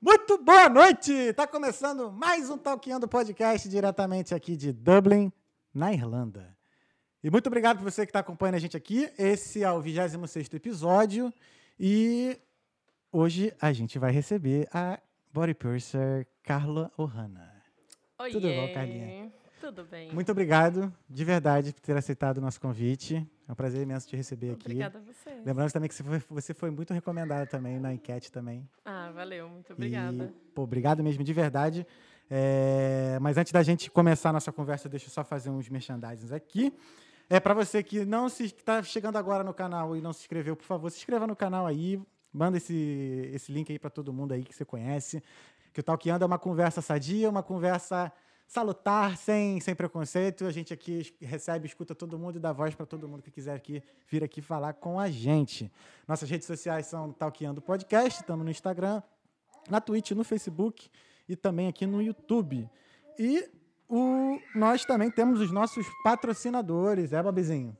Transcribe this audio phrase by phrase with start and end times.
[0.00, 1.32] Muito boa noite!
[1.34, 5.30] Tá começando mais um Talkando Podcast diretamente aqui de Dublin,
[5.74, 6.56] na Irlanda.
[7.22, 9.10] E muito obrigado por você que está acompanhando a gente aqui.
[9.18, 11.30] Esse é o 26º episódio
[11.78, 12.38] e
[13.12, 14.98] hoje a gente vai receber a
[15.34, 17.62] body purser Carla Ohana.
[18.20, 19.30] Oi, Tudo bom, Carlinha?
[19.60, 20.10] Tudo bem.
[20.12, 23.16] Muito obrigado, de verdade, por ter aceitado o nosso convite.
[23.46, 24.64] É um prazer imenso te receber aqui.
[24.64, 25.30] Obrigada a você.
[25.44, 28.66] Lembrando também que você foi, você foi muito recomendada também na enquete também.
[28.84, 29.50] Ah, valeu.
[29.50, 30.32] Muito obrigada.
[30.34, 31.86] E, pô, obrigado mesmo, de verdade.
[32.30, 36.32] É, mas antes da gente começar a nossa conversa, deixa eu só fazer uns merchandisings
[36.32, 36.72] aqui.
[37.28, 40.56] É para você que não se está chegando agora no canal e não se inscreveu,
[40.56, 42.00] por favor, se inscreva no canal aí,
[42.32, 45.22] manda esse, esse link aí para todo mundo aí que você conhece.
[45.72, 48.10] Que o Talkando é uma conversa sadia, uma conversa
[48.50, 50.44] salutar, sem, sem preconceito.
[50.44, 53.54] A gente aqui recebe, escuta todo mundo e dá voz para todo mundo que quiser
[53.54, 55.72] aqui vir aqui falar com a gente.
[56.06, 59.00] Nossas redes sociais são Talkando Podcast, estamos no Instagram,
[59.68, 60.90] na Twitch, no Facebook
[61.28, 62.68] e também aqui no YouTube.
[63.16, 63.48] E
[63.88, 67.76] o, nós também temos os nossos patrocinadores, é, Bobizinho?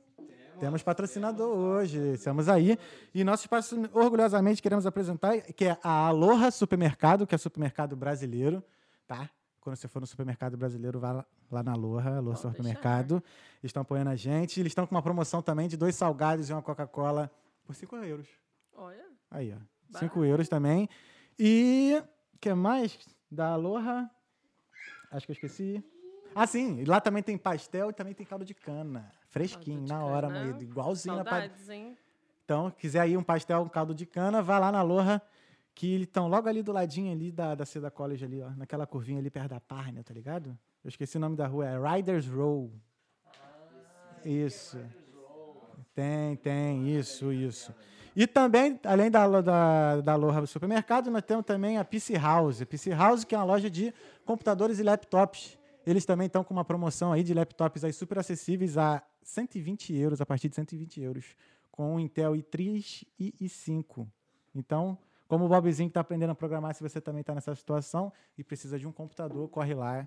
[0.57, 2.77] Temos patrocinador hoje, estamos aí.
[3.13, 3.45] E nós
[3.91, 8.63] orgulhosamente queremos apresentar, que é a Aloha Supermercado, que é supermercado brasileiro,
[9.05, 9.29] tá?
[9.61, 13.23] Quando você for no supermercado brasileiro, vá lá na Aloha, Aloha Pode Supermercado.
[13.63, 14.59] Estão apoiando a gente.
[14.59, 17.31] Eles estão com uma promoção também de dois salgados e uma Coca-Cola
[17.63, 18.27] por 5 euros.
[18.73, 19.57] Olha, Aí, ó.
[19.91, 19.99] Barato.
[20.13, 20.89] 5 euros também.
[21.37, 22.01] E
[22.33, 22.97] o que mais?
[23.29, 24.09] Da Aloha.
[25.11, 25.83] Acho que eu esqueci.
[26.33, 26.83] Ah, sim.
[26.85, 29.11] Lá também tem pastel e também tem caldo de cana.
[29.29, 30.43] Fresquinho, de na hora, cana.
[30.43, 30.63] moído.
[30.63, 31.49] Igualzinho na padaria.
[31.49, 31.97] saudades, hein?
[32.43, 35.21] Então, quiser aí um pastel, um caldo de cana, vá lá na Loja,
[35.73, 39.19] que estão logo ali do ladinho ali da, da Seda College ali, ó, naquela curvinha
[39.19, 40.57] ali perto da Párnia, tá ligado?
[40.83, 42.71] Eu esqueci o nome da rua, é Riders Row.
[44.25, 44.77] Isso.
[45.93, 47.73] Tem, tem, isso, isso.
[48.15, 52.63] E também, além da, da, da do supermercado, nós temos também a PC House.
[52.63, 53.93] PC House, que é uma loja de
[54.25, 55.57] computadores e laptops.
[55.85, 60.21] Eles também estão com uma promoção aí de laptops aí super acessíveis a 120 euros,
[60.21, 61.25] a partir de 120 euros,
[61.71, 64.05] com Intel i3 e i5.
[64.53, 64.97] Então,
[65.31, 68.77] como o Bobzinho está aprendendo a programar, se você também está nessa situação e precisa
[68.77, 70.05] de um computador, corre lá,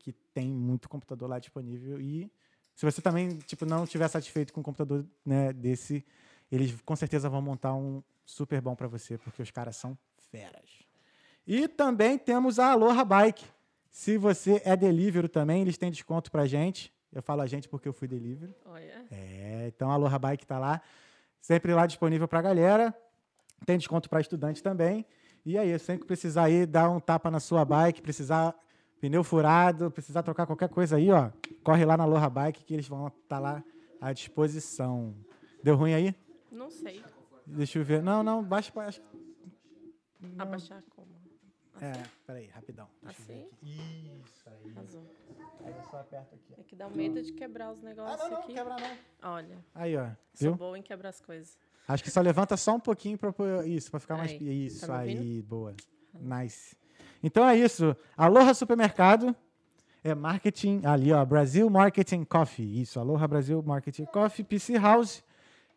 [0.00, 2.00] que tem muito computador lá disponível.
[2.00, 2.28] E
[2.74, 6.04] se você também tipo, não estiver satisfeito com um computador né, desse,
[6.50, 9.96] eles com certeza vão montar um super bom para você, porque os caras são
[10.32, 10.84] feras.
[11.46, 13.44] E também temos a Aloha Bike.
[13.92, 16.92] Se você é delivery também, eles têm desconto pra gente.
[17.12, 18.52] Eu falo a gente porque eu fui delivery.
[18.64, 19.06] Olha.
[19.08, 20.82] É, então a Aloha Bike está lá,
[21.40, 23.03] sempre lá disponível para a galera.
[23.66, 25.06] Tem desconto para estudante também.
[25.44, 28.54] E aí, sempre que precisar aí dar um tapa na sua bike, precisar
[29.00, 31.30] pneu furado, precisar trocar qualquer coisa aí, ó,
[31.62, 33.62] corre lá na Aloha Bike que eles vão estar lá
[34.00, 35.14] à disposição.
[35.62, 36.14] Deu ruim aí?
[36.50, 37.04] Não sei.
[37.46, 38.02] Deixa eu ver.
[38.02, 38.90] Não, não, baixa para
[40.38, 41.12] Abaixar como?
[41.80, 41.92] É,
[42.26, 42.88] peraí, rapidão.
[43.04, 43.46] Assim?
[43.52, 44.12] aqui.
[44.24, 44.74] Isso aí.
[44.78, 45.04] Azul.
[45.64, 46.54] Aí eu só aperto aqui.
[46.58, 48.54] É que dá medo de quebrar os Ah, negócios não, não, aqui.
[48.54, 49.30] quebra não.
[49.32, 50.06] Olha, Aí, ó.
[50.34, 50.54] sou Viu?
[50.56, 51.58] boa em quebrar as coisas.
[51.86, 53.32] Acho que só levanta só um pouquinho para
[53.66, 55.74] isso, para ficar mais Aí, isso tá aí, boa.
[56.14, 56.76] Nice.
[57.22, 57.96] Então é isso.
[58.16, 59.34] Aloha Supermercado
[60.02, 62.80] é marketing ali, ó, Brasil Marketing Coffee.
[62.80, 65.22] Isso, Aloha Brasil Marketing Coffee, PC House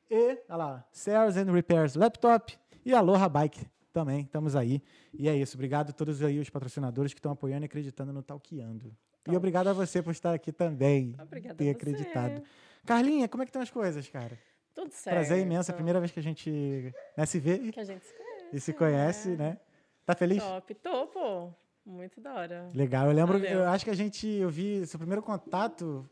[0.10, 4.22] e, olha lá, Sales and Repairs Laptop e Aloha Bike também.
[4.22, 4.82] Estamos aí.
[5.14, 5.58] E é isso.
[5.58, 8.96] Obrigado a todos aí os patrocinadores que estão apoiando e acreditando no Talqueando.
[9.30, 11.16] E obrigado a você por estar aqui também.
[11.20, 12.42] Obrigada ter acreditado.
[12.86, 14.40] Carlinha, como é que estão as coisas, cara?
[14.78, 15.16] Tudo certo.
[15.16, 18.06] Prazer imenso, é a primeira vez que a gente né, se vê Que a gente
[18.06, 18.46] se conhece.
[18.54, 19.36] e se conhece, é.
[19.36, 19.58] né?
[20.06, 20.44] Tá feliz?
[20.44, 20.76] Top.
[20.76, 21.50] Tô, pô.
[21.84, 22.70] Muito da hora.
[22.76, 23.08] Legal.
[23.08, 23.62] Eu lembro, Valeu.
[23.62, 26.08] eu acho que a gente, eu vi seu primeiro contato,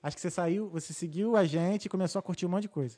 [0.00, 2.68] acho que você saiu, você seguiu a gente e começou a curtir um monte de
[2.68, 2.96] coisa.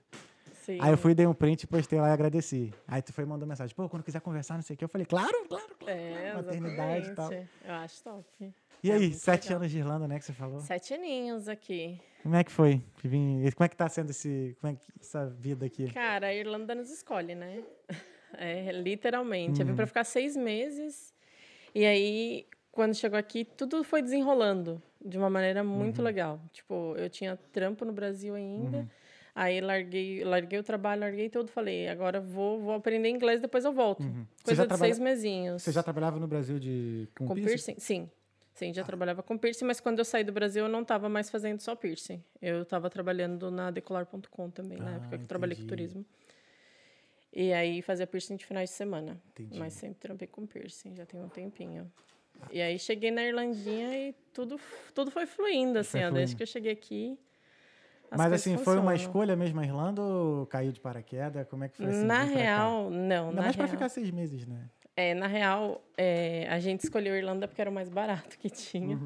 [0.67, 0.79] Sim.
[0.81, 2.75] Aí eu fui, dei um print, postei lá e agradeci.
[2.89, 4.85] Aí tu foi e mandou mensagem, pô, quando quiser conversar, não sei o que.
[4.85, 5.97] Eu falei, claro, claro, claro.
[5.97, 7.33] É, maternidade e tal.
[7.33, 8.53] Eu acho top.
[8.83, 9.59] E É aí, sete legal.
[9.61, 10.59] anos de Irlanda, né, que você falou?
[10.61, 12.01] Sete aninhos aqui.
[12.23, 12.83] Como é que foi?
[13.01, 15.89] Como é que tá sendo esse, como é que, essa vida aqui?
[15.93, 17.63] Cara, a Irlanda nos escolhe, né?
[18.39, 19.61] É, literalmente.
[19.61, 19.77] Eu vim Uhum.
[19.77, 21.15] pra ficar seis meses.
[21.75, 26.05] E aí, quando chegou aqui, tudo foi desenrolando de uma maneira muito Uhum.
[26.05, 26.41] legal.
[26.53, 28.79] Tipo, eu tinha trampo no Brasil ainda.
[28.79, 28.89] Uhum.
[29.39, 31.51] Aí larguei, larguei o trabalho, larguei tudo.
[31.51, 34.03] Falei, agora vou, vou aprender inglês, depois eu volto.
[34.03, 34.27] Uhum.
[34.43, 35.63] Coisa de trabalha- seis mesinhos.
[35.63, 37.75] Você já trabalhava no Brasil de com, Com piercing?
[37.75, 37.75] piercing?
[37.79, 38.11] Sim.
[38.55, 41.29] Sim, já trabalhava com piercing, mas quando eu saí do Brasil, eu não estava mais
[41.29, 42.25] fazendo só piercing.
[42.41, 46.03] Eu estava trabalhando na decolar.com também, na Ah, época que eu trabalhei com turismo.
[47.31, 49.21] E aí fazia piercing de finais de semana.
[49.33, 49.59] Entendi.
[49.59, 51.93] Mas sempre trampei com piercing, já tem um tempinho.
[52.51, 54.59] E aí cheguei na Irlandinha e tudo,
[54.95, 56.15] tudo foi fluindo, assim, Foi ó, fluindo.
[56.17, 57.19] desde que eu cheguei aqui.
[58.11, 61.47] As Mas assim, foi uma escolha mesmo a Irlanda ou caiu de paraquedas?
[61.49, 62.05] Como é que foi assim?
[62.05, 63.29] Na real, não.
[63.29, 63.77] Ainda na mais pra real.
[63.77, 64.69] ficar seis meses, né?
[64.97, 68.99] É, na real, é, a gente escolheu Irlanda porque era o mais barato que tinha.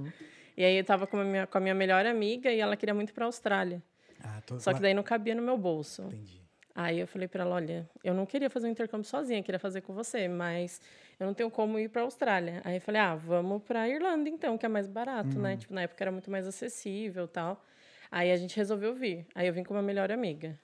[0.56, 2.94] E aí eu tava com a minha, com a minha melhor amiga e ela queria
[2.94, 3.82] muito ir pra Austrália.
[4.22, 4.60] Ah, tô...
[4.60, 6.02] Só que daí não cabia no meu bolso.
[6.02, 6.40] Entendi.
[6.74, 9.80] Aí eu falei pra ela, olha, eu não queria fazer um intercâmbio sozinha, queria fazer
[9.80, 10.80] com você, mas
[11.18, 12.62] eu não tenho como ir pra Austrália.
[12.64, 15.56] Aí eu falei, ah, vamos pra Irlanda então, que é mais barato, né?
[15.56, 17.62] Tipo, na época era muito mais acessível tal.
[18.10, 19.26] Aí a gente resolveu vir.
[19.34, 20.58] Aí eu vim com uma melhor amiga.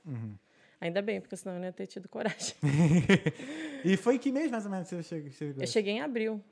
[0.80, 2.54] Ainda bem, porque senão eu não ia ter tido coragem.
[3.84, 5.30] e foi que mês mais ou menos você chegou?
[5.30, 5.62] chegou?
[5.62, 6.42] Eu cheguei em abril.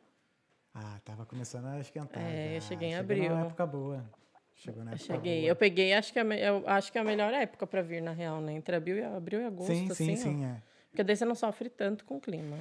[0.73, 2.23] Ah, tava começando a esquentar.
[2.23, 2.69] É, eu já.
[2.69, 3.29] cheguei em Chegou abril.
[3.31, 4.11] numa época boa.
[4.57, 5.41] Chegou na Eu época cheguei.
[5.41, 5.49] boa.
[5.51, 8.01] Eu peguei, acho que, a, me- eu acho que é a melhor época pra vir,
[8.01, 8.53] na real, né?
[8.55, 10.13] Entre abril e, abril e agosto, Sim, sim, assim.
[10.13, 10.17] ó.
[10.17, 10.63] sim, é.
[10.91, 12.57] Porque daí você não sofre tanto com o clima.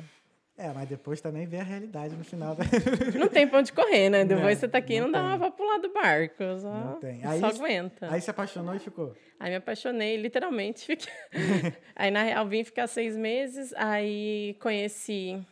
[0.56, 2.56] É, mas depois também vem a realidade no final.
[2.56, 2.64] Da...
[3.18, 4.24] Não tem pra onde correr, né?
[4.24, 6.44] Depois Não, você tá aqui e não não dá uma pra pular do barco.
[6.60, 7.22] Só, Não tem.
[7.22, 8.08] só Aí- aguenta.
[8.14, 9.16] Aí se apaixonou e ficou.
[9.40, 10.86] Aí me apaixonei, literalmente.
[10.96, 11.74] Fiquei...
[11.96, 13.74] aí, na real, vim ficar seis meses.
[13.76, 15.44] Aí conheci,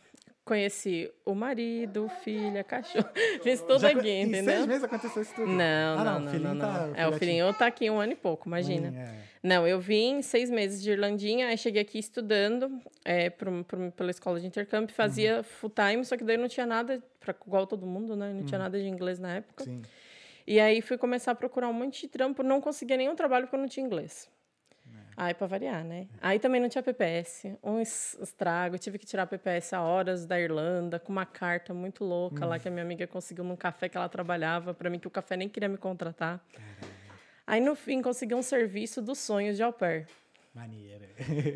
[0.44, 3.08] conheci o marido, o filho, a cachorro.
[3.42, 4.54] Fiz tudo aqui, Em entendeu?
[4.54, 5.46] seis meses aconteceu isso tudo?
[5.48, 6.58] Não, ah, não, não, não, não.
[6.58, 8.88] Tá, é, o filhinho tá aqui um ano e pouco, imagina.
[8.90, 9.14] Hum, é.
[9.42, 14.10] Não, eu vim seis meses de Irlandinha, aí cheguei aqui estudando é, pro, pro- pela
[14.10, 15.42] escola de intercâmbio, fazia Uhum.
[15.42, 18.32] full time, só que daí não tinha nada, pra, igual todo mundo, né?
[18.32, 19.64] Não tinha nada de inglês na época.
[19.64, 19.82] Sim.
[20.46, 23.56] E aí fui começar a procurar um monte de trampo, não conseguia nenhum trabalho porque
[23.56, 24.28] eu não tinha inglês.
[25.16, 26.06] Aí, pra variar, né?
[26.20, 28.78] Aí também não tinha PPS, um es- estrago.
[28.78, 32.66] Tive que tirar PPS a horas da Irlanda, com uma carta muito louca lá que
[32.66, 35.48] a minha amiga conseguiu num café que ela trabalhava, pra mim que o café nem
[35.48, 36.42] queria me contratar.
[37.46, 40.06] Aí, no fim, consegui um serviço dos sonhos de au pair.
[40.54, 41.08] Maneira.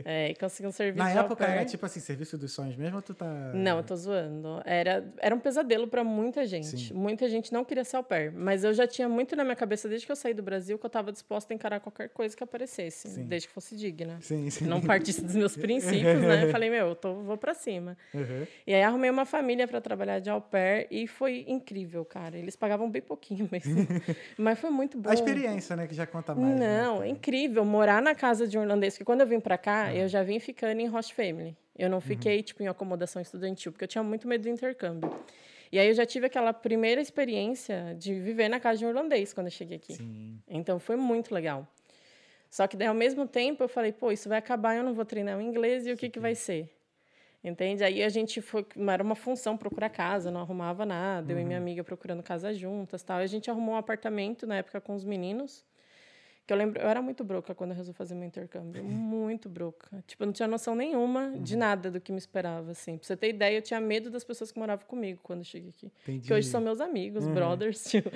[0.07, 3.03] É, e consegui um serviço Na época era tipo assim, serviço dos sonhos mesmo ou
[3.03, 3.27] tu tá.
[3.53, 4.63] Não, eu tô zoando.
[4.65, 6.67] Era, era um pesadelo para muita gente.
[6.79, 6.95] Sim.
[6.95, 8.33] Muita gente não queria ser au pair.
[8.33, 10.87] Mas eu já tinha muito na minha cabeça, desde que eu saí do Brasil, que
[10.87, 13.25] eu estava disposta a encarar qualquer coisa que aparecesse, Sim.
[13.25, 14.17] desde que fosse digna.
[14.23, 14.65] Sim, sim.
[14.65, 16.45] Não partisse dos meus princípios, né?
[16.45, 17.99] Eu falei, meu, eu tô, vou para cima.
[18.15, 18.47] Uhum.
[18.67, 22.39] E aí arrumei uma família para trabalhar de au pair e foi incrível, cara.
[22.39, 23.87] Eles pagavam bem pouquinho mesmo.
[24.39, 25.11] Mas foi muito bom.
[25.11, 26.59] A experiência, né, que já conta mais.
[26.59, 27.09] né, Não, é cara?
[27.09, 28.86] incrível morar na casa de um irlandês.
[28.95, 29.95] Porque quando eu vim pra cá, Ah.
[29.95, 31.57] eu já vim ficando em host family.
[31.77, 31.91] Eu Uhum.
[31.93, 35.11] não fiquei, tipo, em acomodação estudantil, porque eu tinha muito medo do intercâmbio.
[35.71, 39.33] E aí eu já tive aquela primeira experiência de viver na casa de um irlandês
[39.33, 39.95] quando eu cheguei aqui.
[39.95, 40.39] Sim.
[40.49, 41.67] Então foi muito legal.
[42.49, 45.05] Só que daí, ao mesmo tempo, eu falei, pô, isso vai acabar, eu não vou
[45.05, 46.71] treinar o inglês, e o que, que vai ser?
[47.45, 47.85] Entende?
[47.85, 48.65] Aí a gente foi.
[48.93, 51.33] Era uma função procurar casa, não arrumava nada.
[51.33, 51.47] Eu e Uhum.
[51.47, 53.21] minha amiga procurando casa juntas tal.
[53.21, 55.65] E a gente arrumou um apartamento na época com os meninos.
[56.47, 58.85] Que eu lembro, eu era muito broca quando eu resolvi fazer meu intercâmbio.
[58.85, 60.03] Muito broca.
[60.07, 61.43] Tipo, eu não tinha noção nenhuma Uhum.
[61.43, 62.97] de nada do que me esperava, assim.
[62.97, 65.71] Pra você ter ideia, eu tinha medo das pessoas que moravam comigo quando eu cheguei
[65.71, 65.91] aqui.
[66.05, 66.29] Entendi.
[66.29, 68.11] Que hoje são meus amigos, brothers, tipo,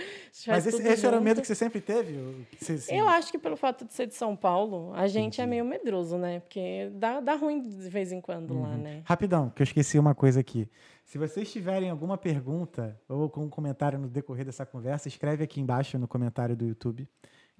[0.46, 2.12] Mas esse, esse era o medo que você sempre teve?
[2.56, 5.46] Você- assim, Eu acho que pelo fato de ser de São Paulo, a gente é
[5.46, 6.38] meio medroso, né?
[6.38, 8.78] Porque dá, dá ruim de vez em quando lá, Uhum.
[8.78, 9.02] né?
[9.06, 10.68] Rapidão, que eu esqueci uma coisa aqui.
[11.04, 15.60] Se vocês tiverem alguma pergunta ou com um comentário no decorrer dessa conversa, escreve aqui
[15.60, 17.08] embaixo no comentário do YouTube,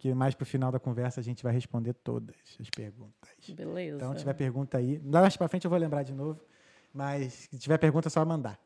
[0.00, 3.30] que mais pro final da conversa a gente vai responder todas as perguntas.
[3.50, 3.96] Beleza.
[3.96, 6.40] Então, se tiver pergunta aí, lá mais pra frente eu vou lembrar de novo,
[6.92, 8.58] mas se tiver pergunta é só mandar.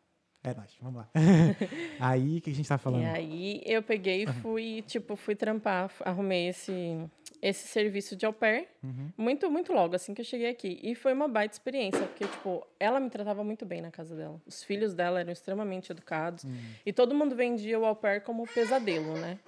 [0.44, 1.08] É nóis, vamos lá.
[1.98, 3.02] aí, o que a gente tá falando?
[3.02, 6.72] E aí eu peguei e fui, tipo, fui trampar, arrumei esse,
[7.40, 9.10] esse serviço de au pair, Uhum.
[9.16, 10.78] muito, muito logo, assim que eu cheguei aqui.
[10.82, 14.38] E foi uma baita experiência, porque, tipo, ela me tratava muito bem na casa dela.
[14.46, 16.44] Os filhos dela eram extremamente educados.
[16.44, 16.54] Uhum.
[16.84, 19.38] E todo mundo vendia o au pair como pesadelo, né?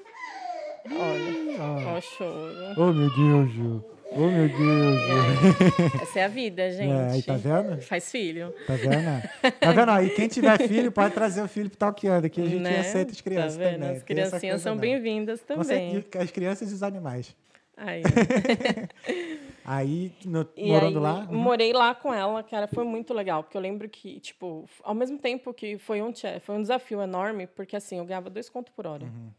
[0.90, 2.54] Olha, ó o choro.
[2.76, 3.84] Oh, meu Deus, Ju.
[4.12, 6.02] Oh, meu Deus, Ju.
[6.02, 6.90] Essa é a vida, gente.
[6.90, 7.80] É, aí tá vendo?
[7.82, 8.54] Faz filho.
[8.66, 9.22] Tá vendo?
[9.60, 9.90] Tá vendo?
[9.90, 12.80] Aí quem tiver filho pode trazer o filho pro Talkando, que a gente né?
[12.80, 13.72] aceita as crianças tá vendo?
[13.80, 13.96] também.
[13.96, 15.64] As criancinhas são bem-vindas também.
[16.02, 17.36] certeza, As crianças e os animais.
[17.76, 18.02] Aí.
[19.64, 21.26] Aí, no- morando aí, lá.
[21.28, 21.36] uhum.
[21.36, 25.18] Morei lá com ela, cara, foi muito legal, porque eu lembro que, tipo, ao mesmo
[25.18, 28.86] tempo que foi um, foi um desafio enorme, porque assim, eu ganhava dois contos por
[28.86, 29.30] hora, Uhum.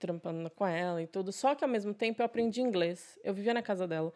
[0.00, 3.54] Trampando com ela e tudo, só que ao mesmo tempo eu aprendi inglês, eu vivia
[3.54, 4.12] na casa dela.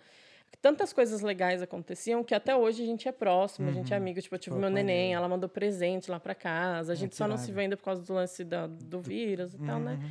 [0.61, 4.21] Tantas coisas legais aconteciam que até hoje a gente é próximo, a gente é amigo.
[4.21, 4.63] Tipo, eu tive Uhum.
[4.63, 6.93] Pô, meu neném, ela mandou presente lá pra casa.
[6.93, 9.55] A gente que só não se vê ainda por causa do lance da, do vírus
[9.55, 9.99] e tal, né?
[10.01, 10.11] Uhum.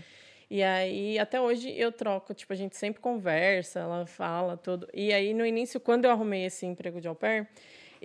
[0.50, 2.34] E aí, até hoje, eu troco.
[2.34, 4.88] Tipo, a gente sempre conversa, ela fala tudo.
[4.94, 7.48] E aí, no início, quando eu arrumei esse emprego de au pair,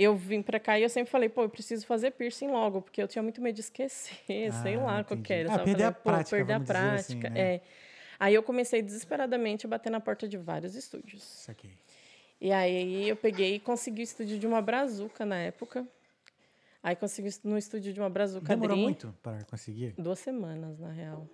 [0.05, 3.03] eu vim pra cá e eu sempre falei, pô, eu preciso fazer piercing logo, porque
[3.03, 4.15] eu tinha muito medo de esquecer,
[4.63, 5.23] sei Ah, lá, qual entendi.
[5.23, 5.53] que era.
[5.53, 7.41] Ah, perder a falei, pô, prática, Perder a assim, prática, né?
[7.55, 7.61] é.
[8.21, 11.23] Aí eu comecei desesperadamente a bater na porta de vários estúdios.
[11.23, 11.71] Isso aqui.
[12.41, 15.87] E aí eu peguei e consegui o estúdio de uma brazuca na época.
[16.83, 19.95] Aí consegui no estúdio de uma brazuca Demorou Adri, muito para conseguir?
[19.99, 21.29] Duas semanas, na real.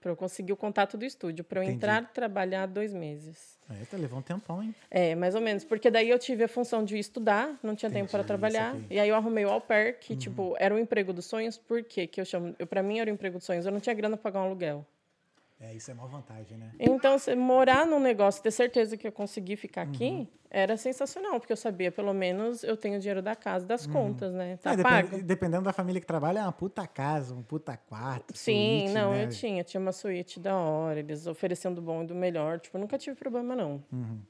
[0.00, 1.44] Pra eu conseguir o contato do estúdio.
[1.44, 1.76] Pra eu Entendi.
[1.76, 3.58] entrar e trabalhar dois meses.
[3.68, 4.74] Eita, levou um tempão, hein?
[4.90, 5.64] É, mais ou menos.
[5.64, 8.76] Porque daí eu tive a função de estudar, não tinha tempo para Entendi, trabalhar.
[8.88, 11.58] E aí eu arrumei o au pair, que, tipo, era o emprego dos sonhos.
[11.58, 12.06] Por quê?
[12.06, 12.54] Que eu chamo...
[12.58, 13.66] Eu, pra mim era o emprego dos sonhos.
[13.66, 14.86] Eu não tinha grana pra pagar um aluguel.
[15.60, 16.70] É, isso é uma vantagem, né?
[16.78, 20.26] Então, morar num negócio, ter certeza que eu consegui ficar aqui, Uhum.
[20.48, 21.40] era sensacional.
[21.40, 24.56] Porque eu sabia, pelo menos, eu tenho o dinheiro da casa, das contas, né?
[24.58, 25.22] Tá É, depen- pago.
[25.24, 28.36] dependendo da família que trabalha, é uma puta casa, um puta quarto.
[28.36, 29.24] Sim, suíte, não, né?
[29.24, 29.64] eu tinha.
[29.64, 32.60] Tinha uma suíte da hora, eles oferecendo do bom e do melhor.
[32.60, 33.82] Tipo, eu nunca tive problema, não.
[33.92, 34.20] Uhum.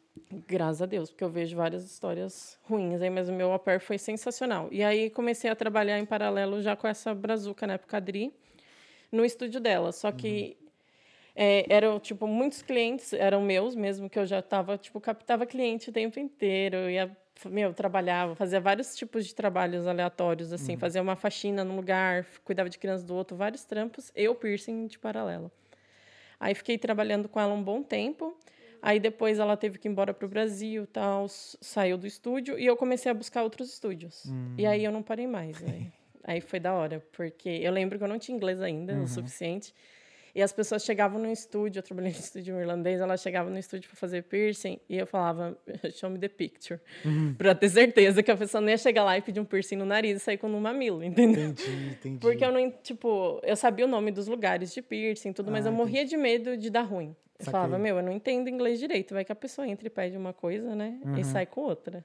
[0.46, 3.80] Graças a Deus, porque eu vejo várias histórias ruins aí, mas o meu au pair
[3.80, 4.68] foi sensacional.
[4.72, 8.32] E aí comecei a trabalhar em paralelo já com essa brazuca, na época, Adri,
[9.12, 9.92] no estúdio dela.
[9.92, 10.56] Só que
[11.40, 15.88] é, eram, tipo, muitos clientes eram meus mesmo, que eu já tava, tipo, captava cliente
[15.88, 16.76] o tempo inteiro.
[16.76, 17.16] Eu ia,
[17.46, 20.76] meu, trabalhava, fazia vários tipos de trabalhos aleatórios, assim.
[20.76, 24.10] Fazia uma faxina num lugar, cuidava de crianças do outro, vários trampos.
[24.16, 25.48] Eu, piercing, de paralelo.
[26.40, 28.36] Aí fiquei trabalhando com ela um bom tempo.
[28.82, 32.66] Aí depois ela teve que ir embora para o Brasil, tal, saiu do estúdio e
[32.66, 34.24] eu comecei a buscar outros estúdios.
[34.56, 35.62] E aí eu não parei mais.
[35.62, 35.92] Aí,
[36.24, 39.72] aí foi da hora, porque eu lembro que eu não tinha inglês ainda o suficiente.
[40.34, 43.88] E as pessoas chegavam no estúdio, eu trabalhei no estúdio irlandês, elas chegavam no estúdio
[43.88, 45.56] para fazer piercing e eu falava,
[45.94, 46.80] show me the picture,
[47.36, 49.84] para ter certeza que a pessoa não ia chegar lá e pedir um piercing no
[49.84, 51.48] nariz e sair com um mamilo, entendeu?
[51.50, 52.18] Entendi, entendi.
[52.20, 55.70] Porque eu não, tipo, eu sabia o nome dos lugares de piercing tudo, mas Ah,
[55.70, 57.14] eu morria de medo de dar ruim.
[57.38, 57.52] Eu Saquei.
[57.52, 59.14] falava, meu, eu não entendo inglês direito.
[59.14, 60.98] Vai que a pessoa entra e pede uma coisa, né?
[61.04, 61.18] Uhum.
[61.18, 62.04] E sai com outra.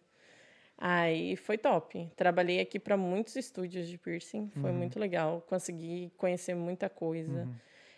[0.78, 2.08] Aí foi top.
[2.16, 4.52] Trabalhei aqui para muitos estúdios de piercing.
[4.62, 4.78] Foi Uhum.
[4.78, 5.44] muito legal.
[5.48, 7.48] Consegui conhecer muita coisa.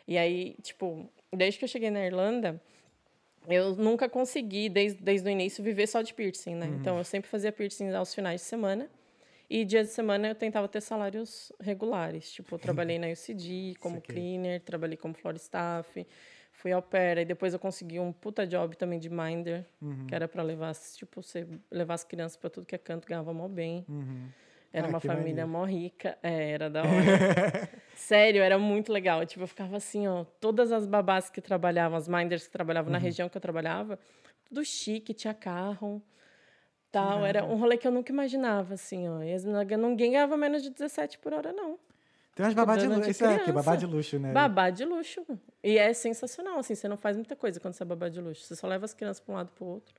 [0.07, 2.61] E aí, tipo, desde que eu cheguei na Irlanda,
[3.47, 6.67] eu nunca consegui, desde, desde o início, viver só de piercing, né?
[6.79, 8.89] Então, eu sempre fazia piercing aos finais de semana.
[9.47, 12.31] E dias de semana eu tentava ter salários regulares.
[12.31, 16.05] Tipo, eu trabalhei na UCD como cleaner, trabalhei como floor staff,
[16.51, 17.19] fui ao pair.
[17.19, 19.63] E depois eu consegui um puta job também de minder,
[20.07, 23.07] que era para levar, as- tipo, você levar as crianças para tudo que é canto,
[23.07, 23.85] ganhava mó bem.
[24.77, 26.17] Era Ah, uma família mó rica.
[26.21, 26.89] É, era da hora.
[27.95, 29.25] Sério, era muito legal.
[29.25, 30.25] Tipo, eu ficava assim, ó.
[30.39, 32.93] Todas as babás que trabalhavam, as minders que trabalhavam Uhum.
[32.93, 33.97] na região que eu trabalhava,
[34.43, 36.01] tudo chique, tinha carro.
[36.91, 37.25] Tal.
[37.25, 39.21] Era um rolê que eu nunca imaginava, assim, ó.
[39.21, 41.77] E as- ninguém ganhava menos de 17 por hora, não.
[42.35, 43.11] Tem umas babá de Cuidando luxo.
[43.11, 43.53] Isso é criança.
[43.53, 44.31] babá de luxo, né?
[44.33, 45.25] Babá de luxo.
[45.63, 46.75] E é sensacional, assim.
[46.75, 48.43] Você não faz muita coisa quando você é babá de luxo.
[48.43, 49.95] Você só leva as crianças para um lado para o outro.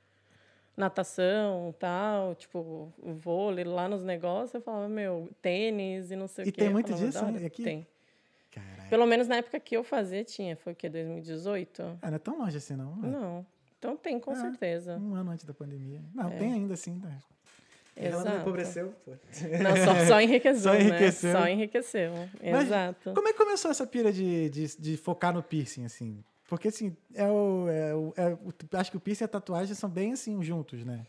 [0.77, 4.55] Natação, tal, tipo, vôlei lá nos negócios.
[4.55, 6.59] Eu falava, meu, tênis e não sei E o quê.
[6.59, 7.63] tem Eu muito falava, disso, né, aqui?
[7.63, 7.87] Tem.
[8.53, 8.89] Caralho.
[8.91, 10.55] Pelo menos na época que eu fazia, tinha.
[10.57, 10.89] Foi o quê?
[10.89, 11.99] 2018?
[12.03, 12.95] Ah, não é tão longe assim, não.
[12.97, 13.09] né?
[13.09, 13.47] Não.
[13.79, 14.37] Então tem, com É.
[14.37, 14.97] certeza.
[14.97, 16.03] Um ano antes da pandemia.
[16.15, 16.37] Não, É.
[16.37, 16.93] tem ainda assim.
[17.03, 17.19] Né?
[17.99, 19.13] Ela não empobreceu, pô.
[19.13, 21.33] Não, só, só enriqueceu, Só enriqueceu.
[21.33, 21.41] né?
[21.41, 22.13] Só enriqueceu.
[22.53, 23.13] Mas Exato.
[23.15, 26.23] Como é que começou essa pira de, de, de focar no piercing, assim?
[26.47, 29.75] Porque, assim, é o, é o, é o- acho que o piercing e a tatuagem
[29.75, 31.05] são bem, assim, juntos, né?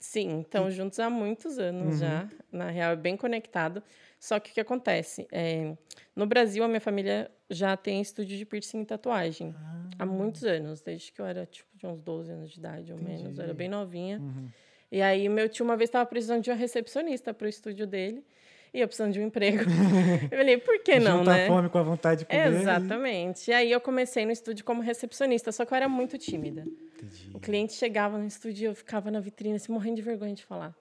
[0.00, 1.98] Sim, estão juntos há muitos anos Uhum.
[2.00, 2.28] já.
[2.52, 3.82] Na real, é bem conectado.
[4.18, 5.26] Só que o que acontece?
[5.30, 5.76] É,
[6.14, 9.54] no Brasil, a minha família já tem estúdio de piercing e tatuagem.
[9.98, 12.98] Há muitos anos, desde que eu era, tipo, de uns 12 anos de idade, ou
[12.98, 13.36] menos.
[13.38, 14.20] Eu era bem novinha.
[14.20, 14.48] Uhum.
[14.90, 18.24] E aí, meu tio uma vez estava precisando de uma recepcionista para o estúdio dele.
[18.72, 19.64] E eu precisando de um emprego.
[20.30, 21.44] eu falei, por que não, Junta né?
[21.44, 22.52] a fome com a vontade de comer.
[22.52, 23.50] Exatamente.
[23.50, 26.62] E aí eu comecei no estúdio como recepcionista, só que eu era muito tímida.
[26.62, 27.30] Entendi.
[27.32, 30.44] O cliente chegava no estúdio e eu ficava na vitrine, assim, morrendo de vergonha de
[30.44, 30.74] falar.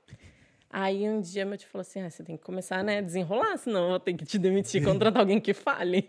[0.69, 3.57] Aí um dia meu tio falou assim: ah, você tem que começar né, a desenrolar,
[3.57, 6.07] senão eu vou ter que te demitir, contratar alguém que fale.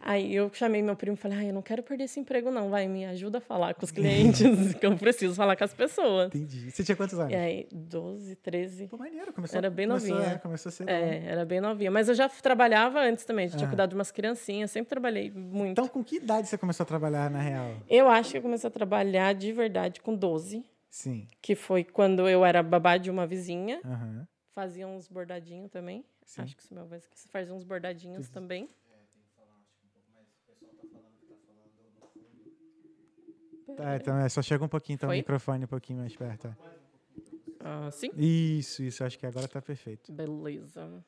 [0.00, 2.70] Aí eu chamei meu primo e falei: ah, eu não quero perder esse emprego, não.
[2.70, 4.40] Vai, me ajuda a falar com os clientes,
[4.78, 6.28] que eu preciso falar com as pessoas.
[6.34, 6.70] Entendi.
[6.70, 7.32] Você tinha quantos anos?
[7.32, 8.86] E aí, 12, 13.
[8.88, 9.32] Pô, maneiro.
[9.32, 10.32] Começou, Era bem começou, novinha.
[10.34, 10.88] É, começou a ser...
[10.88, 11.90] É, era bem novinha.
[11.90, 13.70] Mas eu já trabalhava antes também, já tinha Ah.
[13.70, 15.70] cuidado de umas criancinhas, sempre trabalhei muito.
[15.72, 17.76] Então, com que idade você começou a trabalhar, na real?
[17.88, 21.26] Eu acho que eu comecei a trabalhar de verdade com 12, Sim.
[21.42, 23.80] que foi quando eu era babá de uma vizinha.
[23.84, 24.26] Aham.
[24.54, 26.02] Fazia uns bordadinhos também.
[26.24, 26.42] Sim.
[26.42, 27.06] Acho que isso é meu aqui.
[27.14, 28.68] Você faz uns bordadinhos também.
[33.74, 35.16] Tá, então é, só chega um pouquinho, então, o Foi?
[35.18, 36.46] microfone um pouquinho mais perto.
[36.48, 36.56] é.
[37.60, 38.10] Ah, sim.
[38.16, 39.02] Isso, isso.
[39.02, 40.12] Acho que agora tá perfeito.
[40.12, 41.04] Beleza.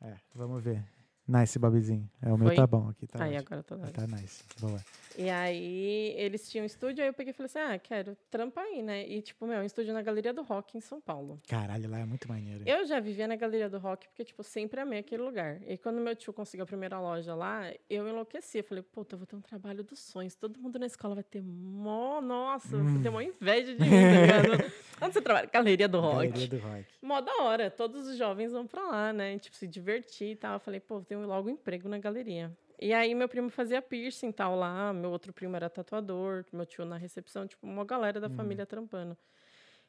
[0.00, 0.84] É, vamos ver.
[1.26, 2.08] Nice, Babizinho.
[2.20, 2.56] É, o meu Foi?
[2.56, 3.46] tá bom aqui, tá aí ótimo.
[3.46, 3.92] agora tá dando.
[3.92, 4.44] Tá nice.
[4.60, 4.78] Boa.
[5.16, 8.60] E aí, eles tinham um estúdio, aí eu peguei e falei assim: ah, quero trampa
[8.60, 9.06] aí, né?
[9.06, 11.40] E, tipo, meu, um estúdio na Galeria do Rock, em São Paulo.
[11.48, 12.62] Caralho, lá é muito maneiro.
[12.66, 15.62] Eu já vivia na Galeria do Rock, porque, tipo, sempre amei aquele lugar.
[15.66, 18.58] E quando meu tio conseguiu a primeira loja lá, eu enlouqueci.
[18.58, 20.34] Eu falei, puta, eu vou ter um trabalho dos sonhos.
[20.34, 22.20] Todo mundo na escola vai ter mó...
[22.20, 24.72] Nossa, vai ter mó inveja de mim, tá ligado?
[25.00, 25.48] Onde você trabalha?
[25.52, 26.28] Galeria do Rock.
[26.28, 26.84] Galeria do Rock.
[27.00, 27.70] Mó da hora.
[27.70, 29.34] Todos os jovens vão pra lá, né?
[29.34, 30.54] E, tipo, se divertir e tal.
[30.54, 32.56] Eu falei, pô, vou ter logo um emprego na galeria.
[32.80, 36.84] E aí meu primo fazia piercing tal lá, meu outro primo era tatuador, meu tio
[36.84, 39.16] na recepção, tipo, uma galera da família trampando.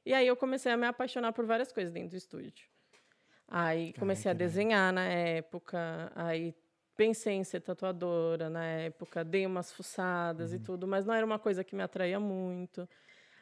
[0.05, 2.67] E aí eu comecei a me apaixonar por várias coisas dentro do estúdio.
[3.47, 6.55] Aí comecei a Caraca, desenhar na época, aí
[6.95, 11.39] pensei em ser tatuadora na época, dei umas fuçadas e tudo, mas não era uma
[11.39, 12.87] coisa que me atraía muito.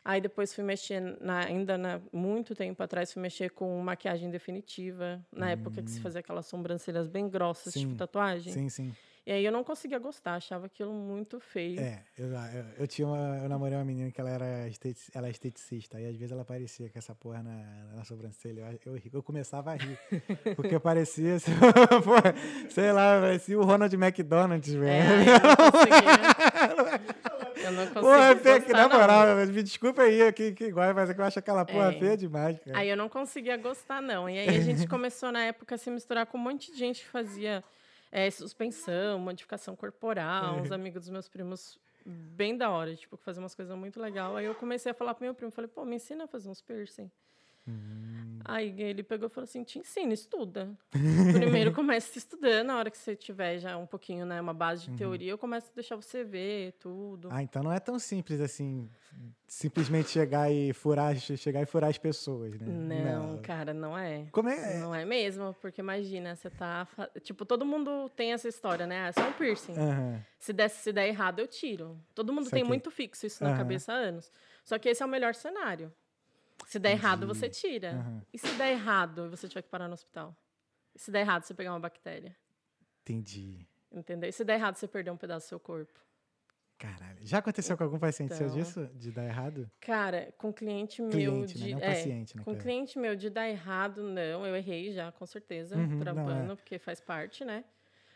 [0.06, 5.26] Aí depois fui mexer, na- ainda na, muito tempo atrás, fui mexer com maquiagem definitiva,
[5.32, 7.96] na época que se fazia aquelas sobrancelhas bem grossas, tipo Sim.
[7.98, 8.52] tatuagem.
[8.54, 8.94] Sim, sim.
[9.26, 11.80] E aí eu não conseguia gostar, achava aquilo muito feio.
[11.80, 15.28] É, eu, eu, eu tinha uma, eu namorei uma menina que ela era esteti- ela
[15.28, 18.78] é esteticista, e às vezes ela aparecia com essa porra na, na sobrancelha.
[18.86, 19.98] Eu, eu, eu começava a rir.
[20.58, 21.52] Porque parecia, assim,
[22.70, 25.14] sei lá, parecia o Ronald McDonald's, É, velho.
[25.14, 27.40] aí eu não conseguia.
[27.64, 28.02] eu não conseguia.
[28.02, 29.00] Porra, é feia, gostar, na não.
[29.00, 32.00] moral, me desculpa aí que, que igual, mas é que eu acho aquela porra É.
[32.00, 32.78] feia demais, cara.
[32.78, 34.30] Aí eu não conseguia gostar, não.
[34.30, 37.02] E aí a gente começou, na época, a se misturar com um monte de gente
[37.02, 37.64] que fazia
[38.12, 43.44] eh, suspensão, modificação corporal, uns amigos dos meus primos bem da hora, tipo, que faziam
[43.44, 44.36] umas coisas muito legais.
[44.36, 46.62] Aí eu comecei a falar pro meu primo, falei, pô, me ensina a fazer uns
[46.62, 47.10] piercing.
[48.46, 50.78] Aí ele pegou e falou assim, te ensina, estuda.
[51.34, 54.98] Primeiro começa estudando, na hora que você tiver já um pouquinho, né, uma base de
[54.98, 57.30] teoria, eu começo a deixar você ver tudo.
[57.32, 58.90] Ah, então não é tão simples assim,
[59.48, 62.68] simplesmente chegar e furar, che- chegar e furar as pessoas, né?
[62.68, 64.28] Não, cara, não é.
[64.32, 64.78] Como é?
[64.80, 66.86] Não é mesmo, porque imagina, você tá.
[67.22, 69.08] Tipo, todo mundo tem essa história, né?
[69.08, 69.78] Ah, só um piercing.
[69.80, 70.20] Aham.
[70.38, 71.98] Se, der, se der errado, eu tiro.
[72.14, 72.64] Todo mundo tem Saquei.
[72.68, 73.58] muito fixo isso na Aham.
[73.58, 74.30] cabeça há anos.
[74.66, 75.92] Só que esse é o melhor cenário.
[76.68, 77.92] Se der errado, você tira.
[77.92, 78.22] Aham.
[78.34, 80.36] E se der errado e você tiver que parar no hospital?
[80.96, 82.36] E se der errado, você pegar uma bactéria?
[83.02, 83.68] Entendi.
[83.92, 84.30] Entendeu?
[84.30, 86.00] E se der errado, você perder um pedaço do seu corpo?
[86.78, 87.20] Caralho.
[87.22, 88.58] Já aconteceu com algum paciente seu Então.
[88.58, 88.88] disso?
[88.96, 89.70] De dar errado?
[89.80, 91.66] Cara, com cliente meu Cliente, né?
[91.66, 91.72] de.
[91.74, 94.46] Não é, paciente, né, Com cliente meu de dar errado, não.
[94.46, 96.56] Eu errei já, com certeza, Uhum, trampando, é.
[96.56, 97.64] porque faz parte, né?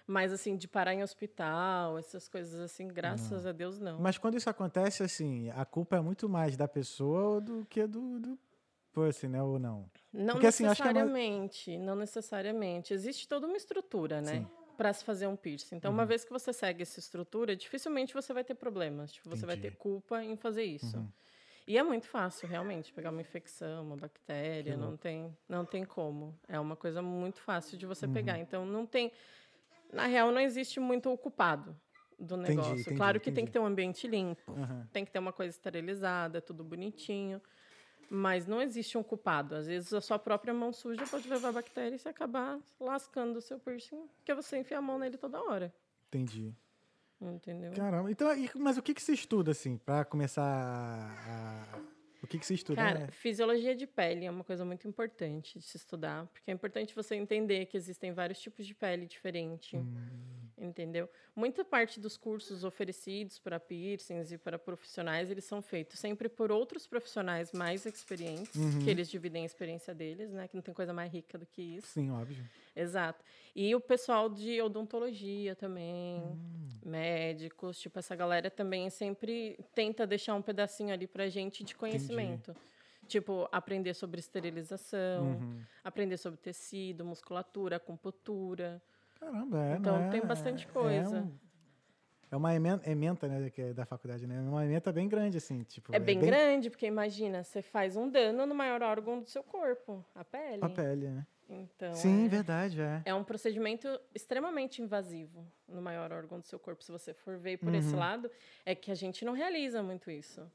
[0.08, 4.00] Mas, assim, de parar em hospital, essas coisas assim, graças a Deus, não.
[4.00, 8.18] Mas quando isso acontece, assim, a culpa é muito mais da pessoa do que do,
[8.18, 8.40] do
[8.94, 9.44] pussy, né?
[9.44, 9.90] Ou não?
[10.14, 12.94] Não porque, assim, é mais- necessariamente, não necessariamente.
[12.94, 14.32] Existe toda uma estrutura, né?
[14.32, 14.40] Sim.
[14.40, 14.48] Uhum.
[14.78, 15.76] Para se fazer um piercing.
[15.76, 19.12] Então, uma vez que você segue essa estrutura, dificilmente você vai ter problemas.
[19.12, 19.68] Tipo, você vai Entendi.
[19.70, 19.74] Uhum.
[19.74, 21.04] ter culpa em fazer isso.
[21.68, 26.34] E é muito fácil, realmente, pegar uma infecção, uma bactéria, não tem, não tem como.
[26.48, 28.14] É uma coisa muito fácil de você Uhum.
[28.14, 28.38] pegar.
[28.38, 29.12] Então, não tem.
[29.92, 31.76] Na real, não existe muito o culpado
[32.20, 32.82] do Entendi, negócio.
[32.82, 33.48] entendi, claro que tem entendi.
[33.48, 34.88] que ter um ambiente limpo, Aham.
[34.92, 37.42] tem que ter uma coisa esterilizada, tudo bonitinho.
[38.10, 39.54] Mas não existe um culpado.
[39.56, 43.42] Às vezes a sua própria mão suja pode levar bactéria e você acabar lascando o
[43.42, 45.74] seu piercing, porque você enfia a mão nele toda hora.
[46.08, 46.56] Entendi.
[47.20, 47.74] Entendeu?
[47.74, 48.10] Caramba.
[48.12, 51.97] Então, mas o que que se estuda, assim, pra começar a...
[52.22, 52.82] O que que se estuda?
[52.82, 53.08] Cara, né?
[53.12, 57.16] fisiologia de pele é uma coisa muito importante de se estudar, porque é importante você
[57.16, 60.47] entender que existem vários tipos de pele diferente, Hum.
[60.58, 61.10] Entendeu?
[61.36, 66.52] Muita parte dos cursos oferecidos para piercings e para profissionais, eles são feitos sempre por
[66.52, 68.80] outros profissionais mais experientes, Uhum.
[68.80, 70.48] que eles dividem a experiência deles, né?
[70.48, 71.88] Que não tem coisa mais rica do que isso.
[71.88, 72.44] Sim, óbvio.
[72.76, 73.24] Exato.
[73.56, 76.38] E o pessoal de odontologia também, Hum.
[76.86, 82.56] médicos, tipo, essa galera também sempre tenta deixar um pedacinho ali pra gente de conhecimento.
[83.08, 85.62] Tipo, aprender sobre esterilização, Uhum.
[85.84, 88.82] aprender sobre tecido, musculatura, acupuntura.
[89.20, 91.20] Caramba, é, Então, não é- tem bastante é coisa.
[91.22, 91.38] um-
[92.30, 94.36] É uma emen- ementa, né, que é da faculdade, né?
[94.36, 95.96] É uma ementa bem grande, assim, tipo...
[95.96, 100.06] É bem, grande, porque imagina, você faz um dano no maior órgão do seu corpo,
[100.14, 100.60] a pele.
[100.62, 101.26] A pele, né?
[101.50, 102.28] Então, Sim, é...
[102.28, 103.02] verdade, é.
[103.06, 106.84] É um procedimento extremamente invasivo no maior órgão do seu corpo.
[106.84, 108.00] Se você for ver por esse Uhum.
[108.00, 108.30] lado,
[108.66, 110.46] é que a gente não realiza muito isso.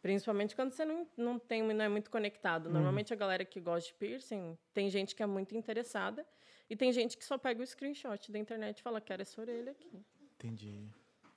[0.00, 2.66] Principalmente quando você não, não tem, não é muito conectado.
[2.68, 2.72] Uhum.
[2.72, 6.24] Normalmente a galera que gosta de piercing, tem gente que é muito interessada
[6.68, 9.72] e tem gente que só pega o screenshot da internet e fala, quero essa orelha
[9.72, 10.04] aqui.
[10.36, 10.88] Entendi.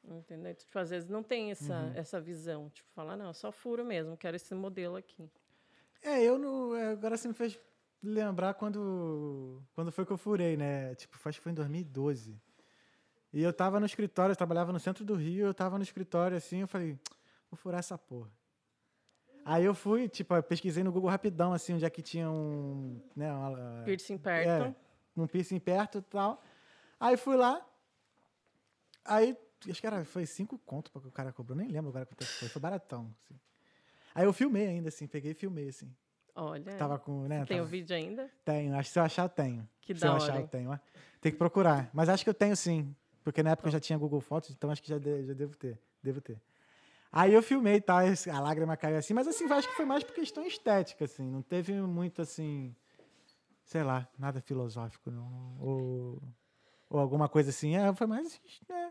[0.04, 0.56] Entendeu?
[0.56, 1.92] Tipo, às vezes não tem essa, Uhum.
[1.96, 2.70] essa visão.
[2.70, 5.30] Tipo, fala, não, só furo mesmo, quero esse modelo aqui.
[6.02, 6.76] É, eu não.
[6.76, 7.60] é, Agora você me fez
[8.02, 9.62] lembrar quando.
[9.74, 10.96] Quando foi que eu furei, né?
[10.96, 12.40] Tipo, acho que foi em 2012.
[13.34, 16.38] E eu tava no escritório, eu trabalhava no centro do Rio, eu tava no escritório
[16.38, 16.98] assim, eu falei,
[17.52, 18.32] vou furar essa porra.
[19.44, 23.02] Aí eu fui, tipo, eu pesquisei no Google rapidão, assim, onde é que tinha um.
[23.16, 24.50] Né, uma, Piercing perto.
[24.50, 24.76] É,
[25.22, 26.42] um piercing perto e tal.
[27.00, 27.66] Aí fui lá.
[29.06, 29.38] Aí,
[29.70, 32.26] acho que era, foi cinco conto que o cara cobrou, nem lembro agora quanto é
[32.26, 33.14] foi, foi baratão.
[33.24, 33.40] assim.
[34.14, 35.90] Aí eu filmei ainda, assim, peguei e filmei, assim.
[36.36, 37.46] Olha, Tava com, né?
[37.46, 38.30] tem o tava- vídeo ainda?
[38.44, 39.68] Tenho, acho que se eu achar, eu tenho.
[39.82, 40.72] Que se da eu hora, achar, eu tenho.
[40.72, 40.78] ó.
[41.22, 41.90] Tem que procurar.
[41.94, 42.96] Mas acho que eu tenho sim.
[43.24, 45.56] Porque na época eu já tinha Google Fotos, então acho que já, de- já devo
[45.56, 45.80] ter.
[46.04, 46.40] Devo ter.
[47.12, 48.00] Aí eu filmei, tá?
[48.32, 51.26] A lágrima caiu assim, mas assim, acho que foi mais por questão estética, assim.
[51.30, 52.76] Não teve muito assim.
[53.68, 55.58] Sei lá, nada filosófico, não.
[55.60, 56.22] Ou.
[56.90, 57.76] Ou alguma coisa assim.
[57.76, 58.40] É, foi mais.
[58.70, 58.90] É,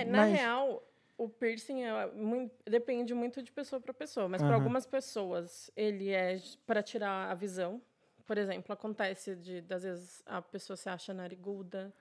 [0.00, 0.82] É, na Mas- real,
[1.16, 4.56] o piercing é mui- depende muito de pessoa para pessoa, mas para Aham.
[4.56, 7.80] algumas pessoas ele é para tirar a visão.
[8.26, 11.94] Por exemplo, acontece de às vezes a pessoa se acha nariguda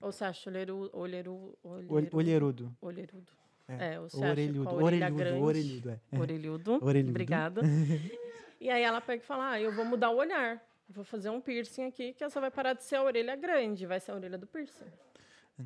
[0.00, 2.76] ou se acha olheru, olheru, ol- olherudo.
[2.82, 3.32] olherudo.
[3.68, 4.64] É, É, ou se acha Orelhudo.
[4.68, 5.16] com a orelha Orelhudo.
[5.16, 5.42] grande.
[5.44, 6.18] Orelhudo, é.
[6.18, 6.78] Orelhudo.
[6.84, 7.10] Orelhudo.
[7.10, 7.60] Obrigada.
[8.60, 10.60] e aí ela pega e fala: ah, eu vou mudar o olhar.
[10.88, 14.00] Vou fazer um piercing aqui que essa vai parar de ser a orelha grande, vai
[14.00, 14.86] ser a orelha do piercing.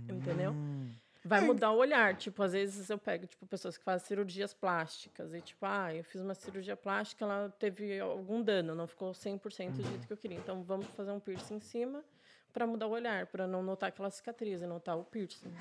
[0.09, 0.53] Entendeu?
[0.53, 0.91] Hum.
[1.25, 2.17] Vai mudar o olhar.
[2.17, 5.33] Tipo, às vezes eu pego, tipo, pessoas que fazem cirurgias plásticas.
[5.33, 9.71] E, tipo, ah, eu fiz uma cirurgia plástica, ela teve algum dano, não ficou 100%
[9.71, 10.39] do jeito que eu queria.
[10.39, 12.03] Então, vamos fazer um piercing em cima
[12.53, 15.53] para mudar o olhar, para não notar aquela cicatriz, e notar o piercing.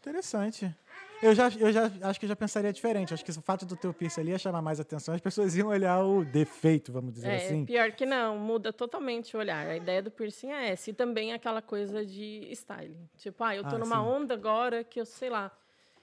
[0.00, 0.74] Interessante.
[1.20, 3.12] Eu já, eu já acho que eu já pensaria diferente.
[3.12, 5.14] Acho que o fato do teu piercing ali ia chamar mais atenção.
[5.14, 7.64] As pessoas iam olhar o defeito, vamos dizer É, assim.
[7.64, 9.66] pior que não, muda totalmente o olhar.
[9.66, 10.90] A ideia do piercing é essa.
[10.90, 13.08] E também aquela coisa de styling.
[13.16, 14.02] Tipo, ah, eu tô Ah, numa sim.
[14.08, 15.50] onda agora que eu, sei lá,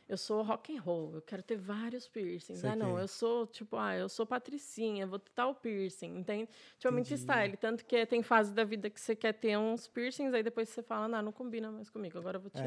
[0.09, 2.63] eu sou rock and roll, eu quero ter vários piercings.
[2.65, 3.03] Ah, não, Saquei.
[3.03, 6.49] eu sou, tipo, ah, eu sou patricinha, vou ter tal piercing, entende?
[6.77, 7.55] Tipo, é muito style.
[7.55, 10.83] Tanto que tem fase da vida que você quer ter uns piercings, aí depois você
[10.83, 12.59] fala, não, não combina mais comigo, agora eu vou É.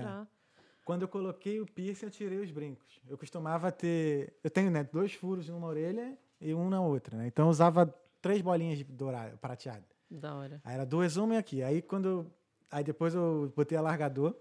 [0.88, 2.98] Quando eu coloquei o piercing, eu tirei os brincos.
[3.06, 4.32] Eu costumava ter.
[4.42, 7.26] Eu tenho, né, dois furos numa orelha e um na outra, né?
[7.26, 9.84] Então eu usava três bolinhas de dourado, prateado.
[10.10, 10.62] Da hora.
[10.64, 11.62] Aí era duas, uma e aqui.
[11.62, 12.08] Aí quando.
[12.08, 12.26] eu-
[12.70, 14.34] Aí depois eu botei alargador.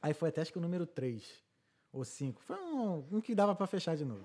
[0.00, 1.22] Aí foi até acho que o número 3
[1.92, 2.40] ou 5.
[2.40, 4.24] Foi um, um que dava pra fechar de novo.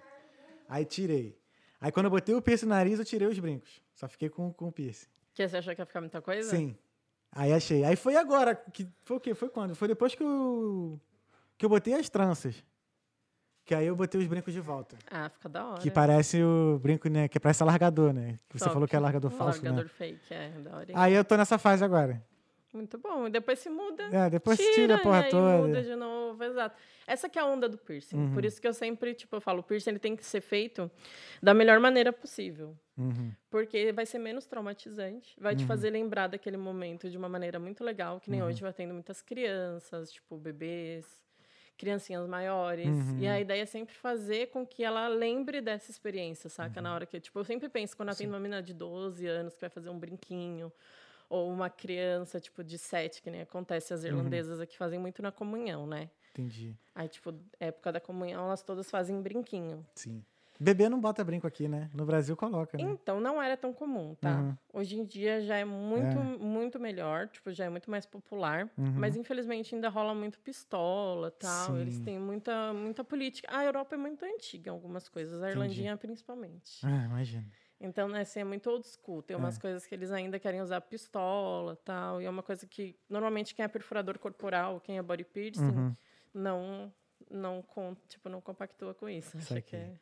[0.70, 1.38] Aí tirei.
[1.82, 3.82] Aí quando eu botei o piercing no nariz, eu tirei os brincos.
[3.94, 5.08] Só fiquei com, com o piercing.
[5.34, 6.50] Que você achou que ia ficar muita coisa?
[6.50, 6.74] Sim.
[7.34, 7.84] Aí achei.
[7.84, 8.56] Aí foi agora.
[8.56, 9.34] Que, foi o quê?
[9.36, 9.76] Foi quando?
[9.76, 10.98] Foi depois que eu.
[11.60, 12.64] Que eu botei as tranças.
[13.66, 14.98] Que aí eu botei os brincos de volta.
[15.12, 15.82] Ah, fica da hora.
[15.82, 17.28] Que parece o brinco, né?
[17.28, 18.40] Que parece alargador, né?
[18.50, 18.74] Que você Top.
[18.74, 19.90] falou que é alargador Um falso, largador né?
[19.96, 20.88] fake, é, da hora.
[20.96, 22.24] Aí eu tô nessa fase agora.
[22.74, 23.28] Muito bom.
[23.28, 24.04] E depois se muda.
[24.12, 25.58] É, depois tira, a porra aí toda.
[25.68, 26.80] muda de novo, exato.
[27.06, 28.16] Essa que é a onda do piercing.
[28.16, 28.34] Uhum.
[28.34, 30.90] Por isso que eu sempre, tipo, eu falo, o piercing ele tem que ser feito
[31.44, 32.76] da melhor maneira possível.
[32.98, 33.34] Uhum.
[33.50, 37.84] Porque vai ser menos traumatizante, vai te fazer lembrar daquele momento de uma maneira muito
[37.84, 38.48] legal, que nem Uhum.
[38.48, 41.06] hoje vai tendo muitas crianças, tipo, bebês,
[41.80, 42.86] criancinhas maiores.
[42.88, 43.20] Uhum.
[43.20, 46.80] E a ideia é sempre fazer com que ela lembre dessa experiência, saca?
[46.80, 46.84] Uhum.
[46.84, 49.56] Na hora que, tipo, eu sempre penso quando ela tem uma menina de 12 anos
[49.56, 50.72] que vai fazer um brinquinho,
[51.30, 54.00] ou uma criança, tipo, de 7, que nem acontece, Uhum.
[54.00, 56.10] as irlandesas aqui fazem muito na comunhão, né?
[56.32, 56.76] Entendi.
[56.94, 59.86] Aí, tipo, época da comunhão, elas todas fazem brinquinho.
[59.96, 60.24] Sim.
[60.60, 61.90] Bebê não bota brinco aqui, né?
[61.94, 62.84] No Brasil coloca, né?
[62.84, 64.40] Então, não era tão comum, tá?
[64.40, 64.58] Uhum.
[64.74, 66.22] Hoje em dia já é muito, É.
[66.22, 68.70] muito melhor, tipo, já é muito mais popular.
[68.78, 68.94] Uhum.
[68.98, 71.78] Mas, infelizmente, ainda rola muito pistola tal.
[71.78, 72.04] Eles Sim.
[72.04, 73.48] têm muita, muita política.
[73.50, 76.86] A Europa é muito antiga em algumas coisas, a Irlandinha principalmente.
[76.86, 77.46] Ah, imagina.
[77.80, 79.22] Então, né, assim, é muito old school.
[79.24, 79.62] Tem umas É.
[79.62, 82.22] coisas que eles ainda querem usar pistola tal.
[82.22, 85.96] E é uma coisa que, normalmente, quem é perfurador corporal, quem é body piercing, Uhum.
[86.34, 86.94] não,
[87.32, 87.64] não,
[88.10, 89.38] tipo, não compactua com isso.
[89.38, 89.94] Acha que é...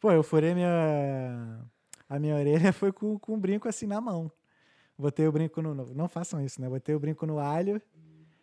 [0.00, 1.60] Pô, eu furei minha.
[2.08, 4.30] A minha orelha foi com, com um brinco assim na mão.
[4.96, 5.74] Botei o brinco no.
[5.94, 6.68] Não façam isso, né?
[6.68, 7.80] Botei o brinco no alho.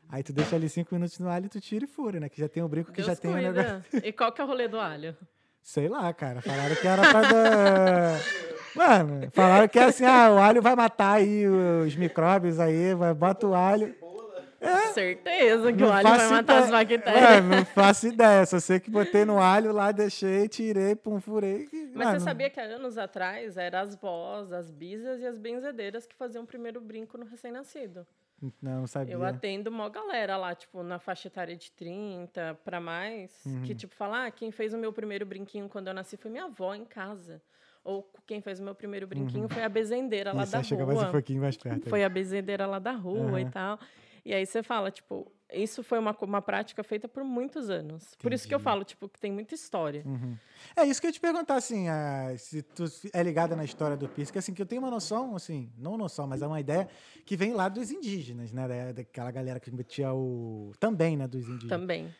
[0.09, 2.27] Aí tu deixa ali cinco minutos no alho, tu tira e fura, né?
[2.27, 3.81] Que já tem o brinco que Deus já tem o negócio.
[4.03, 5.15] E qual que é o rolê do alho?
[5.61, 6.41] Sei lá, cara.
[6.41, 7.21] Falaram que era pra.
[8.75, 13.47] Mano, falaram que é assim, ah, o alho vai matar aí os micróbios aí, bota
[13.47, 13.95] o alho.
[14.93, 17.21] Certeza que Não o alho vai matar as bactérias.
[17.45, 18.45] Mano, não faço ideia.
[18.45, 21.67] Só sei que botei no alho lá, deixei, tirei, pum, furei.
[21.93, 25.37] Mas Mano, você sabia que há anos atrás eram as vós, as bisas e as
[25.37, 28.05] benzedeiras que faziam o primeiro brinco no recém-nascido.
[28.61, 29.13] Não, sabia.
[29.13, 33.61] Eu atendo uma galera lá, tipo, na faixa etária de 30 para mais, Uhum.
[33.63, 36.45] que, tipo, fala, ah, quem fez o meu primeiro brinquinho quando eu nasci foi minha
[36.45, 37.39] avó em casa.
[37.83, 40.85] Ou quem fez o meu primeiro brinquinho foi a bezendeira lá Isso, da rua.
[40.85, 41.89] mais um pouquinho mais perto.
[41.89, 43.51] Foi a bezendeira lá da rua e Aham.
[43.51, 43.79] tal.
[44.23, 48.15] E aí você fala, tipo, isso foi uma, uma prática feita por muitos anos.
[48.19, 48.63] Por isso que eu Entendi.
[48.63, 50.03] falo, tipo, que tem muita história.
[50.05, 50.37] Uhum.
[50.75, 53.97] É isso que eu ia te perguntar, assim, ah, se tu é ligada na história
[53.97, 56.87] do que assim, que eu tenho uma noção, assim, não noção, mas é uma ideia
[57.25, 60.71] que vem lá dos indígenas, né, da- daquela galera que metia o...
[60.79, 62.13] Também, né, dos indígenas, Também.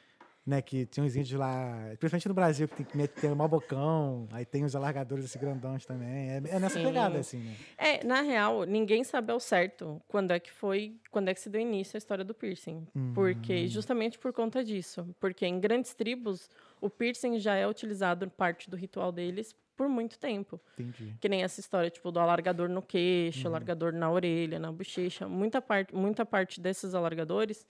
[0.46, 3.48] Né, que tinha os índios lá, principalmente no Brasil, que tem que meter o maior
[3.48, 6.86] bocão, aí tem os alargadores, esses grandões também, é, é nessa Sim.
[6.86, 7.56] pegada, assim, né.
[7.78, 11.50] É, na real, ninguém sabe ao certo quando é que foi, quando é que se
[11.50, 12.88] deu início a história do piercing.
[12.96, 13.12] Hum.
[13.14, 15.08] Porque, justamente por conta disso.
[15.20, 16.50] Porque em grandes tribos,
[16.80, 20.60] o piercing já é utilizado parte do ritual deles por muito tempo.
[20.78, 21.16] Entendi.
[21.20, 23.54] Que nem essa história, tipo, do alargador no queixo, Uhum.
[23.54, 25.28] alargador na orelha, na bochecha.
[25.28, 27.66] Muita parte, muita parte desses alargadores,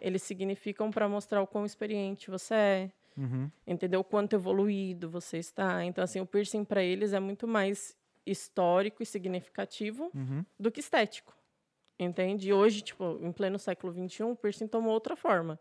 [0.00, 3.50] eles significam para mostrar o quão experiente você é, Uhum.
[3.66, 4.00] entendeu?
[4.00, 5.84] O quanto evoluído você está.
[5.84, 10.44] Então, assim, o piercing para eles é muito mais histórico e significativo Uhum.
[10.58, 11.36] do que estético.
[11.98, 12.48] Entende?
[12.48, 15.58] E hoje, tipo, em pleno século XXI, o piercing tomou outra forma.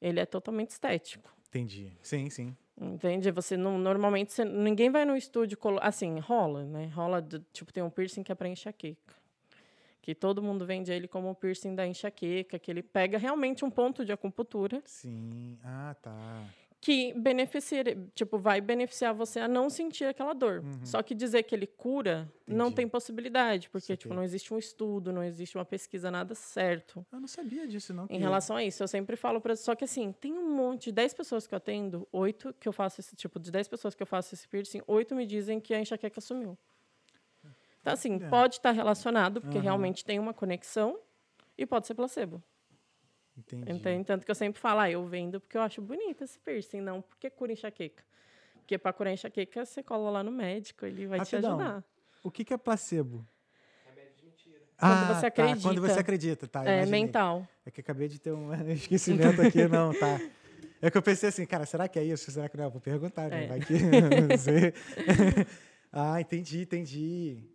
[0.00, 1.34] Ele é totalmente estético.
[1.48, 1.92] Entendi.
[2.02, 2.56] Sim, sim.
[2.80, 3.30] Entende?
[3.30, 6.86] Você não, normalmente você- ninguém vai no estúdio colo- assim, rola, né?
[6.94, 9.14] Rola do- tipo tem um piercing que é para enxaqueca.
[10.04, 13.70] Que todo mundo vende ele como o piercing da enxaqueca, que ele pega realmente um
[13.70, 15.56] ponto de acupuntura Sim.
[15.64, 16.44] Ah, tá.
[16.78, 17.82] que beneficia,
[18.14, 20.62] tipo, vai beneficiar você a não sentir aquela dor.
[20.84, 22.60] Só que dizer que ele cura não Uhum.
[22.66, 22.76] Entendi.
[22.76, 23.96] tem possibilidade, porque Saquei.
[23.96, 27.06] tipo, não existe um estudo, não existe uma pesquisa nada certo.
[27.10, 28.06] Eu não sabia disso, não.
[28.10, 30.92] Em relação a isso, eu sempre falo para só que assim, tem um monte de
[30.92, 34.02] 10 pessoas que eu atendo, oito que eu faço esse tipo de 10 pessoas que
[34.02, 36.58] eu faço esse piercing, oito me dizem que a enxaqueca sumiu.
[37.84, 38.30] Então assim, Olha.
[38.30, 39.64] pode estar relacionado, porque Aham.
[39.64, 40.98] realmente tem uma conexão
[41.58, 42.42] e pode ser placebo.
[43.36, 43.70] Entendi.
[43.70, 44.04] Entende?
[44.06, 47.02] Tanto que eu sempre falo, ah, eu vendo porque eu acho bonito esse piercing, não
[47.02, 48.02] porque cura enxaqueca.
[48.54, 51.40] Porque para curar enxaqueca, você cola lá no médico, ele vai Rapidão.
[51.42, 51.84] te ajudar.
[52.22, 53.26] O que, que é placebo?
[54.78, 55.26] Quando você Tá.
[55.28, 55.60] acredita.
[55.68, 56.64] Quando você acredita, tá?
[56.64, 57.00] É imaginei.
[57.02, 57.46] mental.
[57.66, 60.18] É que acabei de ter um esquecimento aqui, não, tá?
[60.80, 62.30] É que eu pensei assim, cara, será que é isso?
[62.30, 62.70] Será que não?
[62.70, 63.44] Vou perguntar, né?
[63.44, 63.46] É.
[63.46, 63.74] Vai que.
[64.28, 64.72] não sei.
[65.92, 67.53] ah, entendi, entendi.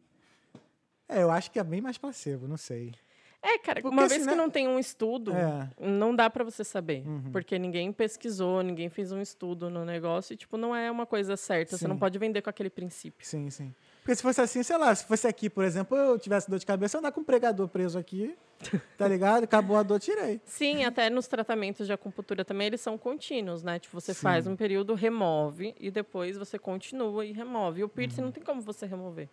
[1.09, 2.93] É, eu acho que é bem mais placebo, não sei.
[3.41, 4.33] É, cara, Porque uma assim, vez né?
[4.33, 5.69] que não tem um estudo, É.
[5.79, 7.07] não dá para você saber.
[7.07, 7.31] Uhum.
[7.31, 11.37] Porque ninguém pesquisou, ninguém fez um estudo no negócio e, tipo, não é uma coisa
[11.37, 11.77] certa.
[11.77, 11.99] Você não Sim.
[11.99, 13.25] pode vender com aquele princípio.
[13.25, 13.73] Sim, sim.
[14.01, 16.65] Porque se fosse assim, sei lá, se fosse aqui, por exemplo, eu tivesse dor de
[16.65, 18.35] cabeça, eu andar com um pregador preso aqui,
[18.97, 19.45] tá ligado?
[19.45, 20.41] Acabou a dor, tirei.
[20.43, 23.79] Sim, até nos tratamentos de acupuntura também, eles são contínuos, né?
[23.79, 24.19] Tipo, você Sim.
[24.19, 27.79] faz um período, remove e depois você continua e remove.
[27.79, 27.89] E o Uhum.
[27.89, 29.29] piercing não tem como você remover.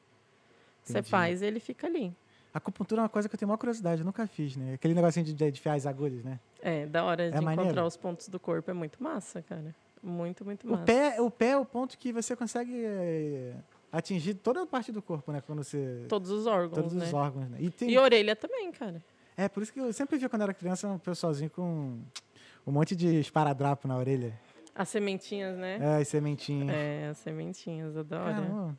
[0.92, 2.14] Você faz e ele fica ali.
[2.54, 4.74] Acupuntura é uma coisa que eu tenho maior curiosidade, eu nunca fiz, né?
[4.74, 6.40] Aquele negocinho de, de enfiar as agulhas, né?
[6.62, 7.62] É, da hora de maneiro?
[7.62, 8.70] encontrar os pontos do corpo.
[8.70, 9.74] É muito massa, cara.
[10.02, 10.84] Muito, muito O massa.
[10.84, 13.54] pé, o pé é o ponto que você consegue é,
[13.92, 15.42] atingir toda a parte do corpo, né?
[15.44, 16.06] Quando você.
[16.08, 17.04] Todos os órgãos, todos né?
[17.04, 17.58] os órgãos, né?
[17.60, 19.02] E tem, E orelha também, cara.
[19.36, 21.98] É, por isso que eu sempre vi quando era criança um pessoalzinho com
[22.66, 24.32] um monte de esparadrapo na orelha.
[24.74, 25.78] As sementinhas, né?
[25.80, 26.72] É, e sementinha.
[26.72, 28.24] É, as sementinhas, adoro.
[28.24, 28.78] Caramba.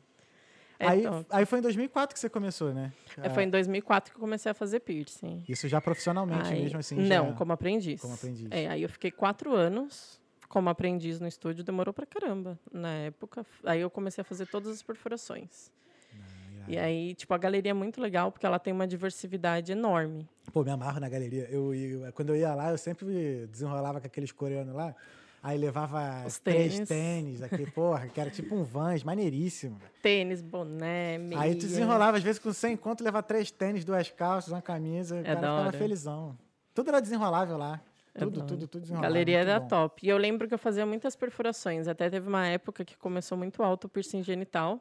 [0.80, 1.26] É aí, top.
[1.30, 2.92] aí foi em 2004 que você começou, né?
[3.20, 5.42] É, foi em 2004 que eu comecei a fazer piercing.
[5.48, 6.94] Isso já profissionalmente Aí- mesmo, assim?
[6.96, 7.32] não, já...
[7.32, 8.00] como aprendiz.
[8.00, 8.46] como aprendiz.
[8.50, 13.44] É, aí eu fiquei quatro anos como aprendiz no estúdio, demorou pra caramba na época.
[13.64, 15.70] Aí eu comecei a fazer todas as perfurações.
[16.14, 20.28] Ah, E aí, tipo, a galeria é muito legal porque ela tem uma diversidade enorme.
[20.52, 21.46] Pô, me amarro na galeria.
[21.50, 24.94] Eu, eu- quando eu ia lá, eu sempre desenrolava com aqueles coreanos lá.
[25.42, 26.88] Aí levava Os três tênis.
[26.88, 29.80] tênis, aqui, porra, que era tipo um Vans, maneiríssimo.
[30.02, 31.40] Tênis, boné, meia.
[31.40, 35.14] Aí tu desenrolava, às vezes, com 100 conto, levar três tênis, duas calças, uma camisa,
[35.14, 36.36] o É cara da ficava felizão.
[36.74, 37.80] Tudo era desenrolável lá.
[38.14, 39.12] É Tudo, tudo, tudo desenrolado.
[39.12, 39.68] Galeria era bom.
[39.68, 40.04] top.
[40.04, 41.86] E eu lembro que eu fazia muitas perfurações.
[41.86, 44.80] Até teve uma época que começou muito alto o piercing genital.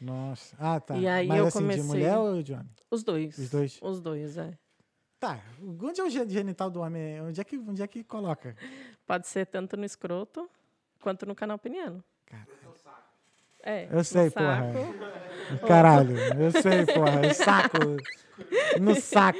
[0.00, 0.56] Nossa.
[0.58, 0.96] Ah, tá.
[0.96, 2.68] E aí Mas eu assim, de comecei- mulher ou de homem?
[2.90, 3.38] Os dois.
[3.38, 3.78] Os dois?
[3.80, 4.58] Os dois, é.
[5.20, 5.38] Tá.
[5.80, 7.20] Onde é o gen- genital do homem?
[7.20, 8.56] Onde é que, onde é que coloca?
[9.06, 10.48] Pode ser tanto no escroto
[11.00, 12.02] quanto no canal peniano.
[12.26, 12.62] Caralho.
[13.64, 13.88] É.
[13.90, 14.72] Eu sei, no porra.
[14.72, 14.94] saco.
[15.68, 17.20] Caralho, eu sei, porra.
[17.20, 17.78] No saco.
[18.80, 19.38] No saco.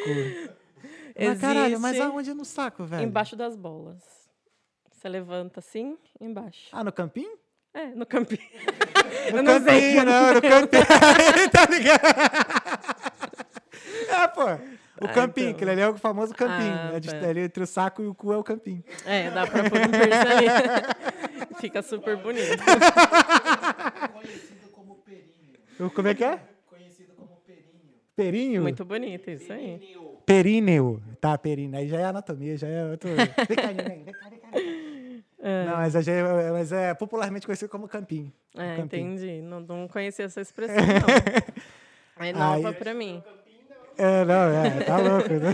[1.18, 3.02] Mas caralho, mas aonde no saco, velho?
[3.02, 4.02] Embaixo das bolas.
[4.90, 6.68] Você levanta assim, embaixo.
[6.72, 7.36] Ah, no campinho?
[7.74, 8.42] É, no campinho.
[9.32, 9.96] No Eu não sei.
[9.96, 10.86] campinho, não, no campinho.
[11.50, 12.06] tá ligado?
[14.08, 14.81] É, pô.
[15.02, 15.56] O Ah, campinho, então.
[15.56, 16.72] aquele ali é o famoso campinho.
[16.74, 17.28] Ah, é de- tá.
[17.28, 18.82] ali entre o saco e o cu é o campinho.
[19.04, 21.56] É, dá pra pôr um ali.
[21.60, 22.62] Fica super bonito.
[24.12, 25.86] Conhecido como perinho.
[25.86, 26.40] O- Como é que é?
[26.68, 27.64] Conhecido como perinho.
[28.16, 28.62] Perinho?
[28.62, 29.78] Muito bonito, isso aí.
[29.78, 30.02] Perinho.
[30.24, 31.02] Períneo.
[31.20, 31.78] Tá, períneo.
[31.78, 33.10] Aí já é anatomia, já é outro.
[33.48, 34.48] Vem cá, neném, vem cá, vem cá.
[35.44, 38.32] É, Não, mas, é, mas é popularmente conhecido como campinho.
[38.56, 39.14] é, campinho.
[39.14, 39.42] entendi.
[39.42, 40.76] Não, não conhecia essa expressão,
[42.16, 42.24] não.
[42.26, 43.20] É nova Aí- pra mim.
[44.02, 45.28] É, não, é, tá louco.
[45.28, 45.52] né?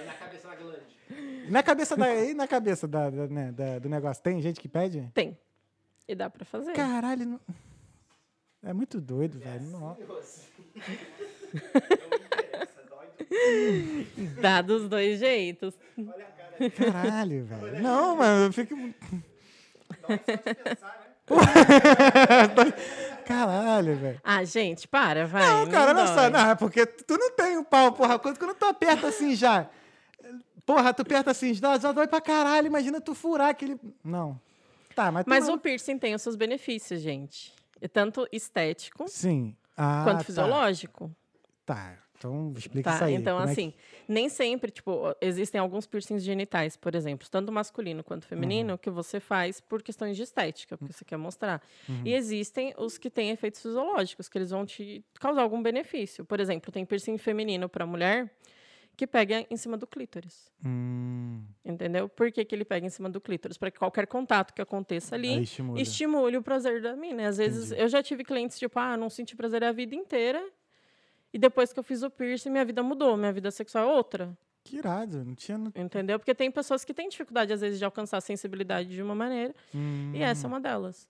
[0.00, 1.50] E na cabeça da glande.
[1.50, 4.68] na cabeça da, e na cabeça da, da- né, da- do negócio, tem gente que
[4.68, 5.08] pede?
[5.12, 5.36] Tem.
[6.06, 6.72] E dá pra fazer.
[6.72, 7.40] Caralho, não...
[8.62, 9.62] é muito doido, velho.
[9.66, 9.96] Não-
[14.40, 15.74] Dá dos dois jeitos.
[16.76, 17.82] Caralho, velho.
[17.82, 18.74] Não, mano, eu fico.
[23.24, 24.20] Caralho, velho.
[24.24, 25.42] Ah, gente, para, vai.
[25.46, 26.14] Não, cara, não dói.
[26.14, 26.30] só.
[26.30, 28.18] Não, é porque tu não tem um pau, porra.
[28.18, 29.66] Quando, quando tu aperta assim já.
[30.64, 32.66] Porra, tu aperta assim, já, já dói pra caralho.
[32.66, 33.78] Imagina tu furar aquele.
[34.04, 34.40] Não.
[34.94, 37.52] Tá, mas Mas não- o piercing tem os seus benefícios, gente.
[37.80, 39.54] É tanto estético Sim.
[39.76, 40.24] Ah, quanto tá.
[40.24, 41.10] fisiológico.
[41.64, 41.92] Tá.
[42.18, 43.14] Então explica Tá, isso aí.
[43.14, 43.72] então como é que- assim,
[44.08, 48.78] nem sempre, tipo, existem alguns piercings genitais, por exemplo, tanto masculino quanto feminino, Uhum.
[48.78, 51.62] que você faz por questões de estética, porque você quer mostrar.
[51.88, 52.02] Uhum.
[52.04, 56.24] E existem os que têm efeitos fisiológicos, que eles vão te causar algum benefício.
[56.24, 58.30] Por exemplo, tem piercing feminino para mulher,
[58.96, 60.50] que pega em cima do clítoris.
[60.64, 62.08] Hum, Entendeu?
[62.08, 63.56] Por que, que ele pega em cima do clítoris?
[63.56, 65.80] Para que qualquer contato que aconteça ali aí estimula.
[65.80, 67.28] estimule o prazer da mina.
[67.28, 67.80] Às vezes Entendi.
[67.82, 70.44] eu já tive clientes tipo, ah, não senti prazer a vida inteira.
[71.32, 74.36] E depois que eu fiz o piercing, minha vida mudou, minha vida sexual é outra.
[74.64, 75.58] Que irado, não tinha...
[75.76, 76.18] Entendeu?
[76.18, 79.54] Porque tem pessoas que têm dificuldade, às vezes, de alcançar a sensibilidade de uma maneira.
[79.74, 81.06] Hum, E essa é uma delas.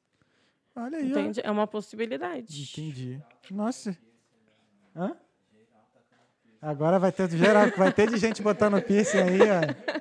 [0.76, 1.18] Olha aí, ó.
[1.18, 1.40] Entende?
[1.42, 2.62] É uma possibilidade.
[2.72, 3.20] Entendi.
[3.50, 3.96] Nossa.
[4.94, 5.16] Hã?
[6.60, 9.98] Agora vai ter de geral, vai ter de gente botando piercing aí, ó.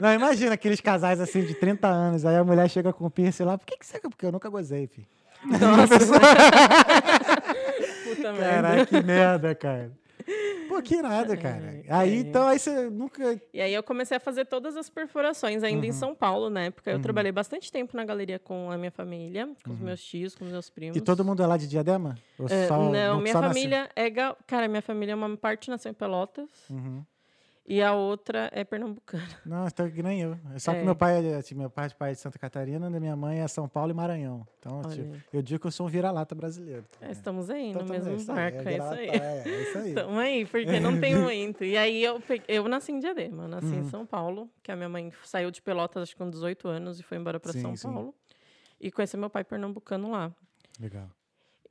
[0.00, 3.44] Não, imagina aqueles casais assim de 30 anos, aí a mulher chega com o piercing
[3.44, 4.00] lá, por que que você...
[4.00, 5.06] Porque eu nunca gozei, filho.
[5.44, 5.98] Nossa.
[8.22, 9.92] Caraca, que merda, cara.
[10.68, 11.82] Pô, que irado, cara.
[11.88, 12.20] Aí, é.
[12.20, 13.40] então, aí você nunca...
[13.52, 15.84] E aí eu comecei a fazer todas as perfurações, ainda Uhum.
[15.84, 16.90] em São Paulo, na época.
[16.92, 20.44] Eu trabalhei bastante tempo na galeria com a minha família, com os meus tios, com
[20.44, 20.96] os meus primos.
[20.96, 21.02] Uhum.
[21.02, 22.16] E todo mundo é lá de Diadema?
[22.48, 23.54] É, só, não, minha só nasceu?
[23.62, 24.08] família é.
[24.08, 27.02] ga- Cara, minha família é uma parte nasceu em Pelotas Uhum.
[27.66, 29.26] E a outra é pernambucana.
[29.46, 30.36] Não, então que nem eu.
[30.58, 30.84] Só que É.
[30.84, 33.46] meu pai é assim, meu pai de pai é de Santa Catarina, minha mãe é
[33.48, 34.46] São Paulo e Maranhão.
[34.58, 36.84] Então, tipo, eu digo que eu sou um vira-lata brasileiro.
[37.00, 39.08] É, Estamos aí, Então, no mesmo isso aí, barco, é, isso vira-lata, aí.
[39.08, 39.88] É, é isso aí.
[39.94, 41.64] Estamos aí, porque não tem muito.
[41.64, 43.78] E aí eu, eu nasci em Diadema, nasci Uhum.
[43.80, 46.98] em São Paulo, que a minha mãe saiu de Pelotas acho que com 18 anos
[46.98, 47.88] e foi embora para São sim.
[47.92, 48.14] Paulo.
[48.80, 50.34] E conheci meu pai pernambucano lá.
[50.80, 51.08] Legal.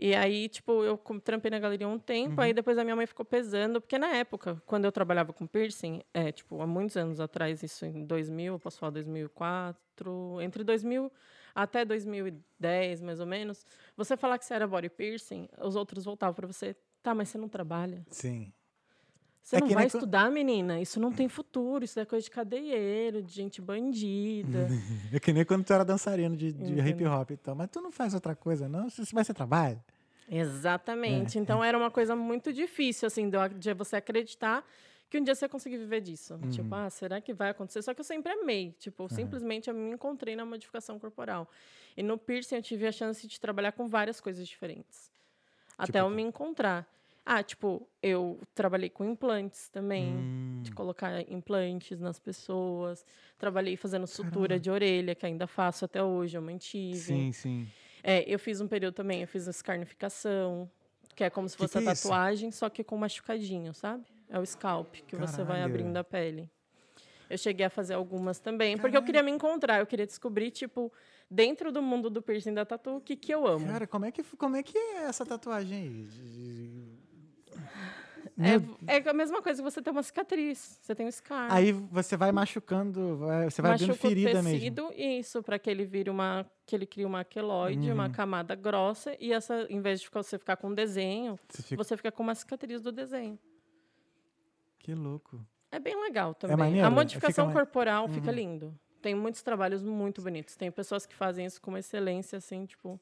[0.04, 2.42] E aí, tipo, eu trampei na galeria um tempo, Uhum.
[2.42, 6.02] aí depois a minha mãe ficou pesando, porque na época, quando eu trabalhava com piercing,
[6.12, 11.12] é, tipo, há muitos anos atrás, isso em 2000, eu posso falar 2004, entre 2000
[11.54, 13.64] até 2010, mais ou menos,
[13.96, 17.38] você falar que você era body piercing, os outros voltavam para você, tá, mas você
[17.38, 18.04] não trabalha.
[18.10, 18.52] Sim.
[19.44, 20.80] Você É não vai nem co- estudar, menina.
[20.80, 21.84] Isso não tem futuro.
[21.84, 24.68] Isso é coisa de cadeieiro, de gente bandida.
[25.12, 27.56] É que nem quando tu era dançarino de, de hip hop e tal.
[27.56, 28.88] Mas tu não faz outra coisa, não?
[28.88, 29.82] Isso vai ser trabalho?
[30.30, 31.38] Exatamente.
[31.38, 34.66] É, então era uma coisa muito difícil, assim, de você acreditar
[35.10, 36.36] que um dia você ia conseguir viver disso.
[36.36, 36.50] Uhum.
[36.50, 37.82] Tipo, ah, será que vai acontecer?
[37.82, 38.74] Só que eu sempre amei.
[38.80, 41.50] Tipo, simplesmente eu me encontrei na modificação corporal.
[41.98, 45.12] E no piercing eu tive a chance de trabalhar com várias coisas diferentes.
[45.78, 46.88] Até Tipo eu me encontrar.
[47.26, 50.16] Ah, tipo, eu trabalhei com implantes também.
[50.16, 53.04] Hum, de colocar implantes nas pessoas.
[53.38, 56.98] Trabalhei fazendo sutura de orelha, que ainda faço até hoje, eu mantive.
[56.98, 57.68] sim, sim.
[58.04, 60.70] É, eu fiz um período também, eu fiz escarnificação,
[61.16, 64.04] que é como se Que fosse que a é tatuagem, só que com machucadinho, sabe?
[64.30, 65.66] É o scalp, que você vai Caralho.
[65.66, 66.50] abrindo a pele.
[67.30, 70.92] Eu cheguei a fazer algumas também, porque eu queria me encontrar, eu queria descobrir, tipo,
[71.30, 73.68] dentro do mundo do piercing da tatu, o que, que eu amo.
[73.68, 76.06] Cara, como é que, como é, que é essa tatuagem aí?
[78.88, 81.52] É, é a mesma coisa que você ter uma cicatriz, você tem um scar.
[81.52, 84.52] Aí você vai machucando, vai- você vai abrindo Machuca o ferida mesmo.
[84.60, 86.46] tecido, isso, para que ele vire uma.
[86.66, 88.12] que ele crie uma queloide, uma Uhum.
[88.12, 91.84] camada grossa, e essa, em vez de você ficar com um desenho, Você fica...
[91.84, 93.38] você fica com uma cicatriz do desenho.
[94.80, 95.40] Que louco.
[95.72, 96.58] É bem legal também.
[96.58, 96.86] maneiro?
[96.86, 97.54] a Fica modificação Uhum.
[97.54, 98.78] corporal fica lindo.
[99.02, 100.56] Tem muitos trabalhos muito bonitos.
[100.56, 103.00] Tem pessoas que fazem isso com uma excelência, assim, tipo,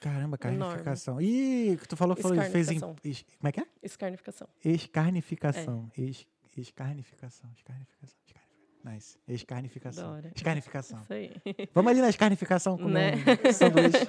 [0.00, 0.58] Caramba, Enorme.
[0.62, 1.20] carnificação.
[1.20, 3.66] Ih, tu falou que falou, fez em, es- como é que é?
[3.82, 4.48] escarnificação.
[4.64, 5.90] Escarnificação.
[5.94, 7.50] Es, escarnificação.
[7.54, 7.54] Escarnificação.
[7.54, 8.18] Escarnificação.
[8.82, 9.18] Nice.
[9.28, 10.18] Escarnificação.
[10.34, 11.00] Escarnificação.
[11.02, 11.30] Isso aí.
[11.74, 13.24] Vamos ali na escarnificação comer Né?
[13.46, 14.08] um sanduíche.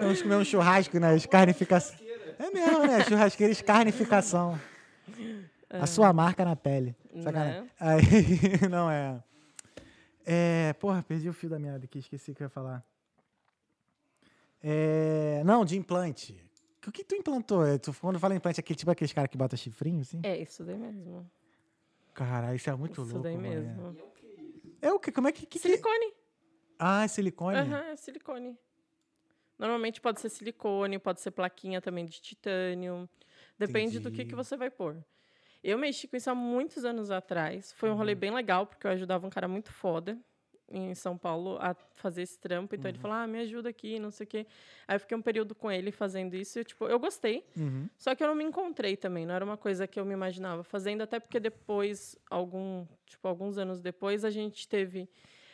[0.00, 1.94] Vamos comer um churrasco na escarnificação.
[2.38, 3.04] É mesmo, né?
[3.04, 4.58] Churrasqueira escarnificação.
[5.68, 6.96] A sua marca na pele.
[7.22, 7.60] Sacanagem.
[7.62, 7.68] Né?
[7.78, 8.00] Aí,
[8.70, 9.22] não é.
[10.24, 10.72] É.
[10.80, 12.82] Porra, perdi o fio da meada aqui, esqueci o que eu ia falar.
[14.66, 16.34] É, não, de implante.
[16.86, 17.66] O que tu implantou?
[17.66, 20.20] É, Tu, quando fala implante, aquele tipo aqueles caras que botam chifrinho, assim?
[20.22, 21.30] É isso daí mesmo.
[22.14, 23.22] Caralho, isso é muito isso louco.
[23.22, 23.48] daí mano.
[23.48, 23.96] mesmo.
[24.80, 25.12] É o que?
[25.12, 25.40] Como é que.
[25.40, 25.58] que, que...
[25.58, 26.14] Silicone.
[26.78, 27.58] Ah, é silicone?
[27.58, 28.58] Aham, é silicone.
[29.58, 33.08] Normalmente pode ser silicone, pode ser plaquinha também de titânio.
[33.58, 34.30] Depende do que, Entendi.
[34.30, 34.96] que você vai pôr.
[35.62, 37.72] Eu mexi com isso há muitos anos atrás.
[37.74, 37.98] Foi um Uhum.
[37.98, 40.18] rolê bem legal, porque eu ajudava um cara muito foda
[40.70, 42.74] em São Paulo a fazer esse trampo.
[42.74, 43.02] Então ele Uhum.
[43.02, 44.46] falou, ah, me ajuda aqui, não sei o quê.
[44.88, 46.58] Aí eu fiquei um período com ele fazendo isso.
[46.58, 47.44] E, tipo, eu gostei.
[47.56, 47.88] Uhum.
[47.96, 50.62] Só que eu não me encontrei também, não era uma coisa que eu me imaginava
[50.64, 55.08] fazendo, até porque depois, algum, tipo, alguns anos depois, a gente teve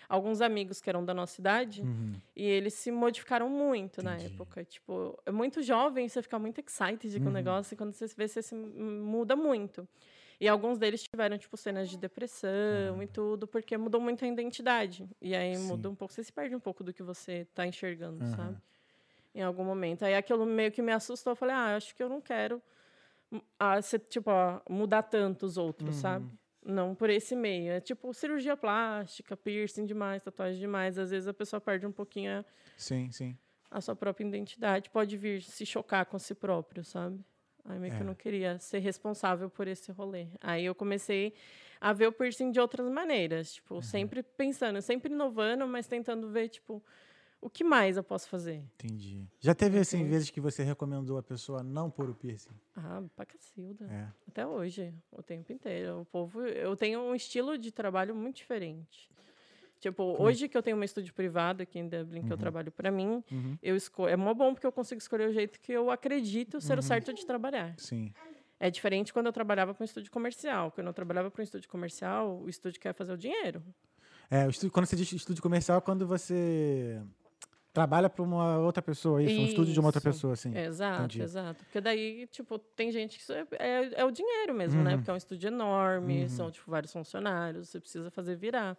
[0.09, 2.15] alguns amigos que eram da nossa idade Uhum.
[2.35, 4.33] e eles se modificaram muito na Entendi.
[4.35, 4.65] época.
[4.65, 7.33] Tipo, é muito jovem, você fica muito excited com o Uhum.
[7.35, 9.87] negócio e quando você vê, você se muda muito.
[10.41, 15.07] E alguns deles tiveram, tipo, cenas de depressão e tudo, porque mudou muito a identidade.
[15.21, 15.67] E aí Sim.
[15.67, 18.37] muda um pouco, você se perde um pouco do que você está enxergando, Aham.
[18.37, 18.57] sabe?
[19.35, 20.03] Em algum momento.
[20.03, 21.33] Aí aquilo meio que me assustou.
[21.33, 22.61] Eu falei, ah, acho que eu não quero
[23.59, 26.01] ah, ser, tipo, ah, mudar tanto os outros, Uhum.
[26.01, 26.39] sabe?
[26.65, 27.73] Não por esse meio.
[27.73, 30.99] É tipo cirurgia plástica, piercing demais, tatuagem demais.
[30.99, 32.45] Às vezes a pessoa perde um pouquinho a,
[32.79, 33.37] Sim, sim.
[33.71, 34.89] a sua própria identidade.
[34.89, 37.23] Pode vir se chocar com si próprio, sabe?
[37.71, 38.03] Aí meio que É.
[38.03, 40.27] eu não queria ser responsável por esse rolê.
[40.41, 41.33] Aí eu comecei
[41.81, 43.83] a ver o piercing de outras maneiras, tipo, Uhum.
[43.83, 46.83] sempre pensando, sempre inovando, mas tentando ver, tipo,
[47.41, 48.63] o que mais eu posso fazer?
[48.75, 49.25] Entendi.
[49.41, 50.11] Já teve, assim, Entendi.
[50.13, 52.51] vezes que você recomendou a pessoa não pôr o piercing?
[52.77, 53.87] Ah, pra cacilda.
[53.87, 54.09] É.
[54.29, 56.01] Até hoje, o tempo inteiro.
[56.01, 59.11] O povo, eu tenho um estilo de trabalho muito diferente.
[59.81, 60.23] Tipo, é?
[60.23, 63.25] hoje que eu tenho um estúdio privado aqui em Dublin, que eu trabalho pra mim,
[63.33, 63.57] Uhum.
[63.63, 66.79] eu esco é mó bom porque eu consigo escolher o jeito que eu acredito ser
[66.79, 67.75] o certo de trabalhar.
[67.79, 68.13] Sim.
[68.59, 70.71] É diferente quando eu trabalhava para um estúdio comercial.
[70.71, 73.63] Quando eu trabalhava para um estúdio comercial, o estúdio quer fazer o dinheiro.
[74.31, 77.01] É, o estúdio, quando você diz estúdio comercial, é quando você
[77.73, 80.09] trabalha para uma outra pessoa, isso, um estúdio de uma outra Isso.
[80.11, 80.57] pessoa, assim.
[80.57, 81.23] Exato, entendi.
[81.23, 81.65] exato.
[81.65, 84.91] Porque daí, tipo, tem gente que isso é, é, é o dinheiro mesmo, né?
[84.93, 84.97] Uhum.
[84.99, 88.77] Porque é um estúdio enorme, são, tipo, vários funcionários, você precisa fazer virar.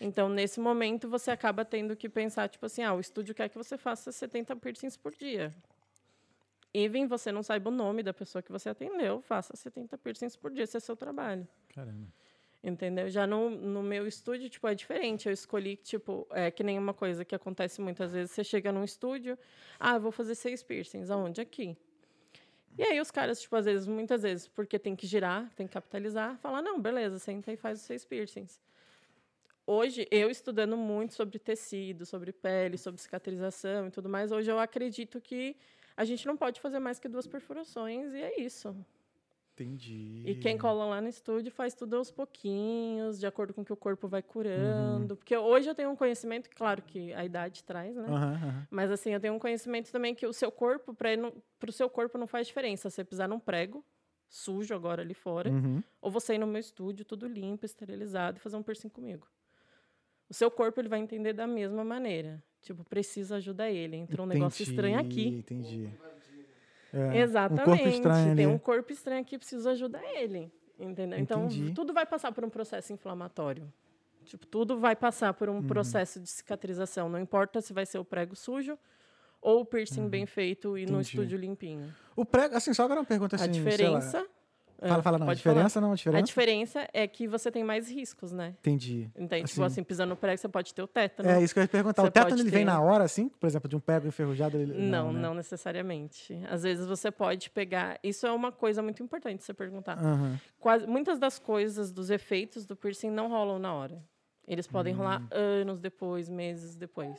[0.00, 3.56] Então, nesse momento, você acaba tendo que pensar, tipo assim, ah, o estúdio quer que
[3.56, 5.54] você faça 70 piercings por dia.
[6.72, 10.50] Even você não saiba o nome da pessoa que você atendeu, faça 70 piercings por
[10.50, 11.46] dia, esse é seu trabalho.
[11.74, 12.06] Caramba.
[12.62, 13.08] Entendeu?
[13.08, 15.26] Já no, no meu estúdio, tipo, é diferente.
[15.26, 18.32] Eu escolhi, tipo, é que nem uma coisa que acontece muitas vezes.
[18.32, 19.38] Você chega num estúdio,
[19.78, 21.10] ah, vou fazer seis piercings.
[21.10, 21.40] Aonde?
[21.40, 21.76] Aqui.
[22.76, 25.72] E aí os caras, tipo, às vezes, muitas vezes, porque tem que girar, tem que
[25.72, 28.60] capitalizar, fala, não, beleza, senta e faz os seis piercings.
[29.70, 34.58] Hoje, eu estudando muito sobre tecido, sobre pele, sobre cicatrização e tudo mais, hoje eu
[34.58, 35.56] acredito que
[35.94, 38.74] a gente não pode fazer mais que duas perfurações e é isso.
[39.54, 40.24] Entendi.
[40.24, 43.72] E quem cola lá no estúdio faz tudo aos pouquinhos, de acordo com o que
[43.72, 44.22] o corpo vai
[44.54, 45.10] Uhum.
[45.12, 45.16] curando.
[45.16, 48.14] Porque hoje eu tenho um conhecimento, claro que a idade traz, né?
[48.14, 48.68] Aham, aham.
[48.70, 51.10] Mas assim, eu tenho um conhecimento também que o seu corpo, para
[51.68, 52.90] o seu corpo não faz diferença.
[52.90, 53.84] Você pisar num prego,
[54.28, 55.82] sujo agora ali fora, Uhum.
[56.00, 59.28] ou você ir no meu estúdio, tudo limpo, esterilizado, e fazer um piercing comigo.
[60.28, 62.42] O seu corpo ele vai entender da mesma maneira.
[62.62, 63.96] Tipo, precisa ajudar ele.
[63.96, 65.28] Entrou um negócio estranho aqui.
[65.28, 65.88] Entendi.
[66.92, 67.82] É, Exatamente.
[67.84, 70.50] Um estranho Tem um corpo estranho aqui, preciso ajudar ele.
[70.78, 71.18] Entendeu?
[71.18, 71.72] Então, Entendi.
[71.72, 73.72] tudo vai passar por um processo inflamatório.
[74.24, 75.58] Tipo, tudo vai passar por Uhum.
[75.58, 77.08] um processo de cicatrização.
[77.08, 78.78] Não importa se vai ser o prego sujo
[79.40, 81.00] ou o piercing bem feito e no Uhum.
[81.00, 81.08] Entendi.
[81.16, 81.94] estúdio limpinho.
[82.14, 83.44] O prego, assim, só agora uma pergunta assim.
[83.44, 84.26] a diferença.
[84.80, 85.24] Fala, Ah, fala, não.
[85.24, 85.54] A pode falar.
[85.54, 86.24] diferença não, a A diferença?
[86.24, 88.54] diferença é que você tem mais riscos, né?
[88.60, 89.10] Entendi.
[89.16, 89.62] Então, tipo Assim.
[89.64, 91.28] assim, pisando no prego, você pode ter o tétano.
[91.28, 92.02] É isso que eu ia perguntar.
[92.02, 93.28] Você o tétano ele vem ter- na hora, assim?
[93.28, 94.56] Por exemplo, de um prego enferrujado?
[94.56, 94.72] Ele...
[94.88, 95.20] Não, né?
[95.20, 96.38] não necessariamente.
[96.48, 97.98] Às vezes você pode pegar.
[98.04, 99.98] Isso é uma coisa muito importante você perguntar.
[99.98, 100.38] Aham.
[100.60, 104.00] quase, muitas das coisas, dos efeitos do piercing não rolam na hora.
[104.46, 105.28] Eles podem rolar Hum.
[105.32, 107.18] anos depois, meses depois.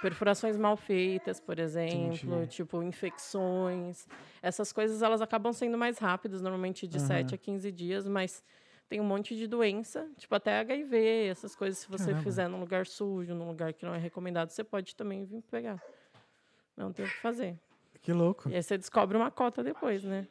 [0.00, 2.46] Perfurações mal feitas, por exemplo, Entendi.
[2.48, 4.06] tipo infecções.
[4.40, 7.06] Essas coisas elas acabam sendo mais rápidas, normalmente de Aham.
[7.06, 8.42] 7 a 15 dias, mas
[8.88, 12.22] tem um monte de doença, tipo até HIV, essas coisas, se você Caramba.
[12.22, 15.80] fizer num lugar sujo, num lugar que não é recomendado, você pode também vir pegar.
[16.76, 17.58] Não tem o que fazer.
[18.00, 18.48] Que louco.
[18.48, 20.26] E aí você descobre uma cota depois, né?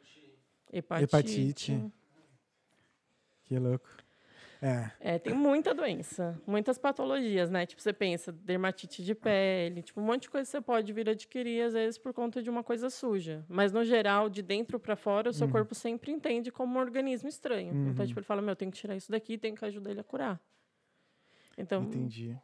[0.72, 1.04] Hepatite.
[1.04, 1.92] Hepatite.
[3.44, 3.88] Que louco.
[4.62, 4.90] É.
[5.00, 7.64] É, tem muita doença, muitas patologias, né?
[7.64, 11.08] Tipo, você pensa, dermatite de pele, tipo, um monte de coisa que você pode vir
[11.08, 13.44] adquirir, às vezes, por conta de uma coisa suja.
[13.48, 17.28] Mas, no geral, de dentro para fora, o seu corpo sempre entende como um organismo
[17.28, 17.72] estranho.
[17.88, 20.04] Então, tipo, ele fala, meu, tem que tirar isso daqui, tem que ajudar ele a
[20.04, 20.38] curar.
[21.56, 22.36] Então, Entendi.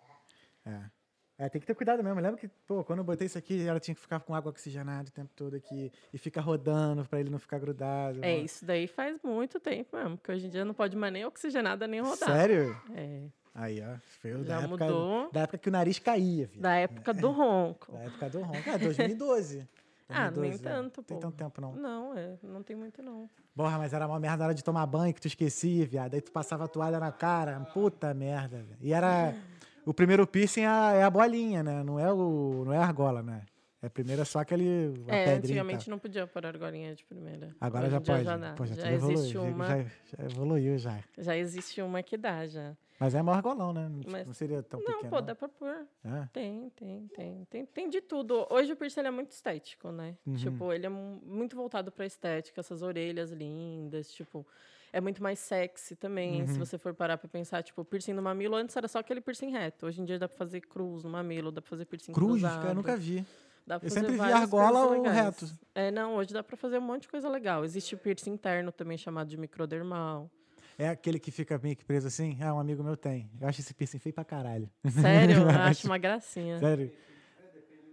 [0.64, 0.95] É.
[1.38, 2.18] É, tem que ter cuidado mesmo.
[2.18, 4.50] Eu lembro que, pô, quando eu botei isso aqui, ela tinha que ficar com água
[4.50, 8.24] oxigenada o tempo todo aqui e fica rodando pra ele não ficar grudado.
[8.24, 11.26] é, isso daí faz muito tempo mesmo, porque hoje em dia não pode mais nem
[11.26, 12.30] oxigenada, nem rodar.
[12.30, 12.74] Sério?
[12.94, 13.24] É,
[13.54, 13.96] Aí, ó.
[14.20, 14.44] Feio.
[14.44, 15.30] Já da época, mudou.
[15.32, 16.60] Da época que o nariz caía, filho.
[16.62, 17.90] da época do ronco.
[17.92, 18.68] Da época do ronco.
[18.70, 19.66] É, 2012.
[20.08, 20.70] Ah, nem 2012, é.
[20.70, 21.20] tanto, Não tem pô.
[21.20, 21.74] tanto tempo, não.
[21.74, 23.28] Não, é, não tem muito, não.
[23.56, 26.14] Porra, mas era uma merda na hora de tomar banho que tu esquecia, viado.
[26.14, 27.58] Aí tu passava a toalha na cara.
[27.74, 28.78] Puta merda, velho.
[28.80, 29.34] E era.
[29.86, 31.82] O primeiro piercing é a, é a bolinha, né?
[31.82, 33.42] Não é, o, não é a argola, né?
[33.80, 34.94] É primeiro é só aquele.
[35.08, 35.36] A É, pedrinha.
[35.62, 37.54] antigamente não podia pôr argolinha de primeira.
[37.60, 38.24] Agora Hoje já pode.
[38.24, 38.52] Já, dá.
[38.54, 39.18] Pô, já, já evoluiu.
[39.18, 39.66] existe uma.
[39.66, 40.98] Já, já evoluiu já.
[41.16, 42.76] Já existe uma que dá, já.
[42.98, 43.88] Mas é maior argolão, né?
[43.88, 45.10] Não, Mas- não seria tão Não, pequeno.
[45.10, 45.68] pô, dá pra pôr.
[46.04, 46.28] É?
[46.32, 47.66] Tem, tem, tem, tem.
[47.66, 48.46] Tem de tudo.
[48.50, 50.16] Hoje o piercing é muito estético, né?
[50.26, 50.34] Uhum.
[50.34, 54.44] Tipo, ele é mu- muito voltado pra estética, essas orelhas lindas, tipo.
[54.92, 56.46] É muito mais sexy também, Uhum.
[56.46, 57.62] se você for parar pra pensar.
[57.62, 59.86] Tipo, piercing no mamilo, antes era só aquele piercing reto.
[59.86, 62.58] Hoje em dia dá pra fazer cruz no mamilo, dá pra fazer piercing Cruz, cruzado.
[62.58, 63.24] cara, eu nunca vi.
[63.66, 65.16] Dá pra Eu fazer sempre vi argola ou legais.
[65.16, 65.46] reto.
[65.74, 67.64] É, não, hoje dá pra fazer um monte de coisa legal.
[67.64, 70.30] Existe o piercing interno também, chamado de microdermal.
[70.78, 72.38] É aquele que fica meio que preso assim?
[72.40, 73.28] Ah, um amigo meu tem.
[73.40, 74.70] Eu acho esse piercing feio pra caralho.
[74.88, 76.58] Sério, eu acho uma gracinha.
[76.60, 76.92] Sério.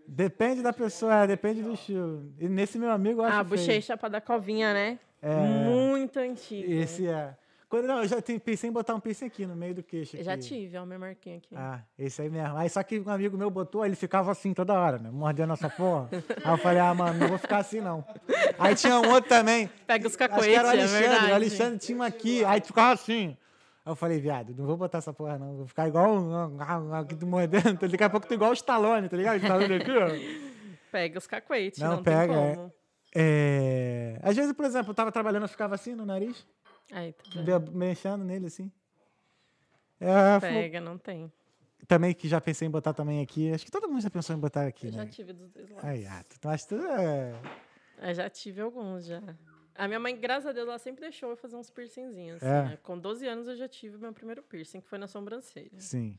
[0.07, 2.31] Depende da pessoa, é, depende do estilo.
[2.37, 3.59] E nesse meu amigo eu acho Ah, feio.
[3.61, 4.99] bochecha pra dar covinha, né?
[5.23, 5.35] É.
[5.35, 6.71] Muito antigo.
[6.71, 7.35] Esse é.
[7.69, 10.15] Quando, não, eu já te- pensei em botar um piercing aqui no meio do queixo.
[10.15, 10.43] Eu já aqui.
[10.43, 11.55] tive, ó, minha marquinha aqui.
[11.55, 12.55] Ah, esse aí mesmo.
[12.55, 15.09] Aí só que um amigo meu botou, aí ele ficava assim toda hora, né?
[15.11, 16.07] Mordendo essa porra.
[16.11, 18.05] aí eu falei, ah, mano, não vou ficar assim não.
[18.59, 19.67] Aí tinha um outro também.
[19.87, 21.07] Pega os Acho que cacoetes, era o é Alexandre.
[21.07, 21.31] verdade.
[21.31, 23.35] o Alexandre tinha uma aqui, aí ficava assim.
[23.85, 25.55] Aí eu falei, viado, não vou botar essa porra não.
[25.57, 27.87] Vou ficar igual um- aqui do mordendo.
[27.89, 29.37] Daqui a pouco tu igual o Stallone, tá ligado?
[29.41, 30.09] Stallone aqui, ó.
[30.91, 32.55] Pega os cacoetes, Não, não, pega, tem é.
[32.55, 32.67] como.
[32.67, 32.82] É...
[34.21, 36.45] Às vezes, por exemplo, eu tava trabalhando, eu ficava assim no nariz,
[36.91, 38.71] Aí, tá mexendo nele assim.
[39.99, 41.31] É, falou- Pega, não tem.
[41.87, 43.51] também que já pensei em botar também aqui.
[43.53, 45.09] Acho que todo mundo já pensou em botar aqui, Eu já né?
[45.11, 45.85] tive dos dois lados.
[45.85, 47.33] Aí, ah, tu acha que tu é...
[48.01, 49.21] Eu já tive alguns, já.
[49.75, 52.43] A minha mãe, graças a Deus, ela sempre deixou eu fazer uns piercingzinhos.
[52.43, 52.63] assim, É.
[52.71, 52.77] né?
[52.83, 55.79] Com 12 anos eu já tive meu primeiro piercing, que foi na sobrancelha.
[55.79, 56.17] Sim.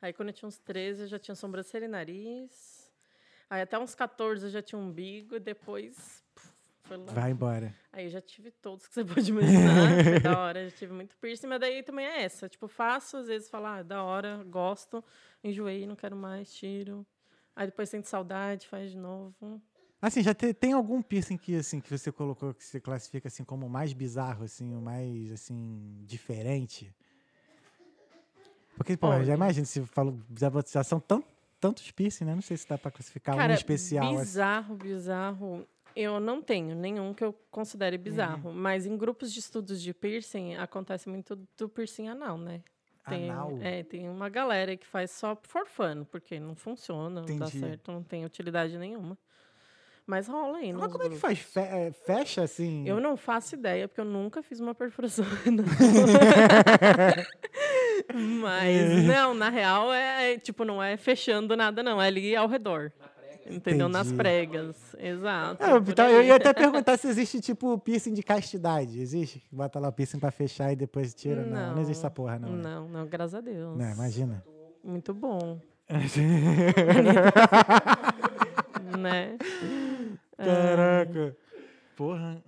[0.00, 2.90] Aí quando eu tinha uns 13, eu já tinha sobrancelha e nariz.
[3.48, 6.22] Aí até uns 14 eu já tinha umbigo e depois
[6.86, 7.12] foi lá.
[7.12, 7.74] Vai embora.
[7.92, 10.04] Aí eu já tive todos que você pode imaginar.
[10.04, 12.48] foi da hora, já tive muito piercing, mas daí também é essa.
[12.48, 15.02] Tipo, faço, às vezes falo, ah, da hora, gosto,
[15.42, 17.06] enjoei, não quero mais, tiro.
[17.54, 19.60] Aí depois sente saudade, faz de novo.
[20.00, 23.42] Assim, já te- tem algum piercing que, assim, que você colocou que você classifica assim
[23.44, 26.94] como o mais bizarro, assim, o mais, assim, diferente?
[28.76, 31.24] Porque, pô, já imagina, se falou, já, já são tão,
[31.58, 32.34] tantos piercing, né?
[32.34, 34.08] Não sei se dá pra classificar um Cara, especial.
[34.08, 34.18] assim.
[34.18, 35.66] bizarro, bizarro.
[35.96, 38.52] Eu não tenho nenhum que eu considere bizarro.
[38.52, 42.60] Mas em grupos de estudos de piercing, acontece muito do piercing anal, né?
[43.08, 43.58] Tem, Anal?
[43.62, 47.60] É, tem uma galera que faz só for fun, porque não funciona, não dá Entendi.
[47.60, 49.16] certo, não tem utilidade nenhuma.
[50.04, 50.72] Mas rola aí.
[50.72, 51.20] Mas como é que grupos.
[51.20, 51.38] faz?
[51.38, 52.86] Fe- é, fecha, assim?
[52.86, 55.24] Eu não faço ideia, porque eu nunca fiz uma perfuração.
[58.40, 62.00] Mas, não, na real, é é, tipo, não é fechando nada, não.
[62.00, 62.92] É ali ao redor.
[63.48, 63.88] Entendeu?
[63.88, 64.16] Nas Entendi.
[64.22, 64.96] pregas.
[64.98, 65.62] Exato.
[65.62, 69.00] É, por então, eu ia até perguntar se existe, tipo, piercing de castidade.
[69.00, 69.42] Existe?
[69.52, 71.44] Bota lá o piercing pra fechar e depois tira?
[71.44, 72.50] Não, não, existe essa porra, não.
[72.56, 72.62] né?
[72.62, 73.76] Não, não, graças a Deus.
[73.78, 74.44] Não, imagina.
[74.82, 75.60] Muito bom,
[78.98, 79.36] né?
[80.36, 81.36] Caraca.
[81.96, 82.42] Porra.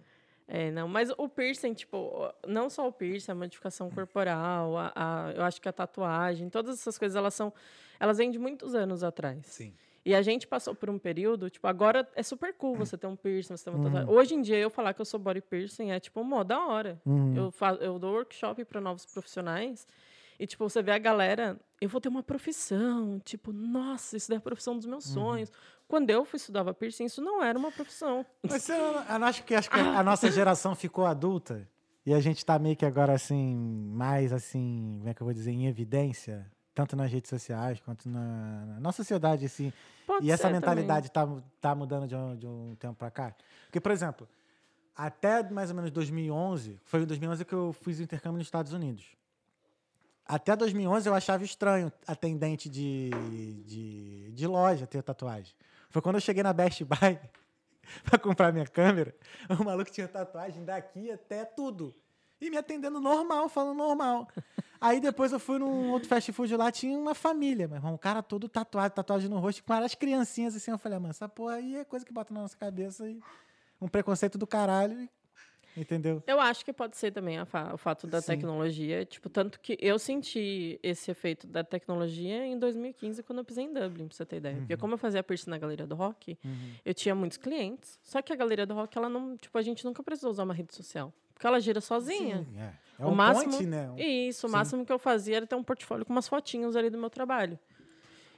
[0.46, 5.32] É, não, mas o piercing, tipo, não só o piercing, a modificação corporal, a, a-
[5.36, 7.52] eu acho que a tatuagem, todas essas coisas, elas são,
[8.00, 9.44] elas vêm de muitos anos atrás.
[9.46, 9.74] Sim.
[10.08, 13.14] E a gente passou por um período, tipo, agora é super cool você ter um
[13.14, 13.76] piercing, você ter Uhum.
[13.76, 14.14] uma tatuagem.
[14.14, 16.98] Hoje em dia, eu falar que eu sou body piercing é, tipo, mó da hora.
[17.04, 17.34] Uhum.
[17.36, 19.86] Eu, fa eu dou workshop para novos profissionais
[20.40, 24.36] e, tipo, você vê a galera, eu vou ter uma profissão, tipo, nossa, isso é
[24.36, 25.12] a profissão dos meus Uhum.
[25.12, 25.52] sonhos.
[25.86, 28.24] Quando eu fui estudava piercing, isso não era uma profissão.
[28.48, 31.68] Mas você não acho que, acho que a nossa geração ficou adulta
[32.06, 33.54] e a gente tá meio que agora, assim,
[33.92, 38.08] mais, assim, como é que eu vou dizer, em evidência, tanto nas redes sociais quanto
[38.08, 39.72] na, na sociedade, assim.
[40.06, 40.60] Pode E essa também.
[40.60, 41.26] mentalidade tá,
[41.60, 43.34] tá mudando de um, de um tempo pra cá?
[43.64, 44.28] Porque, por exemplo,
[44.94, 48.72] até mais ou menos 2011, foi em 2011 que eu fiz o intercâmbio nos Estados
[48.72, 49.04] Unidos.
[50.24, 53.10] Até 2011 eu achava estranho atendente de,
[53.66, 55.52] de, de loja ter tatuagem.
[55.90, 57.18] Foi quando eu cheguei na Best Buy
[58.04, 59.12] pra comprar minha câmera,
[59.58, 61.92] o maluco tinha tatuagem daqui até tudo.
[62.40, 64.28] E me atendendo normal, falando normal.
[64.80, 67.98] Aí depois eu fui num outro fast food lá, tinha uma família, meu irmão, um
[67.98, 70.70] cara todo tatuado, tatuagem no rosto, com várias criancinhas assim.
[70.70, 73.20] Eu falei, ah, mano, essa porra aí é coisa que bota na nossa cabeça e
[73.80, 75.08] um preconceito do caralho.
[75.76, 76.20] Entendeu?
[76.26, 78.32] Eu acho que pode ser também fa- o fato da Sim.
[78.32, 79.04] tecnologia.
[79.04, 83.72] Tipo, tanto que eu senti esse efeito da tecnologia em 2015, quando eu pisei em
[83.72, 84.56] Dublin, pra você ter ideia.
[84.56, 86.36] Porque como eu fazia piercing na Galeria do Rock,
[86.84, 87.96] eu tinha muitos clientes.
[88.02, 89.36] Só que a Galeria do Rock, ela não...
[89.36, 91.12] Tipo, a gente nunca precisou usar uma rede social.
[91.38, 92.38] Porque ela gira sozinha.
[92.38, 92.72] Sim, é.
[93.00, 93.88] É O um máximo- ponte, né?
[93.96, 94.56] Isso, o Sim.
[94.56, 97.56] máximo que eu fazia era ter um portfólio com umas fotinhos ali do meu trabalho.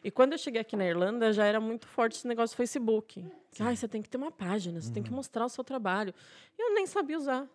[0.05, 3.25] E quando eu cheguei aqui na Irlanda, já era muito forte esse negócio do Facebook.
[3.59, 4.93] Ai, você tem que ter uma página, você Uhum.
[4.95, 6.13] tem que mostrar o seu trabalho.
[6.59, 7.47] E eu nem sabia usar.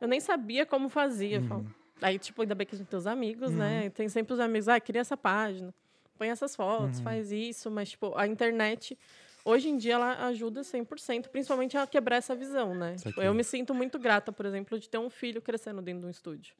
[0.00, 1.40] Eu nem sabia como fazia.
[1.40, 1.64] Uhum.
[2.02, 3.88] Aí, tipo, ainda bem que a gente tem os amigos, né?
[3.90, 5.72] Tem sempre os amigos, ah, cria essa página,
[6.18, 7.04] põe essas fotos, Uhum.
[7.04, 7.70] faz isso.
[7.70, 8.98] Mas, tipo, a internet,
[9.44, 12.96] hoje em dia, ela ajuda 100%, principalmente a quebrar essa visão, né?
[12.96, 16.06] Tipo, eu me sinto muito grata, por exemplo, de ter um filho crescendo dentro de
[16.06, 16.54] um estúdio.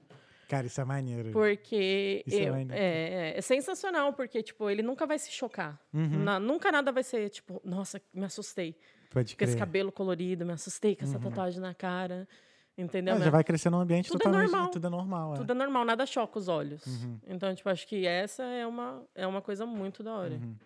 [0.49, 1.31] Cara, isso é maneiro.
[1.33, 2.75] Porque Isso é eu- maneiro.
[2.75, 5.81] é, é, é sensacional, porque, tipo, ele nunca vai se chocar.
[5.93, 6.23] Uhum.
[6.23, 8.77] Na- nunca nada vai ser, tipo, nossa, me assustei.
[9.11, 9.59] Pode Com esse crer.
[9.61, 12.29] cabelo colorido, me assustei com essa tatuagem na cara.
[12.77, 13.15] Entendeu?
[13.15, 14.71] É, já vai crescer num ambiente Tudo é totalmente normal.
[14.71, 15.35] tudo é normal.
[15.35, 15.37] é.
[15.37, 16.85] Tudo é normal, nada choca os olhos.
[16.85, 17.21] Uhum.
[17.29, 20.35] Então, tipo, acho que essa é uma, é uma coisa muito da hora.
[20.35, 20.57] Uhum.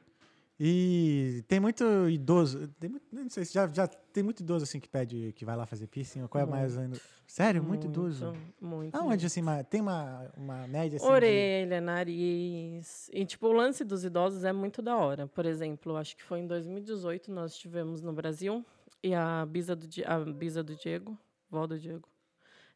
[0.61, 4.81] E tem muito idoso, tem muito, não sei se já, já tem muito idoso assim
[4.81, 7.01] que pede que vai lá fazer piercing, ou qual é mais ainda?
[7.29, 8.33] Sério, muito, idoso.
[8.61, 8.97] Muito.
[8.97, 13.09] Aonde assim, uma- tem uma, uma média assim de- Orelha, nariz.
[13.13, 15.29] E, tipo, o lance dos idosos é muito da hora.
[15.29, 18.65] Por exemplo, acho que foi em 2018 nós estivemos no Brasil
[19.01, 21.17] e a bisa do, a bisa do Diego,
[21.49, 22.09] vó do Diego,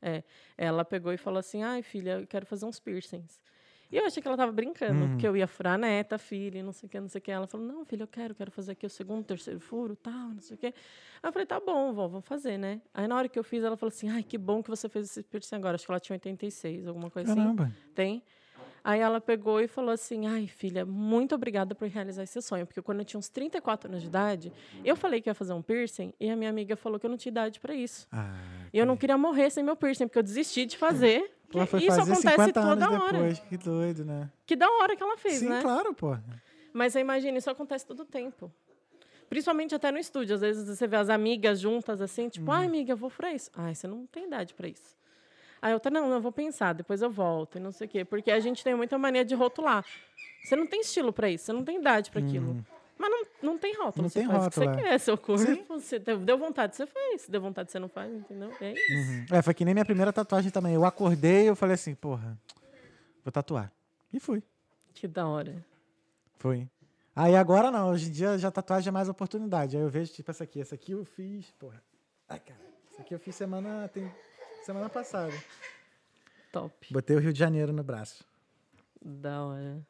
[0.05, 0.23] É,
[0.57, 3.41] ela pegou e falou assim: ai, filha, eu quero fazer uns piercings.
[3.93, 5.19] E eu achei que ela tava brincando, Uhum.
[5.19, 7.23] que eu ia furar a neta, a filha, não sei o que, não sei o
[7.23, 7.31] que.
[7.31, 10.41] Ela falou: não, filha, eu quero, quero fazer aqui o segundo, terceiro furo, tal, não
[10.41, 10.67] sei o que.
[10.67, 10.73] Aí
[11.23, 12.81] eu falei: tá bom, vó, vamos fazer, né?
[12.95, 15.11] Aí na hora que eu fiz, ela falou assim: ai, que bom que você fez
[15.11, 15.75] esse piercing agora.
[15.75, 17.41] Acho que ela tinha 86, alguma coisa assim.
[17.41, 17.71] Caramba.
[17.95, 18.23] Tem.
[18.85, 22.67] Aí ela pegou e falou assim: Ai, filha, muito obrigada por realizar esse sonho.
[22.67, 24.53] Porque quando eu tinha uns 34 anos de idade,
[24.85, 27.17] eu falei que ia fazer um piercing e a minha amiga falou que eu não
[27.17, 28.09] tinha idade para isso.
[28.11, 28.35] Ah,
[28.73, 31.31] E eu não queria morrer sem meu piercing, porque eu desisti de fazer.
[31.53, 33.13] Pô, foi isso fazer acontece 50 toda anos hora.
[33.13, 33.39] depois.
[33.41, 34.31] Que doido, né?
[34.47, 35.61] Que da hora que ela fez, Sim, né?
[35.63, 36.17] claro, pô.
[36.73, 38.51] Mas você imagina, isso acontece todo o tempo.
[39.29, 40.35] Principalmente até no estúdio.
[40.35, 42.57] Às vezes você vê as amigas juntas assim, tipo, Uhum.
[42.57, 43.51] ai, amiga, eu vou furar isso.
[43.55, 44.95] Ai, você não tem idade para isso.
[45.61, 48.05] Aí outra, não, eu vou pensar, depois eu volto e não sei o quê.
[48.05, 49.85] Porque a gente tem muita mania de rotular.
[50.43, 52.65] Você não tem estilo para isso, você não tem idade para aquilo.
[53.03, 54.03] Mas não, não tem rótulo, Uhum.
[54.05, 54.91] Não você tem faz o que rótulo, você é.
[54.91, 55.45] quer, seu corpo.
[55.45, 55.65] Sim.
[55.69, 57.23] Você deu vontade, você faz.
[57.23, 58.53] Se deu vontade, você não faz, entendeu?
[58.61, 59.35] É isso.
[59.35, 60.75] É, foi que nem minha primeira tatuagem também.
[60.75, 62.39] Eu acordei e eu falei assim, porra,
[63.25, 63.73] vou tatuar.
[64.13, 64.41] E fui.
[64.95, 65.67] Que da hora.
[66.39, 66.69] Foi.
[67.17, 69.77] Aí agora não, hoje em dia já tatuagem é mais oportunidade.
[69.77, 70.61] Aí eu vejo, tipo, essa aqui.
[70.61, 71.83] Essa aqui eu fiz, porra.
[72.29, 72.61] Ai, cara.
[72.93, 74.09] Essa aqui eu fiz semana, tem,
[74.65, 75.35] semana passada.
[76.53, 76.73] Top.
[76.93, 78.25] Botei o Rio de Janeiro no braço.
[79.05, 79.85] Da hora.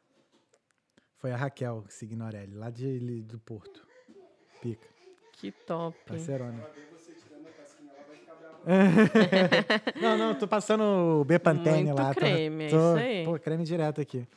[1.23, 3.87] Foi a Raquel Signorelli, lá de, do Porto.
[4.61, 4.85] Pica.
[5.31, 5.97] Que top.
[6.05, 6.61] Parceirona.
[10.01, 12.13] não, não, tô passando o Bepantene Muito lá.
[12.13, 13.23] tô- creme, é tô, isso aí.
[13.23, 14.27] Pô, creme direto aqui.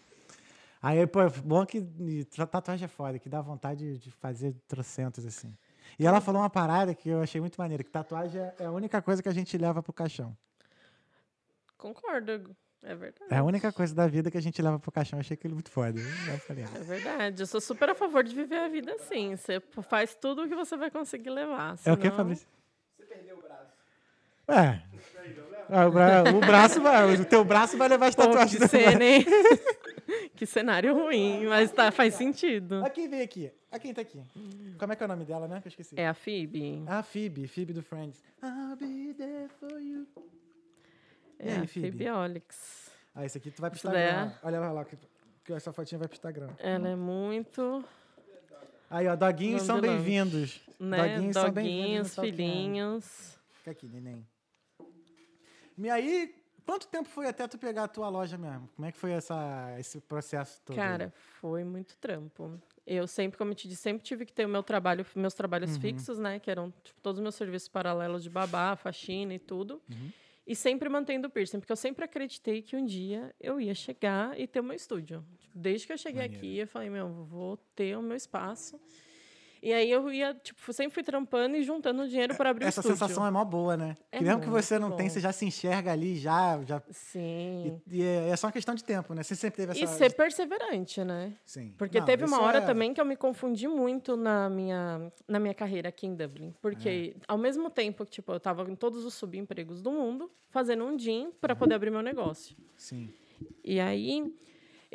[0.81, 1.83] Aí, pô, bom que
[2.49, 5.59] tatuagem é foda, que dá vontade de fazer trocentos, assim.
[5.99, 8.71] E ela falou uma parada que eu achei muito maneira, que tatuagem é- é a
[8.71, 10.37] única coisa que a gente leva pro caixão.
[11.77, 12.57] Concordo.
[12.89, 13.25] É verdade.
[13.35, 15.19] É a única coisa da vida que a gente leva pro caixão.
[15.19, 15.99] Eu achei aquilo muito foda.
[15.99, 17.43] Eu falei, ah, É verdade.
[17.43, 19.35] Eu sou super a favor de viver a vida assim.
[19.37, 21.77] Você faz tudo o que você vai conseguir levar.
[21.85, 22.47] é o que, senão- Fabrício?
[22.97, 23.73] Você perdeu o braço.
[24.49, 24.83] É.
[25.69, 28.57] Ah, o, bra- o braço vai, o teu braço vai levar as tatuagens.
[28.63, 29.25] que cena, hein?
[30.37, 32.77] que cenário ruim, mas tá, faz sentido.
[32.77, 33.51] Olha quem veio aqui.
[33.73, 34.23] Olha quem tá aqui.
[34.79, 35.61] Como é que é o nome dela, né?
[35.61, 35.97] Que eu esqueci.
[35.99, 36.85] É a Phoebe.
[36.87, 38.23] A Phoebe, Phoebe do Friends.
[38.45, 40.07] I'll be there for you.
[41.39, 41.91] E É aí, a Phoebe?
[41.91, 42.91] Phoebe Olix.
[43.15, 44.31] Ah, esse aqui tu vai pro Isso Instagram.
[44.33, 44.97] é- Olha lá, que,
[45.45, 46.49] que essa fotinha vai pro Instagram.
[46.59, 47.85] Ela é muito,
[48.89, 50.61] Aí, ó, doguinhos são bem-vindos.
[50.79, 50.97] né?
[51.15, 51.83] Doguinhos são bem-vindos.
[51.85, 52.21] Doguinhos, no Talkcast.
[52.37, 53.39] filhinhos.
[53.51, 54.27] Fica aqui, neném.
[55.79, 56.35] E aí,
[56.65, 58.69] quanto tempo foi até tu pegar a tua loja mesmo?
[58.77, 60.77] Como é que foi essa, esse processo todo?
[60.77, 62.61] Cara, foi muito trampo.
[62.87, 65.75] Eu sempre, como eu te disse, sempre tive que ter o meu trabalho, meus trabalhos
[65.75, 65.81] Uhum.
[65.81, 66.39] fixos, né?
[66.39, 69.83] Que eram tipo, todos os meus serviços paralelos de babá, faxina e tudo.
[69.91, 70.13] Uhum.
[70.47, 74.39] E sempre mantendo o piercing, porque eu sempre acreditei que um dia eu ia chegar
[74.39, 75.25] e ter o meu estúdio.
[75.41, 76.37] Tipo, desde que eu cheguei Maneiro.
[76.37, 78.81] aqui, eu falei, meu, vou ter o meu espaço.
[79.67, 82.83] E aí eu ia, tipo, sempre fui trampando e juntando dinheiro para abrir Essa o
[82.83, 82.99] estúdio.
[82.99, 83.97] sensação é mó boa, né?
[84.13, 85.13] É que mesmo que você não tem, bom.
[85.13, 86.63] você já se enxerga ali, já.
[86.63, 87.81] já Sim.
[87.91, 89.25] e, e é é só uma questão de tempo, né?
[89.25, 89.83] Você sempre teve essa.
[89.83, 91.33] E ser perseverante, né?
[91.45, 91.75] Sim.
[91.77, 95.41] Porque Não, teve uma hora é- também que eu me confundi muito na minha, na
[95.41, 96.55] minha carreira aqui em Dublin.
[96.63, 97.21] Porque É.
[97.27, 100.95] ao mesmo tempo que tipo, eu estava em todos os subempregos do mundo, fazendo um
[100.97, 102.57] DIN para poder abrir meu negócio.
[102.77, 103.11] Sim.
[103.65, 104.33] E aí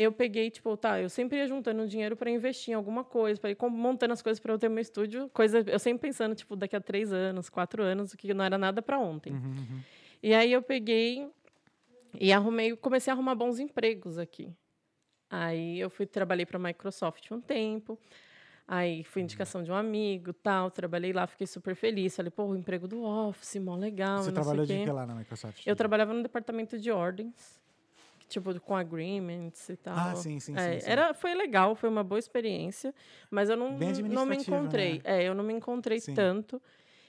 [0.02, 3.50] eu peguei, tipo, tá, eu sempre ia juntando dinheiro para investir em alguma coisa, para
[3.52, 5.30] ir montando as coisas para eu ter meu estúdio.
[5.34, 8.58] Coisa, eu sempre pensando, tipo, daqui a três anos, quatro anos, o que não era
[8.58, 9.34] nada para ontem.
[9.34, 9.82] Uhum,
[10.24, 11.30] E aí eu peguei
[12.20, 14.50] e arrumei, comecei a arrumar bons empregos aqui.
[15.30, 17.98] Aí eu fui trabalhei para a Microsoft um tempo.
[18.68, 22.16] Aí fui indicação de um amigo, tal, trabalhei lá, fiquei super feliz.
[22.16, 24.84] Falei, pô, o emprego do Office, mó legal, Você trabalhou de quê.
[24.86, 25.66] que lá na Microsoft?
[25.66, 27.61] Eu trabalhava no departamento de ordens,
[28.32, 29.98] tipo com agreements e tal.
[29.98, 30.90] Ah, sim, sim, É, sim, sim.
[30.90, 32.94] Era, foi legal, foi uma boa experiência,
[33.30, 34.94] mas eu não, não me administrativa, encontrei.
[34.96, 35.02] né?
[35.04, 36.14] É, eu não me encontrei Sim.
[36.14, 36.62] tanto.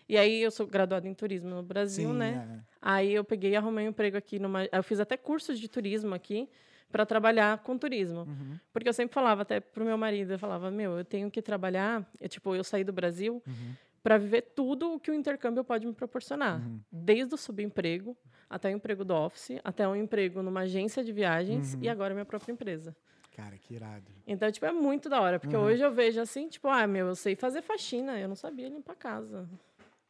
[0.09, 2.49] E aí eu sou graduada em turismo no Brasil, Sim, né?
[2.59, 2.73] é.
[2.83, 4.69] Aí eu peguei e arrumei um emprego aqui numa.
[4.73, 6.49] Eu fiz até cursos de turismo aqui
[6.91, 8.23] para trabalhar com turismo.
[8.23, 8.59] Uhum.
[8.73, 12.07] Porque eu sempre falava até pro meu marido, eu falava, meu, eu tenho que trabalhar,
[12.21, 13.75] eu, tipo, eu saí do Brasil Uhum.
[14.03, 16.61] Para viver tudo o que o intercâmbio pode me proporcionar.
[16.61, 16.81] Uhum.
[16.91, 18.17] Desde o subemprego
[18.51, 21.81] até o emprego do office, até um emprego numa agência de viagens Uhum.
[21.83, 22.95] e agora minha própria empresa.
[23.35, 24.05] Cara, que irado.
[24.27, 25.63] Então, tipo, é muito da hora, porque Uhum.
[25.65, 28.93] hoje eu vejo assim, tipo, ah, meu, eu sei fazer faxina, eu não sabia limpar
[28.93, 29.49] a casa.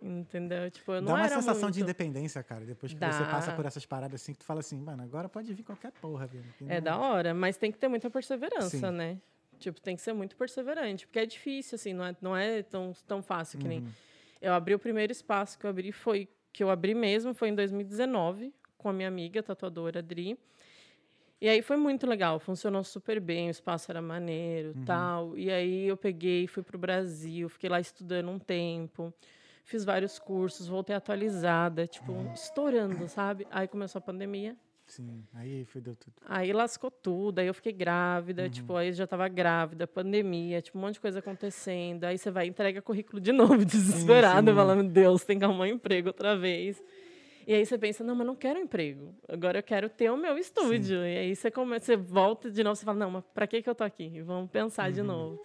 [0.01, 0.69] Entendeu?
[0.69, 1.91] Tipo, eu não Dá uma sensação de muito...
[1.91, 2.65] independência, cara.
[2.65, 3.57] Depois que você passa Dá.
[3.57, 6.39] por essas paradas assim, que tu fala assim, mano, agora pode vir qualquer porra, que
[6.69, 8.91] É não- da hora, mas tem que ter muita perseverança, Sim.
[8.91, 9.19] né?
[9.63, 12.93] Tipo, tem que ser muito perseverante, porque é difícil, assim, não é, não é tão,
[13.07, 13.79] tão fácil que nem.
[13.81, 13.89] Uhum.
[14.41, 17.55] Eu abri o primeiro espaço que eu abri foi que eu abri mesmo foi em
[17.55, 20.37] 2019 com a minha amiga tatuadora Adri.
[21.41, 24.85] E aí foi muito legal, funcionou super bem, o espaço era maneiro, Uhum.
[24.85, 25.39] tal.
[25.39, 29.13] E aí eu peguei, fui pro Brasil, fiquei lá estudando um tempo.
[29.65, 33.47] Fiz vários cursos, voltei atualizada, tipo, estourando, sabe?
[33.51, 34.57] Aí começou a pandemia.
[34.93, 35.67] Sim, aí
[35.99, 36.13] tudo.
[36.27, 40.83] Aí lascou tudo, aí eu fiquei grávida, tipo, aí já tava grávida, pandemia, tipo, um
[40.83, 42.05] monte de coisa acontecendo.
[42.05, 44.55] Aí você vai e entrega currículo de novo, desesperado, sim.
[44.55, 46.83] falando, Deus, tem que arrumar um emprego outra vez.
[47.47, 49.15] E aí você pensa, não, mas não quero um emprego.
[49.27, 50.99] Agora eu quero ter o meu estúdio.
[51.07, 53.71] E aí você começa, você volta de novo, você fala, não, mas pra que, que
[53.71, 54.21] eu tô aqui?
[54.21, 55.43] Vamos pensar de novo.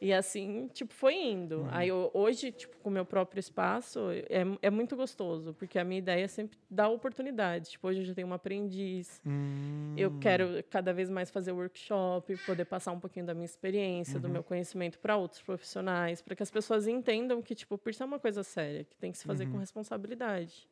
[0.00, 1.66] E assim, tipo, foi indo.
[1.72, 3.98] Aí eu- hoje, tipo, com o meu próprio espaço,
[4.30, 7.70] é, é muito gostoso, porque a minha ideia é sempre dar oportunidade.
[7.70, 9.20] Tipo, hoje eu já tenho uma aprendiz.
[9.26, 14.20] Hum, Eu quero cada vez mais fazer workshop, poder passar um pouquinho da minha experiência,
[14.20, 18.04] do meu conhecimento para outros profissionais, para que as pessoas entendam que, tipo, por ser
[18.04, 20.68] uma coisa séria, que tem que se fazer com responsabilidade.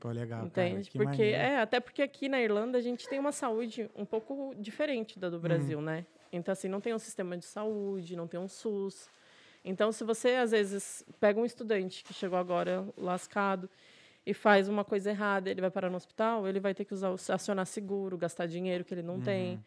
[0.00, 0.90] Pô, legal, cara, Entende?
[0.90, 1.36] que porque, maneiro.
[1.42, 5.28] é, até porque aqui na Irlanda a gente tem uma saúde um pouco diferente da
[5.28, 6.06] do Brasil, né?
[6.32, 9.08] Então, assim, não tem um sistema de saúde, não tem um SUS.
[9.64, 13.68] Então, se você, às vezes, pega um estudante que chegou agora lascado
[14.24, 17.12] e faz uma coisa errada, ele vai parar no hospital, ele vai ter que usar,
[17.28, 19.62] acionar seguro, gastar dinheiro que ele não tem.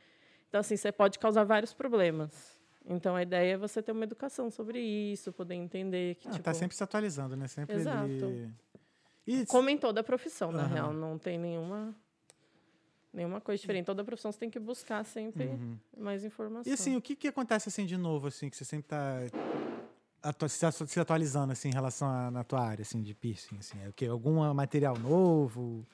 [0.50, 2.58] Então, assim, você pode causar vários problemas.
[2.88, 6.44] Então, a ideia é você ter uma educação sobre isso, poder entender que, Ah, tipo...
[6.44, 7.48] tá sempre se atualizando, né?
[7.48, 8.26] Sempre Exato.
[8.26, 8.54] ali.
[9.28, 10.74] E Como em toda profissão, na Aham.
[10.74, 10.94] real.
[10.94, 11.96] Não tem nenhuma,
[13.16, 13.86] nenhuma coisa diferente.
[13.86, 15.60] Toda profissão você tem que buscar sempre
[15.98, 16.70] mais informação.
[16.70, 19.22] E assim, o que, que acontece assim de novo, assim, que você sempre tá
[20.22, 23.58] atu- se, atu- se atualizando assim, em relação à na tua área assim, de piercing?
[23.60, 23.82] Assim?
[23.84, 24.06] É o quê?
[24.08, 25.86] Algum material novo?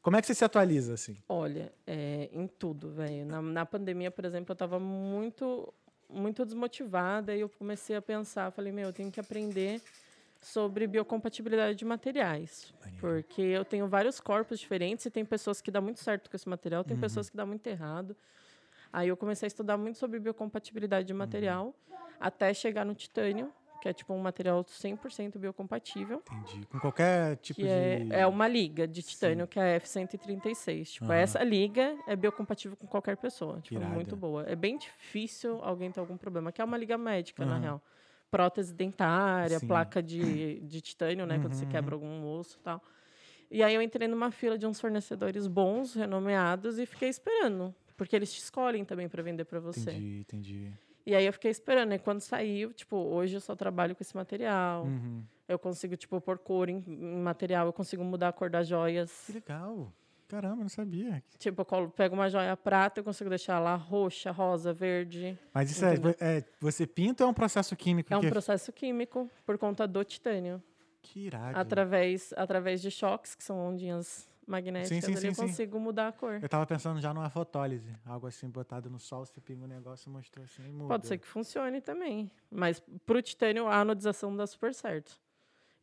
[0.00, 1.16] Como é que você se atualiza, assim?
[1.28, 3.24] Olha, é, em tudo, velho.
[3.24, 5.72] Na, na pandemia, por exemplo, eu estava muito,
[6.08, 9.80] muito desmotivada e eu comecei a pensar, falei, meu, eu tenho que aprender
[10.42, 12.74] sobre biocompatibilidade de materiais.
[12.80, 12.98] Maneiro.
[13.00, 16.48] Porque eu tenho vários corpos diferentes e tem pessoas que dá muito certo com esse
[16.48, 18.16] material, tem pessoas que dá muito errado.
[18.92, 21.74] Aí eu comecei a estudar muito sobre biocompatibilidade de material,
[22.20, 26.22] até chegar no titânio, que é tipo um material 100% biocompatível.
[26.30, 26.66] Entendi.
[26.66, 28.12] Com qualquer tipo Que é, de.
[28.12, 30.84] é uma liga de titânio, que é a F136.
[30.92, 31.14] Tipo, Aham.
[31.14, 33.60] essa liga é biocompatível com qualquer pessoa.
[33.60, 33.94] Tipo, irado.
[33.94, 34.44] muito boa.
[34.46, 37.82] É bem difícil alguém ter algum problema, que é uma liga médica, na real.
[38.32, 39.66] Prótese dentária, Sim.
[39.66, 41.38] placa de, de titânio, né?
[41.38, 42.82] Quando você Uhum, quebra algum osso e tal.
[43.50, 47.74] E aí eu entrei numa fila de uns fornecedores bons, renomeados, e fiquei esperando.
[47.94, 49.90] Porque eles te escolhem também para vender para você.
[49.90, 50.72] Entendi, entendi.
[51.04, 51.92] E aí eu fiquei esperando.
[51.92, 54.84] E quando saiu, tipo, hoje eu só trabalho com esse material.
[54.84, 55.22] Uhum.
[55.46, 59.12] Eu consigo, tipo, pôr cor em, em material, eu consigo mudar a cor das joias.
[59.26, 59.92] Que legal.
[60.32, 61.22] Caramba, não sabia.
[61.36, 65.38] Tipo, eu pego uma joia prata, eu consigo deixar lá roxa, rosa, verde.
[65.52, 68.10] Mas isso é, é- Você pinta ou é um processo químico?
[68.10, 68.30] É um que...
[68.30, 70.62] processo químico por conta do titânio.
[71.02, 71.58] Que irado.
[71.58, 75.42] Através, através de choques, que são ondinhas magnéticas, sim, ali sim, eu sim.
[75.42, 76.38] consigo mudar a cor.
[76.40, 77.94] Eu tava pensando já numa fotólise.
[78.02, 80.88] Algo assim, botado no sol, você pinga o negócio e mostrou assim e muda.
[80.88, 82.30] Pode ser que funcione também.
[82.50, 85.20] Mas pro titânio, a anodização dá super certo.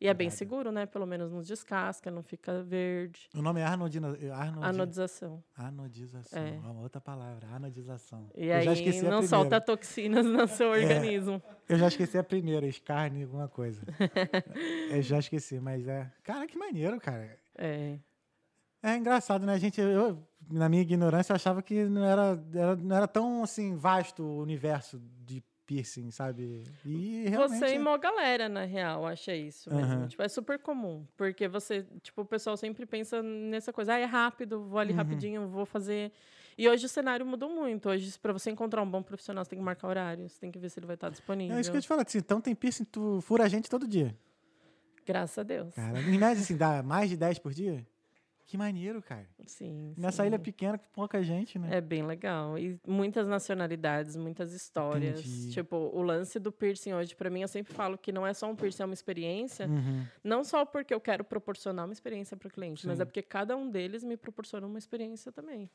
[0.00, 0.86] E é bem seguro, né?
[0.86, 3.28] Pelo menos não descasca, não fica verde.
[3.34, 4.08] O nome é arnodina...
[4.32, 4.66] arnodi...
[4.66, 5.44] Anodização.
[5.54, 6.42] Anodização.
[6.42, 6.54] É.
[6.56, 7.46] É uma outra palavra.
[7.48, 8.30] Anodização.
[8.34, 9.24] E Eu já aí esqueci a não primeira.
[9.24, 9.28] É.
[9.28, 11.42] solta toxinas no seu organismo.
[11.68, 13.82] Eu já esqueci a primeira, escarne, alguma coisa.
[14.90, 16.10] eu já esqueci, mas é.
[16.22, 17.38] Cara, que maneiro, cara.
[17.58, 17.98] É.
[18.82, 19.52] É engraçado, né?
[19.52, 23.42] A gente, eu, na minha ignorância, eu achava que não era, era- não era tão
[23.42, 26.64] assim vasto o universo de piercing, sabe?
[26.84, 27.60] E realmente.
[27.60, 29.92] Você e é- uma galera, na real, acha isso mesmo.
[29.92, 30.08] Aham.
[30.08, 31.06] Tipo, é super comum.
[31.16, 34.78] Porque você, tipo, o pessoal sempre pensa nessa coisa, ah, é rápido, vou Uhum.
[34.78, 36.10] ali rapidinho, vou fazer.
[36.58, 37.88] E hoje o cenário mudou muito.
[37.88, 40.58] Hoje, para você encontrar um bom profissional, você tem que marcar horário, você tem que
[40.58, 41.56] ver se ele vai estar disponível.
[41.56, 42.02] É isso que eu te falo.
[42.02, 44.14] Assim, então tem piercing, tu fura a gente todo dia.
[45.06, 45.72] Graças a Deus.
[45.74, 47.86] Cara, em média, assim, dá mais de 10 por dia?
[48.50, 49.28] Que maneiro, cara.
[49.46, 49.94] Sim.
[49.96, 50.26] Nessa sim.
[50.26, 51.68] ilha pequena, com pouca gente, né?
[51.76, 52.58] É bem legal.
[52.58, 55.20] E muitas nacionalidades, muitas histórias.
[55.20, 55.52] Entendi.
[55.52, 58.50] Tipo, o lance do piercing hoje, pra mim, eu sempre falo que não é só
[58.50, 59.68] um piercing, é uma experiência.
[59.68, 60.04] Uhum.
[60.24, 63.02] Não só porque eu quero proporcionar uma experiência para o cliente, mas Sim.
[63.02, 65.70] é porque cada um deles me proporciona uma experiência também.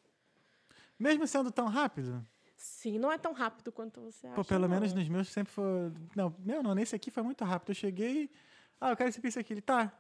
[1.00, 4.36] Mesmo sendo tão rápido, Sim, não é tão rápido quanto você acha.
[4.36, 4.76] Pô, pelo não.
[4.76, 5.94] menos nos meus sempre foi.
[6.14, 7.70] Não, meu não, nesse aqui foi muito rápido.
[7.70, 8.30] Eu cheguei.
[8.82, 9.54] Ah, eu quero esse piercing aqui.
[9.54, 9.94] Ele tá.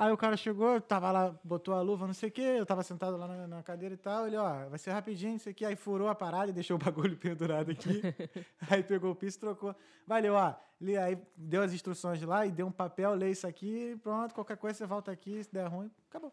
[0.00, 2.40] Aí o cara chegou, tava lá, botou a luva, não sei o quê.
[2.40, 4.28] Eu tava sentado lá na, na cadeira e tal.
[4.28, 5.64] Ele, ó, vai ser rapidinho, isso aqui.
[5.64, 8.00] Aí furou a parada e deixou o bagulho pendurado aqui.
[8.70, 9.74] aí pegou o piso e trocou.
[10.06, 10.54] Valeu, ó.
[10.80, 13.98] li- Aí deu as instruções lá e deu um papel, lê isso aqui.
[14.00, 15.42] Pronto, qualquer coisa você volta aqui.
[15.42, 16.32] Se der ruim, acabou.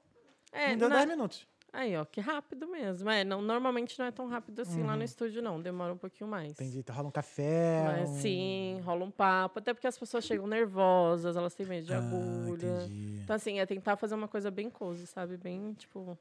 [0.52, 1.48] É, não deu na- 10 minutos.
[1.76, 3.10] Aí, ó, que rápido mesmo.
[3.10, 5.62] É, não, normalmente não é tão rápido assim lá no estúdio, não.
[5.62, 6.58] Demora um pouquinho mais.
[6.58, 6.66] Uhum.
[6.66, 6.84] Entendi.
[6.90, 7.84] Rola um café.
[7.86, 8.14] Mas um...
[8.22, 9.60] sim, rola um papo.
[9.60, 12.86] Até porque as pessoas chegam nervosas, elas têm medo de Ah, agulha.
[12.86, 13.20] entendi.
[13.24, 15.36] Então, assim, é tentar fazer uma coisa bem cozy, sabe?
[15.36, 16.18] Bem, tipo,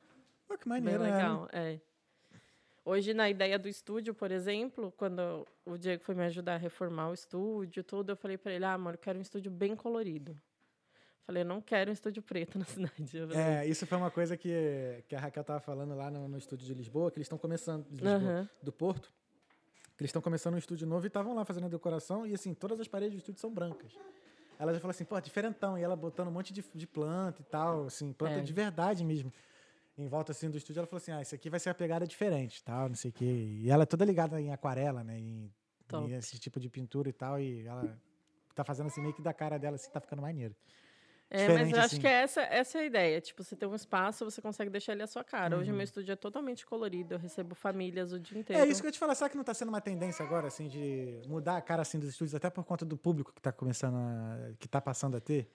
[0.48, 1.16] Pô, que maneiro, bem né?
[1.16, 1.48] legal.
[1.52, 1.78] É.
[2.84, 7.08] Hoje, na ideia do estúdio, por exemplo, quando o Diego foi me ajudar a reformar
[7.10, 10.36] o estúdio, tudo, eu falei pra ele, ah, amor, eu quero um estúdio bem colorido.
[11.26, 13.18] Falei, eu não quero um estúdio preto na cidade.
[13.34, 16.66] É, isso foi uma coisa que, que a Raquel tava falando lá no, no estúdio
[16.66, 18.48] de Lisboa, que eles estão começando, Lisboa, Aham.
[18.62, 19.10] do Porto,
[19.96, 22.52] que eles estão começando um estúdio novo e estavam lá fazendo a decoração, e assim,
[22.52, 23.92] todas as paredes do estúdio são brancas.
[24.58, 27.44] Ela já falou assim, pô, diferentão, e ela botando um monte de, de planta e
[27.44, 28.40] tal, assim, planta É.
[28.42, 29.32] de verdade mesmo.
[29.96, 32.04] Em volta assim do estúdio, ela falou assim: ah, isso aqui vai ser a pegada
[32.04, 33.24] diferente, tal, não sei o quê.
[33.62, 35.20] E ela é toda ligada em aquarela, né?
[35.20, 35.48] Em,
[35.92, 37.38] em esse tipo de pintura e tal.
[37.38, 37.96] E ela
[38.56, 40.52] tá fazendo assim meio que da cara dela, assim, tá ficando maneiro.
[41.36, 42.00] É, mas eu acho assim.
[42.00, 43.20] que é essa, essa é a ideia.
[43.20, 45.56] Tipo, você tem um espaço, você consegue deixar ele a sua cara.
[45.56, 45.76] Hoje Uhum.
[45.76, 48.62] meu estúdio é totalmente colorido, eu recebo famílias o dia inteiro.
[48.62, 50.68] É isso que eu te falar, será que não tá sendo uma tendência agora, assim,
[50.68, 53.96] de mudar a cara assim dos estúdios, até por conta do público que tá começando
[53.96, 54.52] a.
[54.58, 55.50] que tá passando a ter?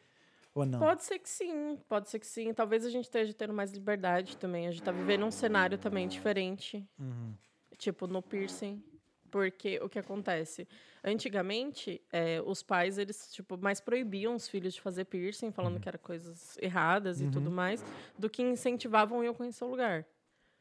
[0.54, 0.80] Ou não?
[0.80, 2.54] Pode ser que sim, pode ser que sim.
[2.54, 4.68] Talvez a gente esteja tendo mais liberdade também.
[4.68, 7.34] A gente tá vivendo um cenário também diferente, Uhum.
[7.78, 8.84] tipo no piercing.
[9.30, 10.68] Porque o que acontece?
[11.04, 15.88] Antigamente, eh, os pais, eles, tipo, mais proibiam os filhos de fazer piercing, falando que
[15.88, 17.84] eram coisas erradas e tudo mais,
[18.18, 20.06] do que incentivavam eu conhecer o lugar.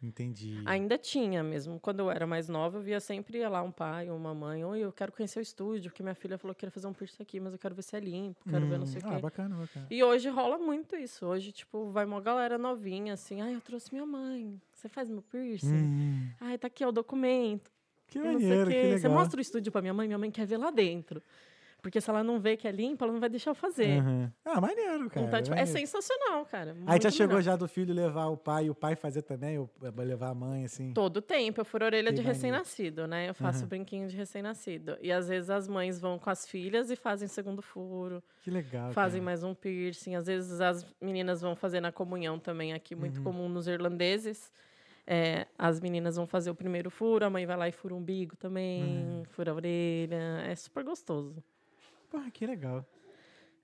[0.01, 0.63] Entendi.
[0.65, 1.81] Ainda tinha mesmo.
[1.81, 4.65] Quando eu era mais nova, eu via sempre lá um pai ou uma mãe.
[4.65, 7.23] Oi, eu quero conhecer o estúdio, porque minha filha falou que queria fazer um piercing
[7.23, 9.21] aqui, mas eu quero ver se é limpo, quero ver não sei o ah, quê.
[9.21, 9.87] bacana, bacana.
[9.91, 11.27] E hoje rola muito isso.
[11.27, 13.41] Hoje, tipo, vai uma galera novinha, assim.
[13.41, 14.61] Ai, eu trouxe minha mãe.
[14.73, 15.75] Você faz meu piercing?
[15.75, 17.69] Hum, Ai, tá aqui ó, o documento.
[18.09, 18.99] Que maneiro, que legal.
[18.99, 21.23] Você mostra o estúdio pra minha mãe, minha mãe quer ver lá dentro.
[21.81, 24.01] Porque se ela não vê que é limpo, ela não vai deixar eu fazer.
[24.01, 24.33] Aham.
[24.45, 25.27] Ah, maneiro, cara.
[25.27, 25.79] Então, tipo, é maneiro.
[25.79, 26.77] sensacional, cara.
[26.85, 29.71] Aí já chegou já do filho levar o pai e o pai fazer também, ou
[29.85, 30.93] eh, levar a mãe, assim.
[30.93, 31.61] Todo tempo.
[31.61, 33.29] Eu furo orelha Que de recém-nascido, né?
[33.29, 33.69] Eu faço Aham.
[33.69, 34.99] brinquinho de recém-nascido.
[35.01, 38.21] E às vezes as mães vão com as filhas e fazem segundo furo.
[38.41, 38.91] Que legal.
[38.93, 39.25] fazem cara.
[39.27, 40.17] mais um piercing.
[40.17, 43.01] Às vezes as meninas vão fazer na comunhão também, aqui, Uhum.
[43.03, 44.51] muito comum nos irlandeses.
[45.11, 47.97] É, as meninas vão fazer o primeiro furo, a mãe vai lá e fura o
[47.97, 49.25] umbigo também, Uhum.
[49.31, 50.43] fura a orelha.
[50.47, 51.43] É super gostoso.
[52.11, 52.85] Porra, que legal.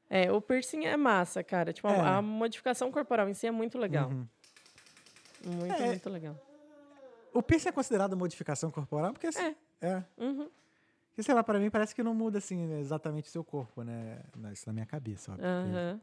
[0.08, 1.70] É, o piercing é massa, cara.
[1.70, 2.00] Tipo, a- É.
[2.00, 4.08] a modificação corporal em si é muito legal.
[4.08, 4.26] Uhum.
[5.44, 5.86] Muito, É.
[5.88, 6.34] muito legal.
[7.32, 9.12] O piercing é considerado modificação corporal?
[9.12, 9.54] Porque assim.
[9.82, 10.02] É.
[10.16, 10.48] Uhum.
[11.08, 14.20] Porque, sei lá, pra mim parece que não muda, assim, exatamente o seu corpo, né?
[14.52, 15.46] Isso na minha cabeça, óbvio.
[15.46, 16.00] aham.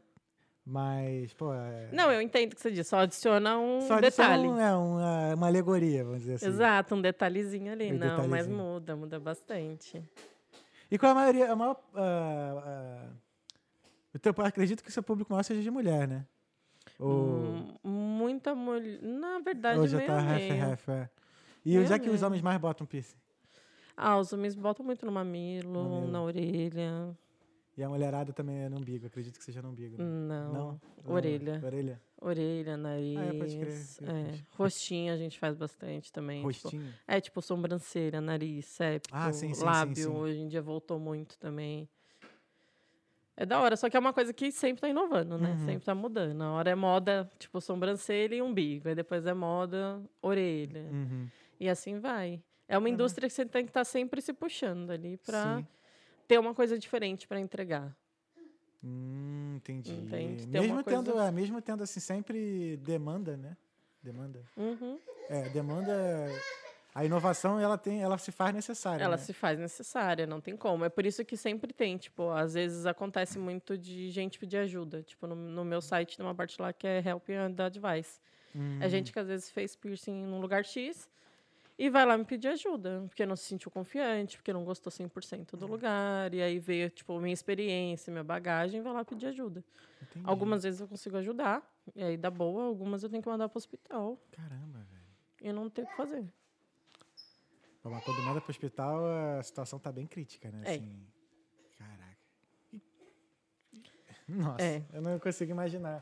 [0.64, 1.52] Mas, pô.
[1.52, 1.88] É...
[1.92, 2.86] Não, eu entendo o que você diz.
[2.86, 4.48] Só adiciona um Só adiciona detalhe.
[4.48, 6.46] um- é, uma, uma alegoria, vamos dizer assim.
[6.46, 7.92] Exato, um detalhezinho ali.
[7.92, 10.00] Um Não, mas muda, muda bastante.
[10.90, 11.76] E com a maioria, a maior.
[14.14, 16.24] o teu, acredito que o seu público maior seja de mulher, né?
[16.98, 19.00] Ou, Hum, muita mulher.
[19.02, 20.64] Na verdade, já meio tá a half, meio.
[20.64, 21.10] half, é.
[21.64, 22.26] E Meio já que os meio.
[22.26, 23.16] homens mais botam piercing?
[23.96, 26.08] Ah, os homens botam muito no mamilo, Mamilo.
[26.12, 27.16] na orelha.
[27.76, 29.96] E a mulherada também é no umbigo, acredito que seja no umbigo.
[29.96, 30.04] né?
[30.04, 30.52] Não.
[30.52, 30.80] Não?
[31.06, 31.60] Orelha.
[31.64, 32.00] Orelha.
[32.20, 33.16] Orelha, nariz.
[33.18, 33.72] Ah, é, pode crer,
[34.10, 34.38] é.
[34.56, 36.36] Rostinho a gente faz bastante também.
[36.38, 36.94] tipo, Rostinho.
[37.08, 39.96] é, tipo sobrancelha, nariz, septo, Ah, sim, sim, lábio.
[39.96, 40.06] sim.
[40.06, 41.88] Hoje em dia voltou muito também.
[43.34, 45.52] É da hora, só que é uma coisa que sempre tá inovando, né?
[45.52, 45.64] Uhum.
[45.64, 46.34] Sempre tá mudando.
[46.36, 48.88] Na hora é moda, tipo, sobrancelha e umbigo.
[48.88, 50.82] Aí depois é moda, orelha.
[50.92, 51.26] Uhum.
[51.58, 52.42] E assim vai.
[52.68, 52.92] É uma Uhum.
[52.94, 55.66] indústria que você tem que estar sempre se puxando ali pra Sim.
[56.32, 57.94] Ter uma coisa diferente pra entregar.
[58.82, 59.92] Hum, entendi.
[59.92, 60.46] Entende?
[60.46, 63.54] Mesmo uma tendo, coisa- é, mesmo tendo assim sempre demanda, né?
[64.02, 64.42] Demanda.
[64.56, 64.98] Uhum.
[65.28, 65.92] É, demanda.
[66.94, 69.04] A inovação ela tem, ela se faz necessária.
[69.04, 69.22] Ela né?
[69.22, 70.84] se faz necessária, não tem como.
[70.86, 75.02] É por isso que sempre tem, tipo, às vezes acontece muito de gente pedir ajuda.
[75.02, 78.20] Tipo, no, no meu site tem uma parte lá que é Help and Advice.
[78.54, 81.08] Hum, É gente que às vezes fez piercing num lugar X
[81.84, 85.54] e vai lá me pedir ajuda, porque não se sentiu confiante, porque não gostou 100%
[85.54, 85.58] Uhum.
[85.58, 89.64] do lugar, e aí veio, tipo, minha experiência, minha bagagem, vai lá pedir ajuda.
[90.00, 90.24] entendi.
[90.24, 91.60] Algumas vezes eu consigo ajudar,
[91.96, 95.02] e aí dá boa, algumas eu tenho que mandar para o hospital Caramba, velho.
[95.40, 96.24] e não tem o que fazer.
[97.82, 99.04] Pô, Mas quando manda pro hospital,
[99.38, 100.62] a situação tá bem crítica, né?
[100.64, 100.74] É.
[100.76, 101.04] Assim,
[101.76, 102.18] caraca.
[104.28, 104.82] Nossa, É.
[104.92, 106.00] eu não consigo imaginar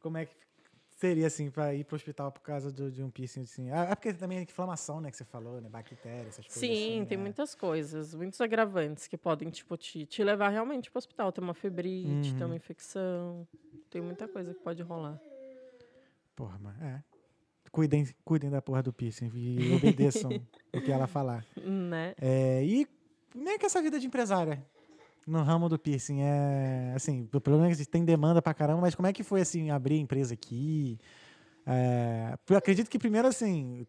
[0.00, 0.34] como é que
[0.94, 3.70] seria, assim, pra ir pro hospital por causa do- de um piercing, assim.
[3.70, 5.68] Ah, É porque também é inflamação, né, que você falou, né?
[5.68, 7.22] Bactéria, essas coisas Sim, assim, tem né?
[7.24, 11.32] muitas coisas, muitos agravantes que podem, tipo, te, te levar realmente para o hospital.
[11.32, 12.46] Tem uma febrite, tem Uhum.
[12.52, 13.46] uma infecção,
[13.90, 15.20] tem muita coisa que pode rolar.
[16.36, 17.02] Porra, mas é.
[17.70, 20.40] Cuidem, cuidem da porra do piercing e obedeçam
[20.72, 21.44] o que ela falar.
[21.56, 22.14] Né?
[22.20, 22.82] É, e
[23.36, 24.64] é que é essa vida de empresária
[25.26, 26.20] no ramo do piercing?
[26.22, 29.40] É, assim, o problema é que tem demanda pra caramba, mas como é que foi,
[29.40, 30.98] assim, abrir a empresa aqui?
[31.66, 33.86] É, eu acredito que primeiro, assim,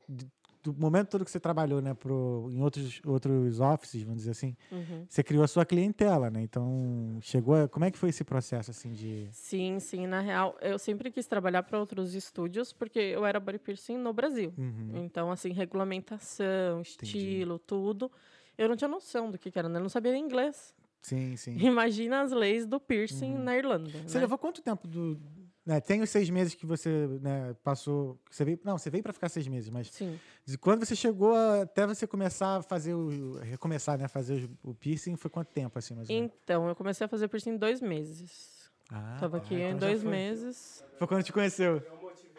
[0.64, 4.56] do momento todo que você trabalhou, né, pro, em outros, outros offices, vamos dizer assim,
[4.72, 5.06] Uhum.
[5.08, 6.42] você criou a sua clientela, né?
[6.42, 9.28] Então, chegou a, Como é que foi esse processo, assim, de...
[9.32, 10.08] Sim, sim.
[10.08, 14.12] Na real, eu sempre quis trabalhar para outros estúdios, porque eu era body piercing no
[14.12, 14.54] Brasil.
[14.58, 14.92] Uhum.
[14.96, 18.12] Então, assim, regulamentação, estilo, tudo.
[18.58, 19.78] Eu não tinha noção do que, que era, né?
[19.78, 20.74] Eu não sabia nem inglês.
[21.06, 21.58] Sim, sim.
[21.60, 23.44] Imagina as leis do piercing Uhum.
[23.44, 23.90] na Irlanda.
[24.08, 24.22] Você né?
[24.22, 25.20] levou quanto tempo do.
[25.66, 28.20] Né, tem os seis meses que você né, passou.
[28.30, 30.20] que Você veio, não, você veio pra ficar seis meses, mas Sim.
[30.62, 33.40] quando você chegou a- até você começar a fazer o.
[33.40, 34.08] recomeçar, né?
[34.08, 36.32] Fazer os- o piercing foi quanto tempo, assim, mais ou menos?
[36.44, 38.72] Então, eu comecei a fazer piercing em dois meses.
[38.92, 40.12] Ah, Tava aqui então em dois foi.
[40.12, 40.84] meses.
[40.98, 41.78] Foi quando te conheceu.
[41.78, 42.32] Eu motivei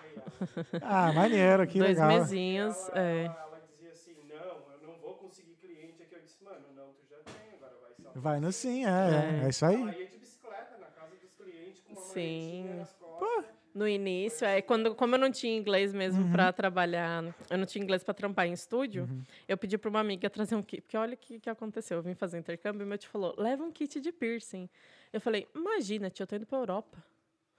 [0.73, 0.81] ela.
[0.83, 2.09] Ah, maneiro, que dois legal.
[2.09, 2.89] mesinhos.
[2.91, 3.25] ela, é.
[3.25, 6.15] ela, ela dizia assim, não, eu não vou conseguir cliente aqui.
[6.15, 7.75] Eu disse, mano, não, tu já tem, agora
[8.21, 9.45] vai no sim, é, é, É.
[9.47, 9.77] é isso aí.
[9.83, 12.87] ia de bicicleta na casa dos clientes com uma Sim.
[13.01, 13.57] costas.
[13.75, 16.33] No início, é quando, como eu não tinha inglês mesmo Uhum.
[16.33, 19.23] pra trabalhar, eu não tinha inglês pra trampar em estúdio, Uhum.
[19.47, 20.81] eu pedi pra uma amiga trazer um kit.
[20.81, 21.99] Porque olha o que, que aconteceu.
[21.99, 24.67] Eu vim fazer intercâmbio e meu tio falou: leva um kit de piercing.
[25.13, 27.05] Eu falei: imagina, tio, eu tô indo pra Europa.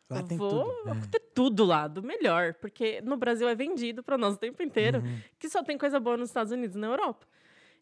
[0.09, 0.89] Lá eu tem vou tudo.
[0.89, 1.07] é.
[1.11, 2.55] ter tudo lá, do melhor.
[2.55, 5.19] Porque no Brasil é vendido pra nós o tempo inteiro, Uhum.
[5.37, 7.27] que só tem coisa boa nos Estados Unidos e na Europa.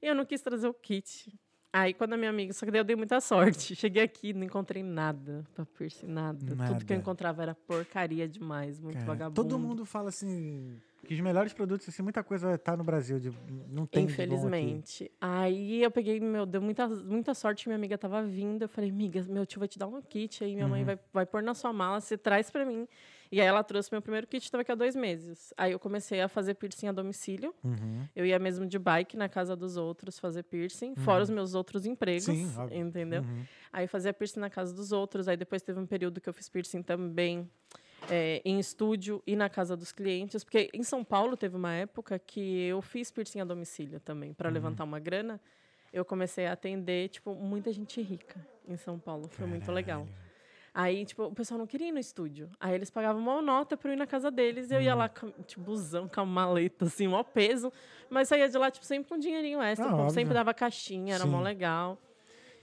[0.02, 1.32] E eu não quis trazer o kit.
[1.78, 3.76] Aí, quando a minha amiga, só que daí eu dei muita sorte.
[3.76, 6.40] Cheguei aqui, não encontrei nada pra piercing, nada.
[6.40, 6.94] Tudo que eu Nada.
[6.96, 9.36] encontrava era porcaria demais, muito Cara, vagabundo.
[9.36, 10.74] todo mundo fala assim
[11.06, 13.32] que os melhores produtos, assim, muita coisa tá no Brasil, de,
[13.70, 14.04] não tem.
[14.06, 15.10] Infelizmente.
[15.22, 18.64] Aí eu peguei, meu, deu muita, muita sorte minha amiga tava vindo.
[18.64, 20.86] Eu falei, amiga, meu tio vai te dar um kit aí, minha mãe Uhum.
[20.86, 22.88] vai, vai pôr na sua mala, você traz pra mim.
[23.32, 25.54] E aí ela trouxe meu primeiro kit, tava aqui há dois meses.
[25.58, 27.54] Aí eu comecei a fazer piercing a domicílio.
[27.64, 28.08] Uhum.
[28.16, 31.86] Eu ia mesmo de bike na casa dos outros fazer piercing, fora os meus outros
[31.86, 33.22] empregos, Sim, entendeu?
[33.24, 33.44] Uhum.
[33.74, 35.28] Aí fazia piercing na casa dos outros.
[35.28, 37.50] Aí depois teve um período que eu fiz piercing também
[38.10, 40.44] é, em estúdio e na casa dos clientes.
[40.44, 44.50] Porque em São Paulo teve uma época que eu fiz piercing a domicílio também, para
[44.50, 45.40] levantar uma grana.
[45.94, 49.28] Eu comecei a atender, tipo, muita gente rica em São Paulo.
[49.30, 50.08] Foi muito legal.
[50.74, 52.50] Aí, tipo, o pessoal não queria ir no estúdio.
[52.60, 54.70] Aí eles pagavam uma nota pra eu ir na casa deles.
[54.70, 57.72] E eu ia lá, com, tipo, busão, com a maleta, assim, mó peso.
[58.10, 59.88] Mas saía de lá, tipo, sempre com um dinheirinho extra.
[59.90, 61.44] Ah, sempre dava caixinha, era mó Sim.
[61.46, 61.98] legal.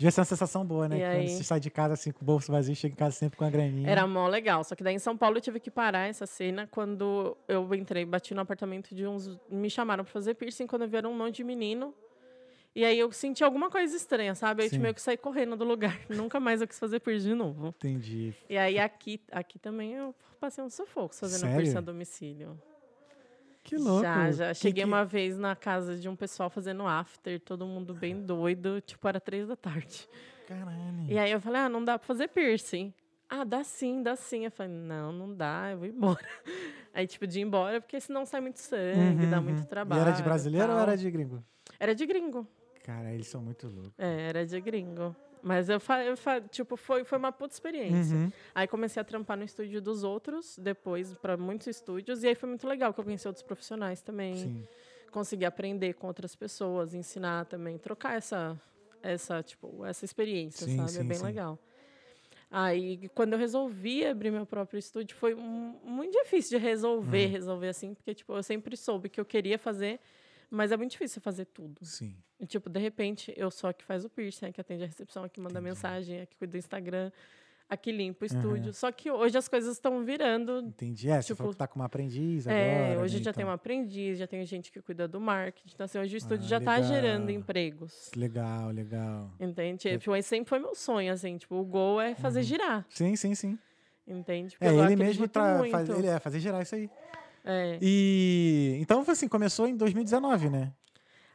[0.03, 0.96] Devia ser uma sensação boa, né?
[0.96, 1.28] E Quando aí?
[1.28, 3.50] você sai de casa assim com o bolso vazio, chega em casa sempre com a
[3.50, 3.88] graninha.
[3.88, 4.64] Era mó legal.
[4.64, 8.05] Só que daí em São Paulo eu tive que parar essa cena quando eu entrei,
[8.05, 9.38] bati no apartamento de uns.
[9.48, 11.94] Me chamaram pra fazer piercing quando vieram um monte de menino.
[12.74, 14.68] E aí eu senti alguma coisa estranha, sabe?
[14.68, 14.74] Sim.
[14.74, 15.96] eu meio que saí correndo do lugar.
[16.11, 17.68] Nunca mais eu quis fazer piercing de novo.
[17.68, 18.34] Entendi.
[18.50, 21.59] E aí aqui, aqui também eu passei um sufoco fazendo Sério?
[21.59, 22.61] piercing a domicílio.
[23.62, 24.02] Que louco.
[24.02, 24.54] Já, já.
[24.54, 28.80] Cheguei que- uma vez na casa de um pessoal fazendo after, todo mundo bem doido,
[28.80, 30.08] tipo, era três da tarde.
[30.48, 31.06] Caralho.
[31.08, 32.92] E aí eu falei, ah, não dá pra fazer piercing.
[33.28, 34.44] Ah, dá sim, dá sim.
[34.44, 36.18] Eu falei, não, não dá, eu vou embora.
[36.92, 39.44] Aí, tipo, de ir embora, porque senão sai muito sangue, Uhum, dá uhum.
[39.44, 40.02] muito E trabalho.
[40.02, 41.42] era de brasileiro ou era de gringo?
[41.80, 42.46] Era de gringo.
[42.84, 43.94] Cara, eles são muito loucos.
[43.96, 45.16] É, era de gringo.
[45.43, 48.16] Mas eu, fa eu fa tipo, foi, foi uma puta experiência.
[48.16, 48.30] Uhum.
[48.55, 52.49] Aí comecei a trampar no estúdio dos outros, depois para muitos estúdios, e aí foi
[52.49, 54.34] muito legal, que eu conheci outros profissionais também.
[54.36, 54.66] Sim.
[55.11, 58.59] Consegui aprender com outras pessoas, ensinar também, trocar essa,
[59.03, 60.90] essa, tipo, essa experiência, Sim, sabe?
[60.93, 61.24] sim, é bem sim.
[61.24, 61.59] legal.
[62.51, 67.30] Aí, quando eu resolvi abrir meu próprio estúdio, foi mu- muito difícil de resolver, Uhum.
[67.32, 69.99] resolver assim, porque, tipo, eu sempre soube que eu queria fazer,
[70.53, 71.84] mas é muito difícil fazer tudo.
[71.84, 72.14] Sim.
[72.38, 74.86] E, tipo, de repente, eu sou a que faz o piercing, a que atende a
[74.86, 75.64] recepção, a que manda Entendi.
[75.64, 77.11] mensagem, a que cuida do Instagram,
[77.68, 78.74] a que limpa o estúdio.
[78.74, 80.59] Só que hoje as coisas estão virando.
[80.61, 81.09] Entendi.
[81.09, 83.00] É, você Tipo, falou que tá com uma aprendiz É, agora.
[83.05, 83.55] hoje né, já tem um então.
[83.55, 85.70] aprendiz, já tem gente que cuida do marketing.
[85.74, 87.40] Então, assim, hoje o estúdio Ah, já gerando legal.
[87.40, 88.11] empregos.
[88.14, 89.30] Legal, legal.
[89.40, 89.88] Entende?
[89.88, 91.38] Eu- Tipo, sempre foi meu sonho, assim.
[91.38, 92.84] Tipo, o gol é fazer girar.
[92.90, 93.59] Sim, sim, sim.
[94.07, 94.59] Entende?
[94.59, 95.59] Porque É, ele mesmo tra...
[95.59, 95.70] muito.
[95.70, 96.90] faz, ele é fazer gerar isso aí.
[97.45, 97.78] É.
[97.82, 100.72] E então assim, começou em 2019, né?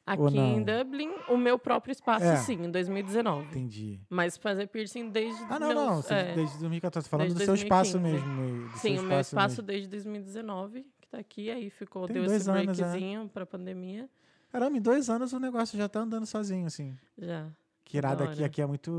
[0.06, 0.64] Aqui em?
[0.64, 2.38] Dublin, o meu próprio espaço, É.
[2.38, 3.46] sim, em 2019.
[3.48, 4.00] Entendi.
[4.10, 5.44] Mas fazer piercing desde.
[5.50, 5.96] Ah, não, meus- não.
[6.02, 6.34] você- é.
[6.34, 8.32] Desde 2014, falando Desde do seu espaço 2015.
[8.40, 8.70] mesmo.
[8.78, 9.64] Sim, seu o meu espaço mesmo.
[9.68, 12.84] desde 2019, que tá aqui, aí ficou, Tem deu dois esse anos, é.
[12.84, 14.10] breakzinho pra pandemia.
[14.50, 16.96] Caramba, em dois anos o negócio já tá andando sozinho, assim.
[17.18, 17.50] Já.
[17.84, 18.92] Que irado aqui, aqui é muito.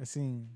[0.00, 0.48] Assim.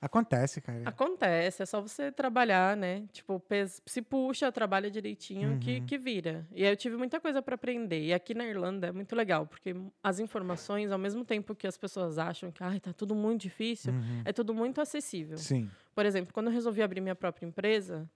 [0.00, 0.82] Acontece, cara.
[0.84, 3.04] Acontece, é só você trabalhar, né?
[3.12, 3.42] Tipo,
[3.86, 5.86] se puxa, trabalha direitinho, que, Uhum.
[5.86, 6.46] que vira.
[6.52, 8.02] E aí eu tive muita coisa para aprender.
[8.04, 11.76] E aqui na Irlanda é muito legal, porque as informações, ao mesmo tempo que as
[11.78, 14.22] pessoas acham que ai, tá tudo muito difícil, Uhum.
[14.24, 15.38] é tudo muito acessível.
[15.38, 15.70] Sim.
[15.94, 18.08] Por exemplo, quando eu resolvi abrir minha própria empresa,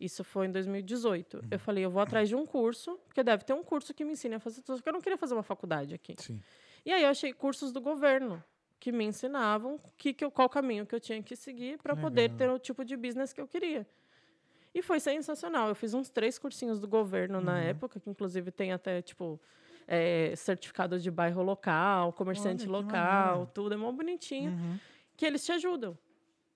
[0.00, 1.42] isso foi em 2018, Uhum.
[1.52, 4.12] eu falei, eu vou atrás de um curso, porque deve ter um curso que me
[4.12, 6.14] ensine a fazer tudo, porque eu não queria fazer uma faculdade aqui.
[6.18, 6.40] Sim.
[6.84, 8.42] E aí eu achei cursos do governo
[8.80, 12.30] que me ensinavam que, que eu, qual caminho que eu tinha que seguir para poder
[12.30, 13.86] ter o tipo de business que eu queria.
[14.74, 15.68] E foi sensacional.
[15.68, 17.58] Eu fiz uns três cursinhos do governo na Uhum.
[17.58, 19.40] época, que inclusive tem até, tipo,
[19.86, 23.74] é, certificado de bairro local, comerciante Olha, local, tudo.
[23.74, 24.52] É mó bonitinho.
[24.52, 24.78] Uhum.
[25.16, 25.98] Que eles te ajudam.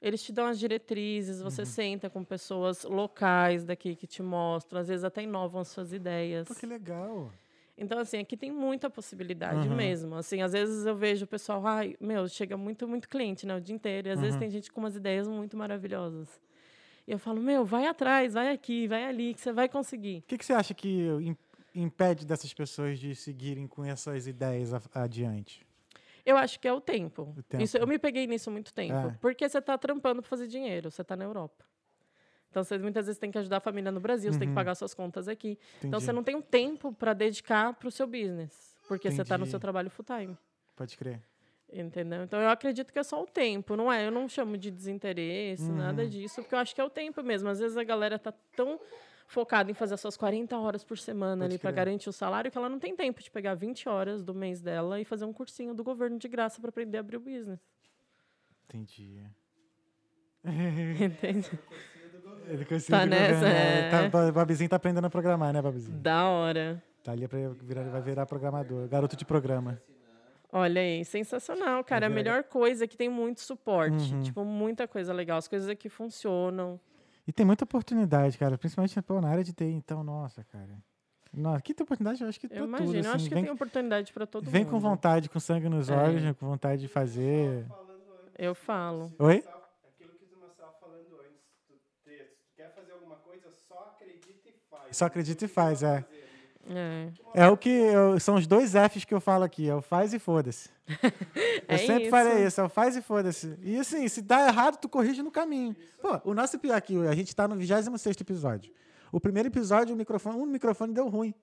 [0.00, 1.48] Eles te dão as diretrizes, Uhum.
[1.50, 5.92] você senta com pessoas locais daqui que te mostram, às vezes até inovam as suas
[5.92, 6.46] ideias.
[6.48, 7.32] Pô, que legal.
[7.82, 9.74] Então, assim, aqui tem muita possibilidade Uhum.
[9.76, 10.14] mesmo.
[10.14, 13.60] Assim, às vezes eu vejo o pessoal, ai, meu, chega muito, muito cliente, né, o
[13.60, 14.08] dia inteiro.
[14.08, 14.40] E às vezes Uhum.
[14.40, 16.40] tem gente com umas ideias muito maravilhosas.
[17.06, 20.18] E eu falo, meu, vai atrás, vai aqui, vai ali, que você vai conseguir.
[20.18, 20.88] O que, que você acha que
[21.20, 21.36] im-
[21.74, 25.66] impede dessas pessoas de seguirem com essas ideias adiante?
[26.24, 27.34] Eu acho que é o tempo.
[27.36, 27.64] O tempo.
[27.64, 28.94] Isso, eu me peguei nisso há muito tempo.
[29.08, 29.16] É.
[29.20, 31.64] Porque você está trampando para fazer dinheiro, você está na Europa.
[32.52, 34.54] Então, você muitas vezes tem que ajudar a família no Brasil, você tem que Uhum.
[34.54, 35.58] pagar suas contas aqui.
[35.78, 36.04] Então, Entendi.
[36.04, 38.76] você não tem um tempo para dedicar para o seu business.
[38.86, 39.50] Porque você está no Entendi.
[39.52, 40.36] seu trabalho full time.
[40.76, 41.22] Pode crer.
[41.72, 42.22] Entendeu?
[42.24, 44.06] Então eu acredito que é só o tempo, não é?
[44.06, 45.78] Eu não chamo de desinteresse, Uhum.
[45.78, 47.48] nada disso, porque eu acho que é o tempo mesmo.
[47.48, 48.78] Às vezes a galera tá tão
[49.26, 52.50] focada em fazer as suas 40 horas por semana Pode ali para garantir o salário
[52.50, 55.32] que ela não tem tempo de pegar 20 horas do mês dela e fazer um
[55.32, 57.60] cursinho do governo de graça para aprender a abrir o business.
[58.66, 59.22] Entendi.
[61.00, 61.50] Entende?
[62.46, 64.08] Ele conseguiu Tá nessa, é.
[64.10, 65.98] Tá, o Babizinho tá aprendendo a programar, né, Babizinho?
[65.98, 66.82] Da hora.
[67.02, 69.80] Tá ali pra virar, vai virar programador, garoto de programa.
[70.52, 72.06] Olha aí, sensacional, cara.
[72.06, 74.12] É a melhor coisa é que tem muito suporte.
[74.12, 74.22] Uhum.
[74.22, 75.38] Tipo, muita coisa legal.
[75.38, 76.78] As coisas aqui funcionam.
[77.26, 78.58] E tem muita oportunidade, cara.
[78.58, 80.76] Principalmente pô, na área de TI, então, nossa, cara.
[81.32, 82.76] Nossa, aqui tem oportunidade, eu acho que pra Eu tudo.
[82.76, 82.94] imagino.
[82.96, 83.08] eu assim.
[83.14, 84.72] acho que vem tem oportunidade para todo vem mundo.
[84.72, 85.96] com vontade, com sangue nos É.
[85.96, 87.64] olhos, né, com vontade de fazer.
[88.38, 89.10] Eu falo.
[89.18, 89.42] Oi?
[89.86, 91.72] Aquilo que tu estava falando antes, tu,
[92.04, 94.81] te- tu quer fazer alguma coisa, só acredita e faz.
[94.92, 96.04] Só acredita e faz, é.
[96.68, 97.08] É.
[97.34, 100.14] É o que eu- são os dois Fs que eu falo aqui, é o faz
[100.14, 100.70] e foda-se.
[101.68, 102.10] Eu É sempre isso.
[102.10, 103.56] falei isso, é o faz e foda-se.
[103.62, 105.74] E assim, se dá errado, tu corrige no caminho.
[106.00, 108.72] Pô, o nosso aqui, a gente tá no 26 episódio.
[109.10, 111.34] O primeiro episódio, o microfone, um microfone deu ruim.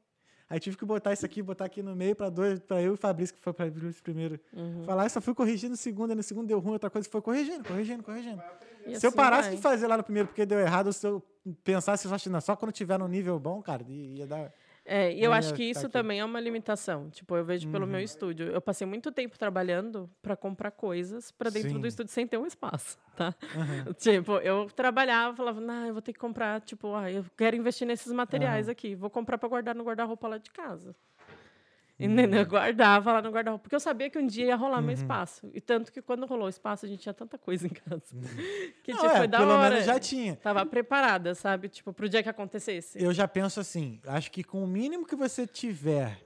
[0.49, 2.93] Aí tive que botar isso aqui, botar aqui no meio pra dois, para eu e
[2.95, 4.39] o Fabrício, que foi pra Fabrício primeiro.
[4.51, 4.83] Uhum.
[4.83, 7.21] Falar, eu só fui corrigindo no segundo, e no segundo deu ruim, outra coisa foi
[7.21, 8.41] corrigindo, corrigindo, corrigindo.
[8.85, 9.55] Se eu assim parasse vai.
[9.57, 11.21] de fazer lá no primeiro porque deu errado, se eu
[11.63, 12.07] pensasse
[12.41, 14.51] só quando tiver no nível bom, cara, ia dar.
[14.91, 17.11] É, e eu Não acho que tá isso também é uma limitação.
[17.11, 17.91] Tipo, eu vejo pelo Uhum.
[17.91, 18.47] meu estúdio.
[18.47, 21.79] Eu passei muito tempo trabalhando para comprar coisas para dentro Sim.
[21.79, 23.35] do estúdio sem ter um espaço, tá?
[23.55, 23.93] Aham.
[23.93, 27.85] Tipo, eu trabalhava, falava, nah, eu vou ter que comprar, tipo, ah, eu quero investir
[27.85, 28.71] nesses materiais Aham.
[28.71, 28.95] aqui.
[28.95, 30.95] Vou comprar para guardar no guarda-roupa lá de casa.
[31.99, 32.05] Uhum.
[32.13, 32.39] Entendeu?
[32.39, 33.63] Eu guardava lá no guarda-roupa.
[33.63, 34.83] Porque eu sabia que um dia ia rolar Uhum.
[34.85, 35.49] meu espaço.
[35.53, 38.01] E tanto que quando rolou o espaço, a gente tinha tanta coisa em casa.
[38.83, 39.69] Que, Não, tipo, é, foi da pelo hora.
[39.71, 40.35] menos já tinha.
[40.37, 41.67] Tava preparada, sabe?
[41.69, 43.03] Tipo, pro dia que acontecesse.
[43.03, 46.17] Eu já penso assim, acho que com o mínimo que você tiver,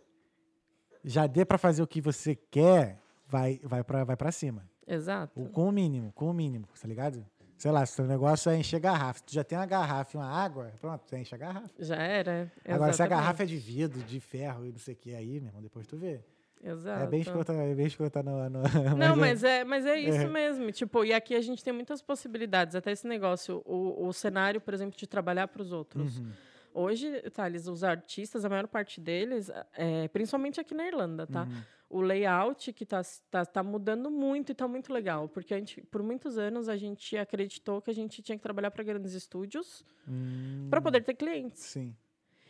[1.04, 4.70] já dê pra fazer o que você quer, vai, vai, pra, vai pra cima.
[4.88, 5.42] Exato.
[5.42, 7.26] O- Com o mínimo, com o mínimo, tá ligado?
[7.64, 9.20] Sei lá, se o negócio é encher garrafa.
[9.20, 11.70] Se tu já tem uma garrafa e uma água, pronto, você enche a garrafa.
[11.80, 12.52] Já era.
[12.68, 13.10] Agora, se a exatamente.
[13.10, 15.88] garrafa é de vidro, de ferro e não sei o que, aí, meu irmão, depois
[15.88, 16.20] tu vê.
[16.62, 17.04] Exato.
[17.04, 18.50] É bem escrota, é bem escrota no...
[18.50, 18.64] no
[18.98, 20.28] Não, é- mas é, mas é isso É.
[20.28, 20.70] mesmo.
[20.74, 22.76] Tipo, e aqui a gente tem muitas possibilidades.
[22.76, 26.18] Até esse negócio, o, o cenário, por exemplo, de trabalhar para os outros.
[26.20, 26.32] Uhum.
[26.74, 31.44] Hoje, Thales, os artistas, a maior parte deles, é, principalmente aqui na Irlanda, tá?
[31.44, 31.62] Uhum.
[31.90, 35.30] O layout que tá, tá, tá mudando muito e tá muito legal.
[35.30, 38.72] Porque a gente, por muitos anos a gente acreditou que a gente tinha que trabalhar
[38.72, 41.62] para grandes estúdios Hum, para poder ter clientes.
[41.62, 41.96] Sim.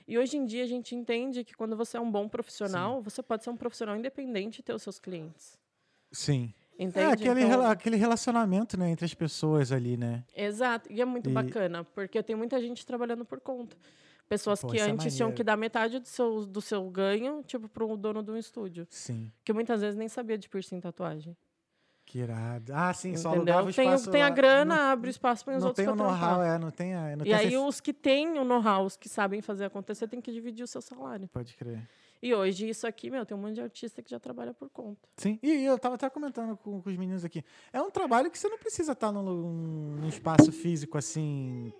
[0.07, 3.21] E hoje em dia a gente entende que quando você é um bom profissional, você
[3.21, 5.57] pode ser um profissional independente e ter os seus clientes.
[6.11, 6.53] Sim.
[6.79, 6.99] Entende?
[6.99, 10.23] É aquele, Então- rela- aquele relacionamento, né, entre as pessoas ali, né?
[10.35, 13.77] Exato, e é muito E- bacana, porque tem muita gente trabalhando por conta.
[14.29, 15.35] Pessoas Pô, que é antes tinham maneiro.
[15.37, 18.87] que dar metade do seu, do seu ganho, tipo, para o dono de um estúdio.
[18.89, 19.31] Sim.
[19.43, 21.35] Que muitas vezes nem sabia de piercing tatuagem.
[22.05, 22.73] Que irado.
[22.75, 23.53] Ah, sim, só entendeu?
[23.55, 24.29] alugava o Tem, espaço tem a lá.
[24.31, 27.15] grana, Não- abre espaço para os não outros tem o know-how, é, não tem a,
[27.15, 30.07] não E tem aí essa- os que têm o know-how, os que sabem fazer acontecer,
[30.07, 31.29] tem que dividir o seu salário.
[31.29, 31.87] Pode crer.
[32.21, 35.07] E hoje isso aqui, meu, tem um monte de artista que já trabalha por conta.
[35.17, 37.43] Sim, e eu tava até comentando com, com os meninos aqui.
[37.71, 41.71] É um trabalho que você não precisa estar num, num- num espaço físico assim,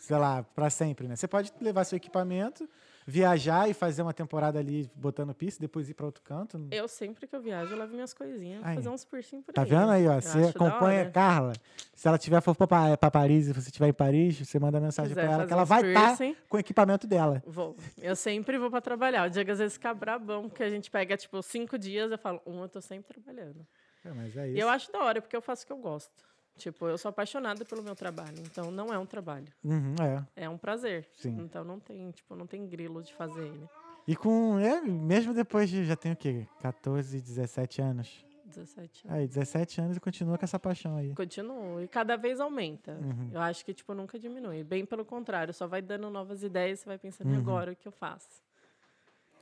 [0.00, 1.14] sei lá, pra sempre, né?
[1.14, 2.68] Você pode levar seu equipamento,
[3.06, 6.66] viajar e fazer uma temporada ali botando pista, depois ir pra outro canto.
[6.70, 8.76] Eu sempre que eu viajo, eu levo minhas coisinhas, Aí.
[8.76, 9.68] fazer uns piercing por Tá aí.
[9.68, 10.14] vendo aí, ó?
[10.14, 11.10] Eu Você acompanha a.
[11.10, 11.52] Carla.
[11.94, 14.80] Se ela tiver for pra, Pa- pra Paris e você estiver em Paris, você manda
[14.80, 16.36] mensagem pra ela que ela vai estar piercing.
[16.48, 17.42] com o equipamento dela.
[17.46, 17.76] Vou.
[17.98, 19.26] Eu sempre vou pra trabalhar.
[19.26, 22.18] O dia que às vezes fica brabão, porque a gente pega, tipo, cinco dias, eu
[22.18, 23.66] falo, um, eu tô sempre trabalhando.
[24.04, 24.60] É, mas é E isso.
[24.62, 26.10] eu acho da hora, porque eu faço o que eu gosto.
[26.56, 28.36] Tipo, eu sou apaixonada pelo meu trabalho.
[28.40, 29.46] Então, não é um trabalho.
[29.64, 29.94] Uhum,
[30.36, 31.08] é, É um prazer.
[31.16, 31.36] sim.
[31.40, 33.68] Então, não tem, tipo, não tem grilo de fazer ele.
[34.06, 34.58] E com.
[34.58, 35.84] É, mesmo depois de.
[35.84, 36.46] Já tem o quê?
[36.60, 38.24] 14, 17 anos.
[38.44, 39.18] 17 anos.
[39.18, 41.14] Aí, 17 anos e continua com essa paixão aí.
[41.14, 41.80] Continuo.
[41.80, 42.92] E cada vez aumenta.
[42.92, 43.30] Uhum.
[43.32, 44.64] Eu acho que, tipo, nunca diminui.
[44.64, 47.38] Bem pelo contrário, só vai dando novas ideias, você vai pensando, Uhum.
[47.38, 48.42] agora o que eu faço?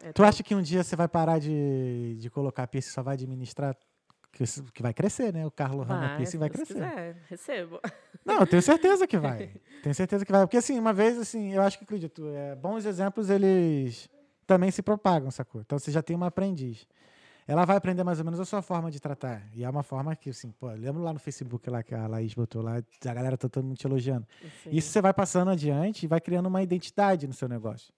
[0.03, 3.03] É, Tu acha que um dia você vai parar de, de colocar piercing e só
[3.03, 3.75] vai administrar?
[4.33, 5.47] Que, que vai crescer, né?
[5.47, 6.75] O Carlos Rama Piercing vai crescer.
[6.75, 7.81] quiser, recebo.
[8.25, 9.51] Não, eu tenho certeza que vai.
[9.83, 10.43] Tenho certeza que vai.
[10.43, 14.09] Porque, assim, uma vez, assim, eu acho que acredito, é, bons exemplos, eles
[14.47, 15.61] também se propagam, sacou?
[15.61, 16.87] Então você já tem uma aprendiz.
[17.47, 19.49] Ela vai aprender mais ou menos a sua forma de tratar.
[19.55, 22.35] E é uma forma que, assim, pô, lembro lá no Facebook lá que a Laís
[22.35, 24.27] botou lá, a galera tá todo mundo te elogiando.
[24.63, 24.71] Sim.
[24.71, 27.91] Isso você vai passando adiante e vai criando uma identidade no seu negócio.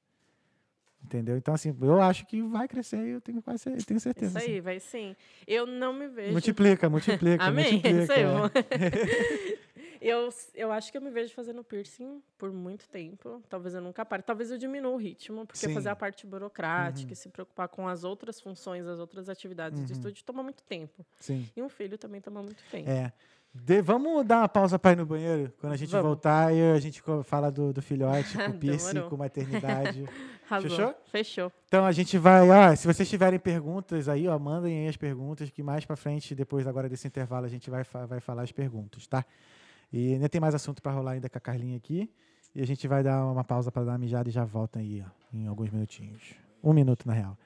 [1.02, 1.36] Entendeu?
[1.36, 4.38] Então, assim, eu acho que vai crescer e eu tenho quase eu tenho certeza.
[4.38, 4.60] Isso aí, assim.
[4.60, 5.16] vai sim.
[5.46, 6.32] Eu não me vejo.
[6.32, 7.72] Multiplica, multiplica, Amém.
[7.72, 8.02] multiplica.
[8.02, 9.58] Isso aí, é.
[10.00, 13.42] eu, eu acho que eu me vejo fazendo piercing por muito tempo.
[13.48, 14.22] Talvez eu nunca pare.
[14.22, 15.74] Talvez eu diminua o ritmo, porque Sim.
[15.74, 19.92] fazer a parte burocrática e se preocupar com as outras funções, as outras atividades de
[19.92, 19.98] Uhum.
[19.98, 21.04] estúdio toma muito tempo.
[21.18, 21.48] Sim.
[21.56, 22.88] E um filho também toma muito tempo.
[22.90, 23.12] É.
[23.52, 25.52] De- vamos dar uma pausa para ir no banheiro?
[25.60, 26.06] Quando a gente Vamos.
[26.06, 30.08] voltar, a gente fala do, do filhote, com piercing, com maternidade.
[30.62, 30.94] Fechou?
[31.10, 31.52] Fechou.
[31.66, 35.50] Então a gente vai, ó, se vocês tiverem perguntas aí, ó, mandem aí as perguntas,
[35.50, 39.06] que mais pra frente, depois agora desse intervalo, a gente vai, vai falar as perguntas,
[39.06, 39.24] tá?
[39.92, 42.08] E ainda tem mais assunto pra rolar ainda com a Carlinha aqui.
[42.54, 45.04] E a gente vai dar uma pausa pra dar uma mijada e já volta aí,
[45.04, 46.34] ó, em alguns minutinhos.
[46.62, 47.36] Um minuto, na real.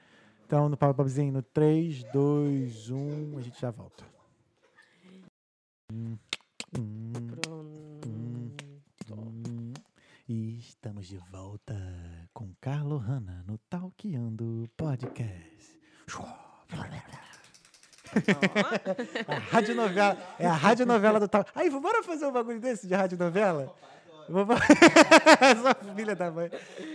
[0.45, 4.03] Então, no Paulo Bobzinho, no 3, 2, 1, a gente já volta.
[9.05, 9.73] Pronto.
[10.27, 11.75] E estamos de volta
[12.33, 15.79] com Carlo Hanna no Talkeando Podcast.
[19.27, 20.17] A radionovela.
[20.39, 21.45] É a radionovela do tal.
[21.53, 23.71] Aí, bora fazer um bagulho desse de radionovela?
[24.27, 24.57] Vamos...
[25.61, 26.49] Sua filha da mãe.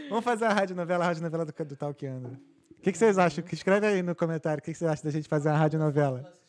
[0.09, 2.37] Vamos fazer a radionovela, a radionovela do, do Talkeando.
[2.73, 3.45] O que, que vocês acham?
[3.53, 6.40] Escreve aí no comentário o que, que vocês acham da gente fazer uma radionovela.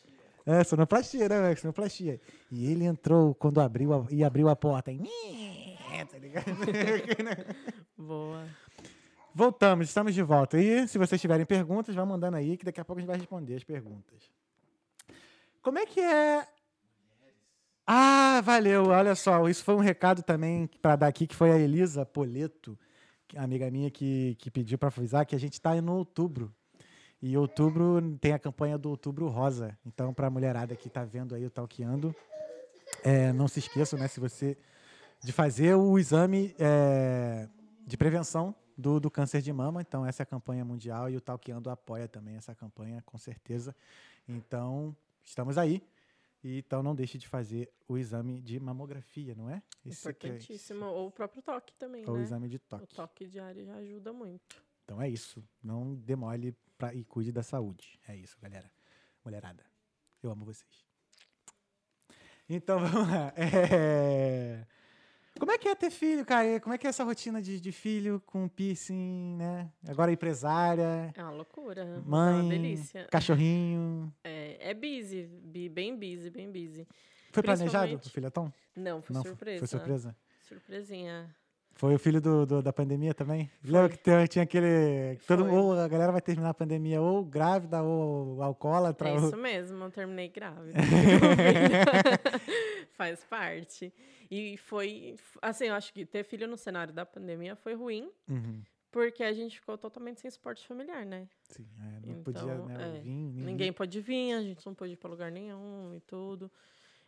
[0.46, 1.62] É, sonoplastia, né, Max?
[1.62, 2.20] Sonoplastia.
[2.52, 4.92] E ele entrou quando abriu a, e abriu a porta.
[4.92, 5.02] E...
[6.10, 6.46] Tá ligado?
[7.98, 8.48] Boa.
[9.34, 10.60] Voltamos, estamos de volta.
[10.60, 13.18] E se vocês tiverem perguntas, vão mandando aí, que daqui a pouco a gente vai
[13.18, 14.30] responder as perguntas.
[15.62, 16.46] Como é que é.
[17.86, 18.88] Ah, valeu.
[18.88, 22.78] Olha só, isso foi um recado também para dar aqui, que foi a Elisa Poleto,
[23.36, 26.54] amiga minha, que, que pediu para avisar que a gente está no outubro.
[27.22, 29.78] E outubro tem a campanha do Outubro Rosa.
[29.86, 32.16] Então, para a mulherada que está vendo aí o Talkeando,
[33.04, 34.58] é, não se esqueçam, né, se você
[35.24, 37.48] de fazer o exame é,
[37.86, 39.82] de prevenção do, do câncer de mama.
[39.82, 43.76] Então, essa é a campanha mundial e o Talkeando apoia também essa campanha, com certeza.
[44.28, 45.84] Então, estamos aí.
[46.44, 49.62] E, então, não deixe de fazer o exame de mamografia, não é?
[49.86, 50.86] Esse é- Importantíssimo.
[50.86, 52.24] Ou o próprio toque também, ou o né?
[52.24, 52.96] exame de O toque.
[52.96, 54.64] toque diário já ajuda muito.
[54.84, 55.44] Então, é isso.
[55.64, 58.00] Não demole pra, e cuide da saúde.
[58.08, 58.70] É isso, galera.
[59.24, 59.64] Mulherada,
[60.24, 60.84] eu amo vocês.
[62.50, 63.32] Então, vamos lá.
[63.38, 64.66] É...
[65.40, 66.60] Como é que é ter filho, cara?
[66.60, 69.72] Como é que é essa rotina de, de filho com piercing, né?
[69.88, 71.84] Agora empresária, É uma loucura.
[71.84, 73.08] É mãe, uma delícia.
[73.10, 74.14] cachorrinho.
[74.24, 75.28] É, é busy,
[75.70, 76.88] bem busy, bem busy.
[77.32, 78.54] Foi planejado o filhotão?
[78.76, 79.60] Não, foi Não, surpresa.
[79.60, 80.16] Foi surpresa?
[80.42, 81.34] Surpresinha.
[81.82, 83.50] Foi o filho do, do- da pandemia também?
[83.64, 85.16] Lembra que tinha aquele.
[85.20, 85.52] que Todo, Foi.
[85.58, 89.10] ou a galera vai terminar a pandemia ou grávida ou alcoólatra.
[89.10, 90.74] É ou- isso mesmo, eu terminei grávida.
[92.94, 93.92] Faz parte.
[94.30, 98.62] E foi, assim, eu acho que ter filho no cenário da pandemia foi ruim, Uhum.
[98.92, 101.28] porque a gente ficou totalmente sem suporte familiar, né?
[101.50, 103.10] Sim, é, não Então, podia né, é, vir.
[103.10, 103.44] Ninguém.
[103.46, 106.52] Ninguém pôde vir, a gente não pôde ir pra lugar nenhum e tudo.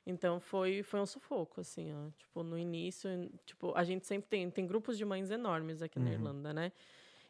[0.05, 2.09] Então foi, foi um sufoco, assim, ó.
[2.17, 3.09] Tipo, no início,
[3.45, 6.11] tipo, a gente sempre tem, tem grupos de mães enormes aqui na Uhum.
[6.13, 6.71] Irlanda, né?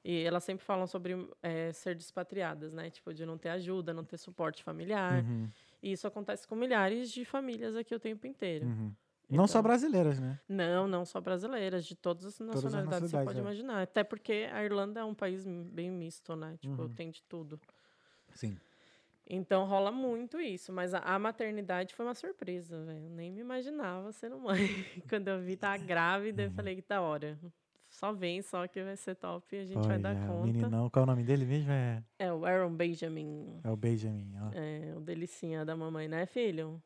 [0.03, 2.89] E elas sempre falam sobre eh, ser despatriadas, né?
[2.89, 5.23] Tipo, de não ter ajuda, não ter suporte familiar.
[5.23, 5.49] Uhum,
[5.81, 8.65] E isso acontece com milhares de famílias aqui o tempo inteiro.
[8.65, 8.91] uhum.
[9.29, 10.39] Não só Então- brasileiras, né?
[10.49, 13.41] Não, não só brasileiras, de todas as as nacionalidades, você nacionalidades, pode é.
[13.41, 13.81] imaginar.
[13.81, 16.57] Até porque a Irlanda é um país bem misto, né?
[16.59, 16.89] Tipo, Uhum.
[16.93, 17.59] tem de tudo.
[18.33, 18.57] Sim.
[19.29, 23.05] Então rola muito isso, mas a, a maternidade foi uma surpresa, velho.
[23.05, 24.57] Eu nem me imaginava sendo mãe.
[25.09, 26.53] Quando eu vi tá grávida, eu Uhum.
[26.55, 27.39] falei que da hora.
[27.89, 30.45] Só vem, só que vai ser top e a gente vai dar o conta.
[30.47, 31.71] meninão, qual é o nome dele mesmo?
[31.71, 33.61] É, É o Aaron Benjamin.
[33.63, 34.49] é o Benjamin, ó.
[34.53, 36.81] É, o delicinha da mamãe, né, filho?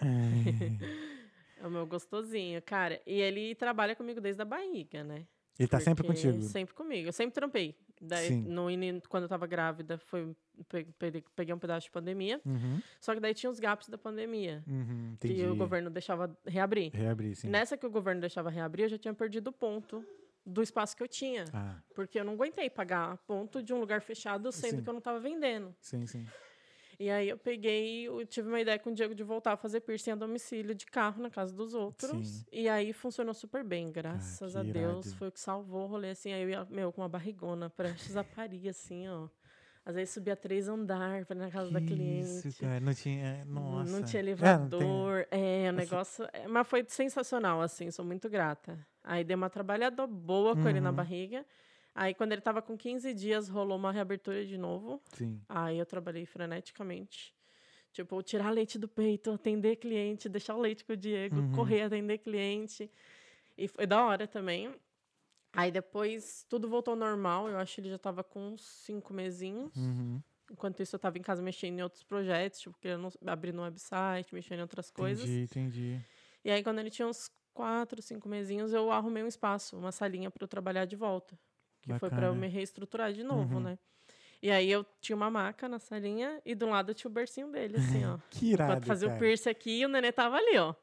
[0.00, 0.06] É.
[1.58, 3.00] É o meu gostosinho, cara.
[3.06, 5.26] E ele trabalha comigo desde a barriga, né?
[5.58, 6.42] Ele tá sempre contigo.
[6.42, 7.08] Sempre comigo.
[7.08, 7.74] Eu sempre trampei.
[8.00, 8.42] Daí, Sim.
[8.42, 10.36] no, ini- quando eu tava grávida, foi,
[10.68, 12.40] pe- pe- peguei um pedaço de pandemia.
[12.44, 14.62] Uhum, Só que daí tinha os gaps da pandemia.
[14.68, 15.16] uhum.
[15.18, 16.90] Que o governo deixava reabrir.
[16.94, 17.48] Reabrir, sim.
[17.48, 20.04] Nessa que o governo deixava reabrir, eu já tinha perdido o ponto
[20.44, 21.44] do espaço que eu tinha.
[21.54, 24.82] Ah, Porque eu não aguentei pagar ponto de um lugar fechado, sendo Sim.
[24.82, 25.74] que eu não tava vendendo.
[25.80, 26.26] sim, sim.
[26.98, 29.80] E aí eu peguei, eu tive uma ideia com o Diego de voltar a fazer
[29.80, 32.26] piercing a domicílio de carro na casa dos outros.
[32.26, 32.44] Sim.
[32.50, 34.74] E aí funcionou super bem, graças que a Deus.
[35.06, 35.16] irado.
[35.18, 36.32] Foi o que salvou o rolê, assim.
[36.32, 39.28] Aí eu ia, meu, com uma barrigona, prestes a parir, assim, ó.
[39.84, 42.48] Às vezes subia três andar pra ir na casa da Que cliente.
[42.48, 42.80] Isso, cara.
[42.80, 43.44] Não tinha.
[43.44, 43.92] Não- Nossa.
[43.92, 45.26] Não tinha É, não tem- elevador.
[45.30, 46.26] É, o negócio.
[46.32, 48.76] é, Mas foi sensacional, assim, sou muito grata.
[49.04, 50.96] Aí dei uma trabalhada boa com ele na Uhum.
[50.96, 51.46] barriga.
[51.98, 55.00] Aí, quando ele tava com 15 dias, rolou uma reabertura de novo.
[55.14, 55.40] Sim.
[55.48, 57.34] Aí eu trabalhei freneticamente.
[57.90, 61.52] Tipo, tirar leite do peito, atender cliente, deixar o leite com o Diego, Uhum.
[61.52, 62.90] correr, atender cliente.
[63.56, 64.74] E foi da hora também.
[65.54, 67.48] Aí depois tudo voltou ao normal.
[67.48, 69.74] Eu acho que ele já tava com uns cinco mesinhos.
[69.74, 70.20] Uhum.
[70.52, 74.34] Enquanto isso, eu tava em casa mexendo em outros projetos, tipo, querendo abrir um website,
[74.34, 75.24] mexendo em outras coisas.
[75.24, 76.00] Entendi, entendi.
[76.44, 80.30] E aí, quando ele tinha uns quatro, cinco mesinhos, eu arrumei um espaço, uma salinha
[80.30, 81.36] para eu trabalhar de volta.
[81.94, 82.40] Que foi para eu Bacana.
[82.40, 83.60] me reestruturar de novo, Uhum.
[83.60, 83.78] né?
[84.42, 87.78] E aí eu tinha uma maca na salinha e do lado tinha o bercinho dele,
[87.78, 88.18] assim, ó.
[88.30, 89.16] Que irado, Enquanto fazia cara.
[89.16, 90.74] o piercing aqui, o nenê tava ali, ó.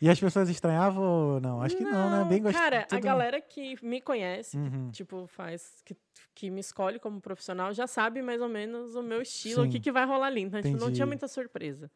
[0.00, 1.02] E as pessoas estranhavam
[1.34, 1.60] ou não?
[1.60, 2.24] Acho que não, né?
[2.28, 2.62] Bem gostoso.
[2.62, 4.90] Cara, a galera que me conhece, que, Uhum.
[4.92, 5.82] tipo, faz.
[5.84, 5.96] Que,
[6.36, 9.68] que me escolhe como profissional, já sabe mais ou menos o meu estilo, Sim.
[9.68, 10.42] o que, que vai rolar ali.
[10.42, 11.90] Então, tipo, não tinha muita surpresa.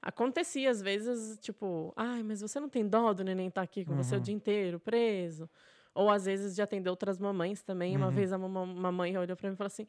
[0.00, 3.94] Acontecia, às vezes, tipo, ai, mas você não tem dó do neném estar aqui com
[3.96, 4.22] você o Uhum.
[4.22, 5.48] dia inteiro, preso.
[5.96, 7.96] Ou às vezes de atender outras mamães também.
[7.96, 8.12] Uma Uhum.
[8.12, 9.86] vez a mama- uma mãe olhou pra mim e falou assim: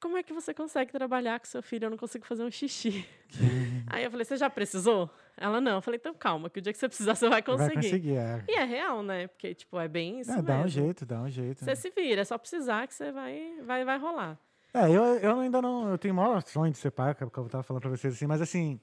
[0.00, 1.84] Como é que você consegue trabalhar com seu filho?
[1.84, 3.06] Eu não consigo fazer um xixi.
[3.86, 5.10] Aí eu falei: Você já precisou?
[5.36, 5.76] Ela não.
[5.76, 7.74] Eu falei: Então calma, que o dia que você precisar você vai conseguir.
[7.74, 8.44] Vai conseguir, é.
[8.48, 9.26] E é real, né?
[9.28, 11.64] Porque, tipo, é bem isso É, dá um jeito, dá um jeito.
[11.64, 14.38] Você se vira, é só precisar que você vai, vai, vai rolar.
[14.72, 15.90] É, eu, eu ainda não.
[15.90, 18.26] Eu tenho o maior sonho de ser pai, que eu tava falando pra vocês assim,
[18.26, 18.80] mas assim,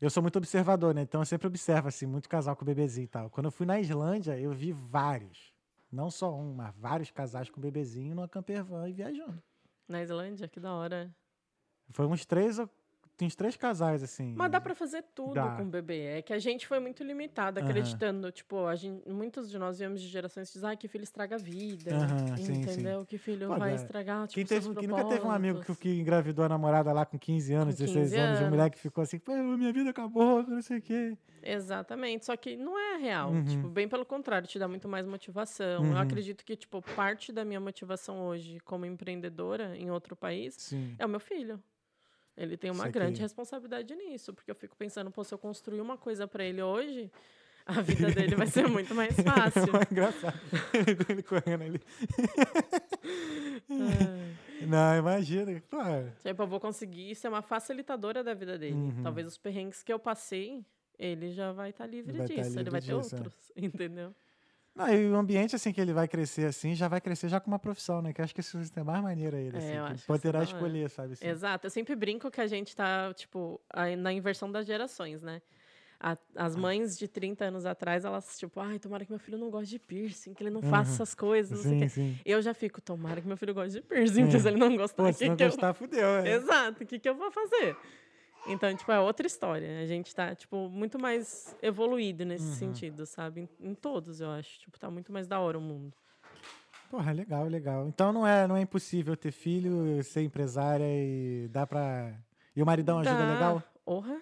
[0.00, 1.02] eu sou muito observador, né?
[1.02, 3.30] Então eu sempre observo, assim, muito casal com bebezinho e tal.
[3.30, 5.54] Quando eu fui na Islândia, eu vi vários.
[5.90, 9.42] Não só um, mas vários casais com bebezinho numa camper van e viajando.
[9.88, 11.14] Na Islândia, que da hora.
[11.90, 12.68] Foi uns três, ou-
[13.16, 14.34] tem uns três casais, assim.
[14.36, 15.56] Mas dá pra fazer tudo Dá.
[15.56, 16.02] com bebê.
[16.18, 17.68] É que a gente foi muito limitado, Aham.
[17.68, 18.30] acreditando.
[18.30, 21.36] Tipo, a gente, muitos de nós viemos de gerações que dizem, ah, que filho estraga
[21.36, 21.94] a vida.
[21.94, 22.52] Aham, sim, sim.
[22.60, 23.06] entendeu?
[23.06, 23.74] Que filho Pô, vai é.
[23.76, 27.06] estragar, tipo, Quem, teve, quem nunca teve um amigo que, que engravidou a namorada lá
[27.06, 28.56] com 15 anos, Com 16 15 anos, e o anos.
[28.56, 31.16] moleque ficou assim, pô, minha vida acabou, não sei o quê.
[31.42, 33.30] Exatamente, só que não é real.
[33.30, 33.44] Uhum.
[33.44, 35.82] Tipo, bem pelo contrário, te dá muito mais motivação.
[35.84, 35.92] Uhum.
[35.92, 40.94] Eu acredito que, tipo, parte da minha motivação hoje como empreendedora em outro país Sim.
[40.98, 41.62] é o meu filho.
[42.36, 42.92] Ele tem uma Saquei.
[42.92, 46.60] grande responsabilidade nisso, porque eu fico pensando, pô, se eu construir uma coisa pra ele
[46.62, 47.10] hoje,
[47.64, 49.74] a vida dele vai ser muito mais fácil.
[49.76, 50.38] É engraçado.
[51.10, 51.80] Ele correndo ali.
[53.70, 54.64] É.
[54.66, 55.62] Não, imagina.
[55.68, 55.78] Pô,
[56.22, 58.74] Tipo, eu vou conseguir ser uma facilitadora da vida dele.
[58.74, 59.02] Uhum.
[59.02, 60.64] Talvez os perrengues que eu passei,
[60.98, 62.48] ele já vai estar livre Vai tá disso.
[62.48, 63.18] livre ele vai ter disso, é.
[63.18, 64.14] outros, entendeu?
[64.76, 67.50] Não, e o ambiente assim que ele vai crescer assim, já vai crescer já com
[67.50, 68.12] uma profissão, né?
[68.12, 69.74] Que eu acho que isso é mais maneiro ele, É, assim.
[69.76, 71.14] eu que que poderá é escolher, sabe?
[71.14, 71.26] Assim.
[71.26, 71.66] Exato.
[71.66, 73.60] Eu sempre brinco que a gente tá, tipo,
[73.98, 75.40] na inversão das gerações, né?
[75.98, 76.58] A- as Ah.
[76.58, 79.78] mães de 30 anos atrás, elas, tipo, ai, tomara que meu filho não goste de
[79.78, 80.68] piercing, que ele não Uhum.
[80.68, 82.20] faça essas coisas, não sei o Sim, sim.
[82.22, 84.40] Eu já fico, tomara que meu filho goste de piercing, porque É.
[84.40, 86.06] se ele não gostar, Pô, o se que, não que eu gostar, fudeu.
[86.06, 86.34] É.
[86.34, 87.74] Exato, o que, que eu vou fazer?
[88.48, 89.80] Então, tipo, é outra história.
[89.82, 92.52] A gente tá, tipo, muito mais evoluído nesse Uhum.
[92.72, 93.48] sentido, sabe?
[93.60, 94.60] Em, em todos, eu acho.
[94.60, 95.92] Tipo, tá muito mais da hora o mundo.
[96.88, 97.88] Porra, legal, legal.
[97.88, 102.14] Então não é, não é impossível ter filho, ser empresária e dá pra.
[102.54, 103.32] E o maridão ajuda Dá.
[103.32, 103.62] legal?
[103.84, 104.20] Orra,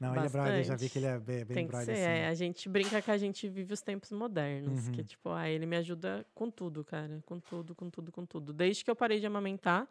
[0.00, 0.92] Não, ele é brother, eu já vi Bastante.
[0.92, 1.92] que ele é bem, bem tem que brother ser.
[2.02, 2.02] assim.
[2.10, 4.88] é, a gente brinca que a gente vive os tempos modernos.
[4.88, 5.04] Que, Uhum.
[5.06, 7.22] tipo, ah, ele me ajuda com tudo, cara.
[7.24, 8.52] Com tudo, com tudo, com tudo.
[8.52, 9.86] Desde que eu parei de amamentar,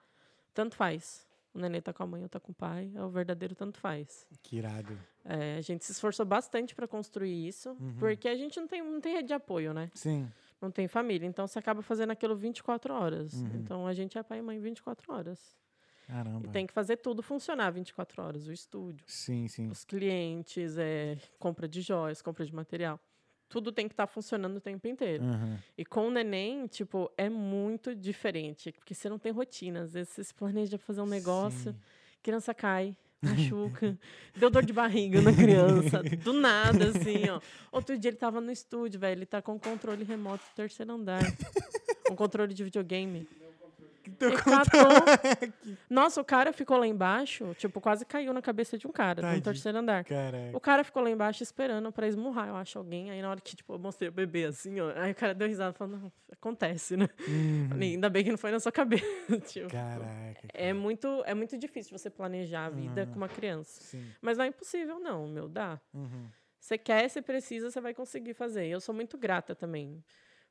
[0.53, 1.25] tanto faz.
[1.55, 3.79] O nenê tá com a mãe ou tá com o pai, é o verdadeiro tanto
[3.79, 4.27] faz.
[4.43, 4.99] Que irado.
[5.23, 7.95] É, a gente se esforçou bastante para construir isso, Uhum.
[7.97, 9.89] porque a gente não tem, não tem rede de apoio, né?
[9.95, 10.27] Sim.
[10.61, 11.25] não tem família.
[11.27, 13.33] Então você acaba fazendo aquilo 24 horas.
[13.33, 13.51] Uhum.
[13.55, 15.55] Então a gente é pai e mãe 24 horas.
[16.07, 16.45] Caramba.
[16.45, 18.47] E tem que fazer tudo funcionar 24 horas.
[18.47, 19.69] O estúdio, Sim, sim.
[19.69, 22.99] os clientes, é, compra de joias, compra de material.
[23.47, 25.23] Tudo tem que estar funcionando o tempo inteiro.
[25.23, 25.59] Aham.
[25.77, 28.71] E com o neném, tipo, é muito diferente.
[28.71, 29.81] Porque você não tem rotina.
[29.81, 31.79] Às vezes você se planeja fazer um negócio, Sim.
[32.23, 33.97] criança cai, machuca,
[34.35, 37.39] deu dor de barriga na criança, do nada, assim, ó.
[37.71, 40.91] Outro dia ele tava no estúdio, velho, ele tá com um controle remoto do terceiro
[40.91, 41.21] andar.
[42.09, 43.27] um controle de videogame.
[44.15, 44.81] Teu Ele catou.
[45.89, 49.37] Nossa, o cara ficou lá embaixo, tipo, quase caiu na cabeça de um cara, Tadinho.
[49.37, 50.03] no terceiro andar.
[50.03, 50.55] Caraca.
[50.55, 53.11] O cara ficou lá embaixo esperando pra esmurrar, eu acho, alguém.
[53.11, 54.91] Aí na hora que, tipo, eu mostrei o bebê assim, ó.
[54.95, 57.07] Aí o cara deu risada, falando, não, acontece, né?
[57.27, 57.67] Uhum.
[57.69, 59.05] Falei, Ainda bem que não foi na sua cabeça.
[59.47, 60.47] tipo, Caraca.
[60.53, 63.07] é muito, é muito difícil você planejar a vida Uhum.
[63.11, 63.81] com uma criança.
[63.81, 64.05] Sim.
[64.21, 65.79] Mas não é impossível, não, meu, dá.
[65.93, 66.27] Uhum.
[66.59, 68.65] Você quer, você precisa, você vai conseguir fazer.
[68.67, 70.03] Eu sou muito grata também,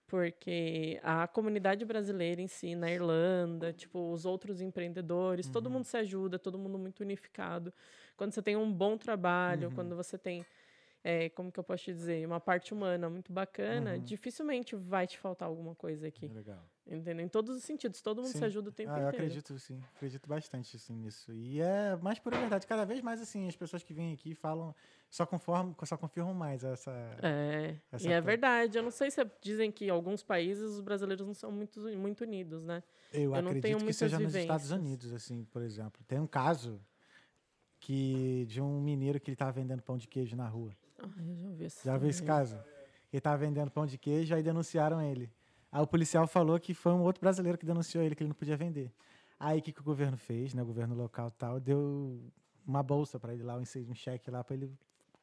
[0.06, 5.96] porque a comunidade brasileira em si, na Irlanda, tipo, os outros empreendedores, todo mundo se
[5.96, 7.72] ajuda, todo mundo muito unificado.
[8.16, 10.44] Quando você tem um bom trabalho, quando você tem
[11.02, 13.98] é, como que eu posso te dizer, uma parte humana muito bacana, Uhum.
[14.00, 16.28] dificilmente vai te faltar alguma coisa aqui.
[16.28, 16.64] Legal.
[16.86, 17.24] Entendeu?
[17.24, 18.00] Em todos os sentidos.
[18.00, 18.44] Todo mundo se Sim.
[18.44, 19.24] ajuda o tempo Ah, eu inteiro.
[19.24, 19.82] acredito, sim.
[19.94, 21.32] Acredito bastante, assim, nisso.
[21.32, 22.66] E é mais por verdade.
[22.66, 24.74] Cada vez mais, assim, as pessoas que vêm aqui falam,
[25.14, 26.90] só, conformam, só confirmam mais essa...
[27.22, 28.20] É, Essa e é coisa.
[28.22, 28.78] verdade.
[28.78, 31.80] Eu não sei se é- dizem que em alguns países os brasileiros não são muito,
[31.96, 32.82] muito unidos, né?
[33.12, 34.70] Eu, tenho acredito que seja nos Estados vivências.
[34.72, 36.02] Unidos, assim, por exemplo.
[36.08, 36.80] Tem um caso
[37.78, 40.72] que de um mineiro que ele tava vendendo pão de queijo na rua.
[40.98, 42.58] Ai, eu já ouvi esse Já viu esse caso?
[43.12, 45.30] Ele tava vendendo pão de queijo, aí denunciaram ele.
[45.70, 48.34] Aí o policial falou que foi um outro brasileiro que denunciou ele, que ele não
[48.34, 48.92] podia vender.
[49.38, 50.62] Aí o que, que o governo fez, né?
[50.62, 52.20] O governo local tal, deu
[52.66, 54.76] uma bolsa para ele lá, um cheque lá para ele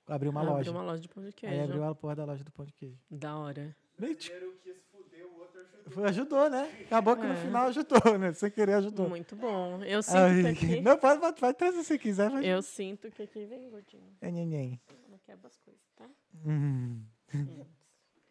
[0.08, 0.72] abrir uma Abriu loja.
[0.72, 1.64] uma loja de pão de Aí queijo.
[1.64, 2.98] abriu a porra da loja do pão de queijo.
[3.10, 3.76] Da hora.
[4.00, 5.92] Meio primeiro quis fuder, o outro ajudou.
[5.94, 6.82] foi- ajudou, né?
[6.86, 7.36] Acabou que no É.
[7.42, 8.34] final ajudou, né?
[8.34, 9.08] Sem querer ajudou.
[9.10, 9.84] Muito bom.
[9.84, 10.82] Eu sinto Aí- que aqui.
[10.82, 12.46] Não, pode, pode, pode trazer se quiser, mas...
[12.46, 14.16] Eu sinto que aqui vem gordinho.
[14.22, 14.80] É nhenhen.
[15.10, 16.10] Não quebra as coisas, tá?
[16.46, 17.04] Hum.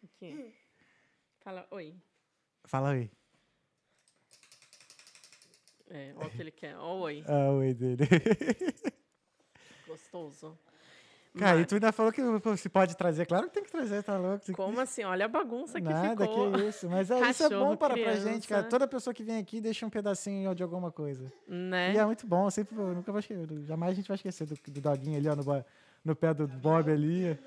[0.03, 0.53] Aqui.
[1.39, 1.95] Fala, oi.
[2.65, 3.09] Fala aí.
[5.89, 6.75] É, ó o que ele quer.
[6.77, 7.23] Ó, o oi.
[7.27, 8.03] Ah, oi dele.
[9.87, 10.57] Gostoso.
[11.37, 12.21] Cara, e Mas- tu ainda falou que
[12.57, 13.25] se pode trazer.
[13.25, 14.51] Claro que tem que trazer, tá louco?
[14.53, 15.03] Como assim?
[15.03, 16.51] Olha a bagunça que Nada, ficou.
[16.51, 16.89] que isso.
[16.89, 18.63] Mas é, isso é bom para pra gente, cara.
[18.63, 21.31] Toda pessoa que vem aqui deixa um pedacinho de alguma coisa.
[21.47, 21.93] Né?
[21.93, 22.47] E é muito bom.
[22.47, 23.47] Eu sempre, eu nunca vou esquecer.
[23.65, 25.65] Jamais a gente vai esquecer do, do doguinho ali, ó, no,
[26.03, 27.39] no pé do Bob ali.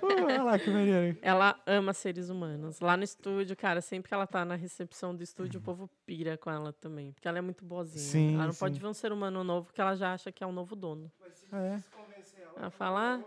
[0.00, 1.16] Pô, olha lá que maneiro.
[1.22, 2.80] Ela ama seres humanos.
[2.80, 6.36] Lá no estúdio, cara, sempre que ela tá na recepção do estúdio, o povo pira
[6.36, 7.12] com ela também.
[7.12, 7.98] Porque ela é muito boazinha.
[8.04, 8.58] Sim, ela não sim.
[8.60, 11.10] pode ver um ser humano novo que ela já acha que é um novo dono.
[11.20, 11.70] Mas se é?
[11.76, 13.24] difícil convencer ela, Ela que fala, ela é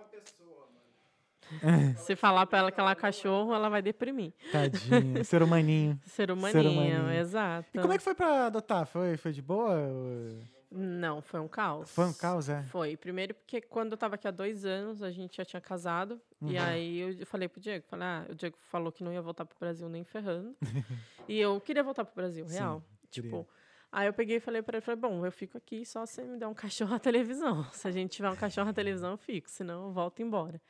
[1.64, 1.96] "Ah, mano.
[1.98, 4.34] Se falar pra ela que ela é cachorro, ela vai deprimir.
[4.52, 5.24] Tadinha.
[5.26, 6.00] Ser humaninho.
[6.06, 7.12] Ser humaninho, humaninho.
[7.12, 7.68] exato.
[7.74, 8.86] E como é que foi pra adotar?
[8.86, 9.76] Foi, foi de boa?
[9.76, 11.90] Ou- Não, foi um caos.
[11.92, 12.62] Foi um caos, é?
[12.64, 12.96] Foi.
[12.96, 16.22] Primeiro porque quando eu tava aqui há dois anos, a gente já tinha casado.
[16.42, 16.62] E Uhum.
[16.64, 19.58] aí eu falei pro Diego, falei, ah, o Diego falou que não ia voltar pro
[19.60, 20.56] Brasil nem ferrando.
[21.28, 22.84] e eu queria voltar pro Brasil, Sim, real.
[23.10, 23.30] queria.
[23.30, 23.50] Tipo,
[23.92, 26.38] aí eu peguei e falei pra ele, falei, bom, eu fico aqui só se me
[26.38, 27.64] der um cachorro à televisão.
[27.74, 30.62] Se a gente tiver um cachorro na televisão, eu fico, senão eu volto embora.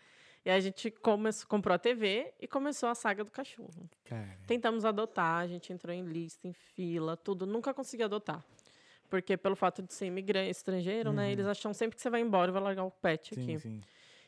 [0.45, 3.89] E aí a gente começou, comprou a TV e começou a saga do cachorro.
[4.05, 4.37] Cara.
[4.47, 7.45] Tentamos adotar, a gente entrou em lista, em fila, tudo.
[7.45, 8.41] Nunca consegui adotar.
[9.09, 11.31] Porque pelo fato de ser imigrante, estrangeiro, né?
[11.31, 13.59] Eles acham sempre que você vai embora e vai largar o pet Sim, aqui.
[13.59, 13.81] sim.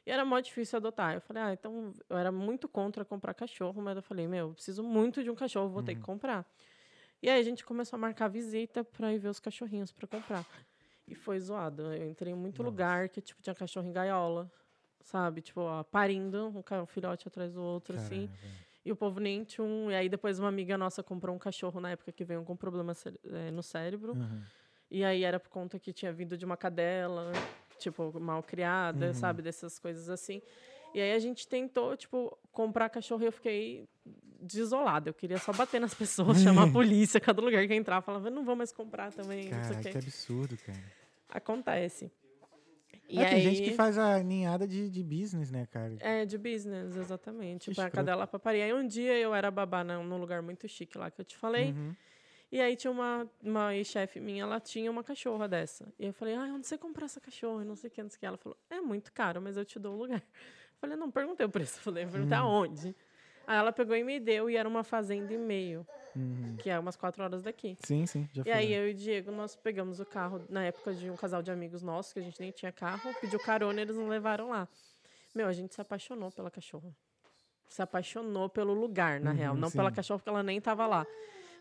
[0.06, 1.14] E era mó difícil adotar.
[1.14, 4.54] Eu falei, ah, então eu era muito contra comprar cachorro, mas eu falei, meu, eu
[4.54, 6.46] preciso muito de um cachorro, vou ter que comprar.
[7.22, 10.44] E aí a gente começou a marcar visita pra ir ver os cachorrinhos pra comprar.
[11.08, 11.94] E foi zoado.
[11.94, 14.52] Eu entrei em muito lugar que, tipo, tinha cachorro em gaiola,
[15.02, 15.42] sabe?
[15.42, 18.28] Tipo, ó, parindo, um, filhote atrás do outro, assim.
[18.28, 18.72] Caramba.
[18.84, 19.92] E o povo nem tinha um...
[19.92, 22.94] E aí depois uma amiga nossa comprou um cachorro na época que veio com problema
[23.26, 24.14] eh, no cérebro.
[24.14, 24.42] Uhum.
[24.92, 27.32] E aí era por conta que tinha vindo de uma cadela,
[27.80, 29.42] tipo, mal criada, sabe?
[29.42, 30.42] Dessas coisas assim.
[30.94, 33.88] E aí a gente tentou, tipo, comprar cachorro e eu fiquei
[34.42, 35.10] desolada.
[35.10, 38.44] Eu queria só bater nas pessoas, chamar a polícia, cada lugar que entrar, falava, não
[38.44, 40.84] vou mais comprar também, Cara, que absurdo, cara.
[41.30, 42.12] Acontece.
[43.08, 43.30] E É, aí...
[43.30, 45.96] tem gente que faz a ninhada de, de business, né, cara?
[46.00, 47.70] É, de business, exatamente.
[47.70, 48.62] Que Põe a cadela pra parir.
[48.62, 51.38] Aí um dia eu era babá num num lugar muito chique lá que eu te
[51.38, 51.72] falei.
[51.72, 51.96] Uhum.
[52.52, 55.88] E aí tinha uma, uma ex-chefe minha, ela tinha uma cachorra dessa.
[55.98, 57.62] E eu falei, ah, onde você comprou essa cachorra?
[57.64, 58.26] E Não sei o que, não sei o que.
[58.26, 60.20] Ela falou, é muito caro, mas eu te dou o lugar.
[60.20, 61.78] Eu falei, não, perguntei o preço.
[61.80, 62.42] Eu falei, perguntei Hum.
[62.42, 62.96] aonde.
[63.48, 66.58] Aí ela pegou e me deu, e era uma fazenda e meio, Uhum.
[66.60, 67.78] que é umas quatro horas daqui.
[67.80, 70.94] Sim, sim, já E aí eu e o Diego, nós pegamos o carro, na época
[70.94, 73.84] de um casal de amigos nossos, que a gente nem tinha carro, pediu carona e
[73.84, 74.68] eles nos levaram lá.
[75.34, 76.94] Meu, a gente se apaixonou pela cachorra.
[77.70, 79.54] Se apaixonou pelo lugar, na real.
[79.54, 79.96] Uhum, Não pela sim.
[79.96, 81.08] cachorra, porque ela nem tava lá.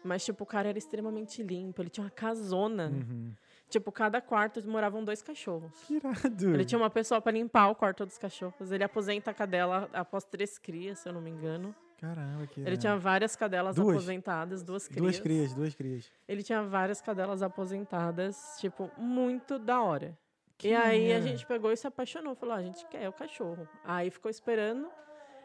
[0.03, 1.83] Mas, tipo, o cara era extremamente limpo.
[1.83, 2.89] Ele tinha uma casona.
[2.89, 3.33] Uhum.
[3.69, 5.73] Tipo, cada quarto moravam dois cachorros.
[5.87, 6.55] Que irado.
[6.55, 8.73] Ele tinha uma pessoa para limpar o quarto dos cachorros.
[8.73, 11.75] Ele aposenta a cadela após três crias, se eu não me engano.
[12.01, 13.91] Caramba, que Ele tinha várias cadelas Duas?
[13.91, 15.03] aposentadas, duas crias.
[15.03, 16.11] Duas crias, duas crias.
[16.27, 20.19] Ele tinha várias cadelas aposentadas, tipo, muito da hora.
[20.57, 22.35] Que e aí a gente pegou e se apaixonou.
[22.35, 23.69] Falou, ah, a gente quer o cachorro.
[23.85, 24.89] Aí ficou esperando.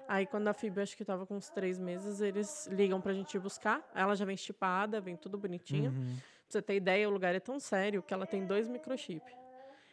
[0.07, 3.33] Aí quando a Phoebe, acho que tava com uns três meses, eles ligam pra gente
[3.35, 3.81] ir buscar.
[3.93, 5.91] Ela já vem chipada, vem tudo bonitinho.
[5.91, 6.15] Uhum.
[6.15, 9.33] Pra você ter ideia, o lugar é tão sério que ela tem dois microchips.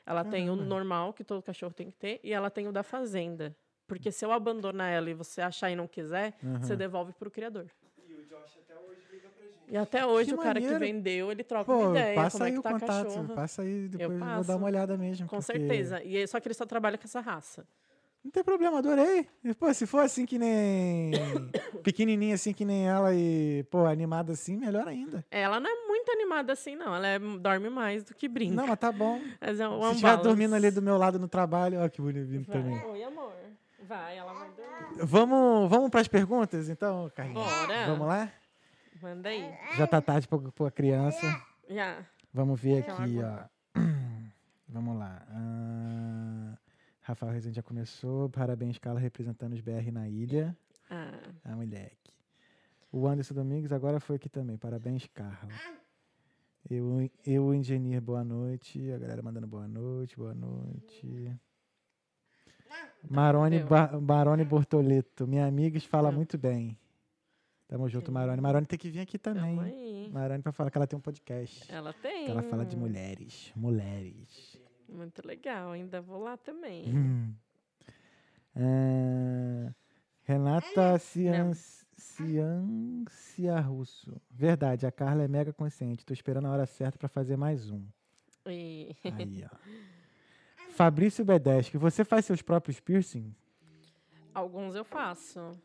[0.05, 2.83] Ela tem o normal, que todo cachorro tem que ter, e ela tem o da
[2.83, 3.57] fazenda.
[3.87, 6.79] Porque se eu abandonar ela e você achar e não quiser, você Uhum.
[6.79, 7.67] devolve pro criador.
[8.09, 9.59] E o Josh até hoje liga pra gente.
[9.69, 10.75] E até hoje Que o cara maneiro.
[10.75, 12.73] que vendeu, ele troca Pô, uma ideia, passa como é aí que o tá a
[12.81, 13.35] contato.
[13.35, 15.27] Passa aí, depois eu vou dar uma olhada mesmo.
[15.29, 16.03] Com porque certeza.
[16.03, 17.67] E só que ele só trabalha com essa raça.
[18.25, 19.29] Não tem problema, adorei.
[19.43, 21.11] E, Pô, se for assim que nem.
[21.83, 25.25] pequenininha assim que nem ela e, pô, animada assim, melhor ainda.
[25.31, 26.95] Ela não é muito animada assim, não.
[26.95, 28.55] Ela é- dorme mais do que brinca.
[28.55, 29.21] Não, mas tá bom.
[29.41, 32.29] Mas é um Se estiver dormindo ali do meu lado no trabalho, ó, que bonito
[32.47, 32.57] Vai.
[32.59, 32.85] também.
[32.85, 33.33] Oi, amor.
[33.89, 35.05] Vai, ela vai dormir.
[35.05, 37.45] Vamos, vamos para as perguntas, então, Carlinhos?
[37.45, 37.87] Bora.
[37.87, 38.33] Vamos lá?
[39.03, 39.53] Manda aí.
[39.77, 41.43] Já tá tarde para a criança.
[41.69, 41.97] Já.
[42.33, 43.81] Vamos ver Quer aqui, ó.
[44.69, 45.23] Vamos lá.
[45.29, 46.52] Ah,
[47.03, 48.29] Rafael Rezende já começou.
[48.31, 50.57] Parabéns, Carla, representando os BR na ilha.
[50.91, 51.97] Ah, Ah, moleque.
[52.93, 54.57] O Anderson Domingos agora foi aqui também.
[54.59, 55.49] Parabéns, Carla.
[56.71, 58.91] Eu, eu engenheiro, boa noite.
[58.93, 61.35] A galera mandando boa noite, boa noite.
[63.11, 63.61] Marone.
[63.65, 65.27] Ba- Marone Bortoleto.
[65.27, 66.79] Minha amiga fala muito bem.
[67.67, 68.41] Tamo junto, Marone.
[68.41, 69.57] Marone tem que vir aqui também.
[70.13, 71.71] Marone pra falar que ela tem um podcast.
[71.73, 72.27] Ela tem.
[72.27, 73.51] Que ela fala de mulheres.
[73.57, 74.52] Mulheres.
[74.93, 76.95] Muito legal, ainda vou lá também.
[76.95, 77.35] Hum.
[78.55, 79.73] Ah,
[80.25, 81.55] Renata Cian,
[81.97, 84.21] Ciancia Russo.
[84.31, 86.05] Verdade, a Carla é mega consciente.
[86.05, 87.83] Tô esperando a hora certa pra fazer mais um.
[88.45, 89.57] E Aí, ó.
[90.73, 93.35] Fabrício Bedeschi, você faz seus próprios piercing?
[94.35, 95.59] alguns eu faço.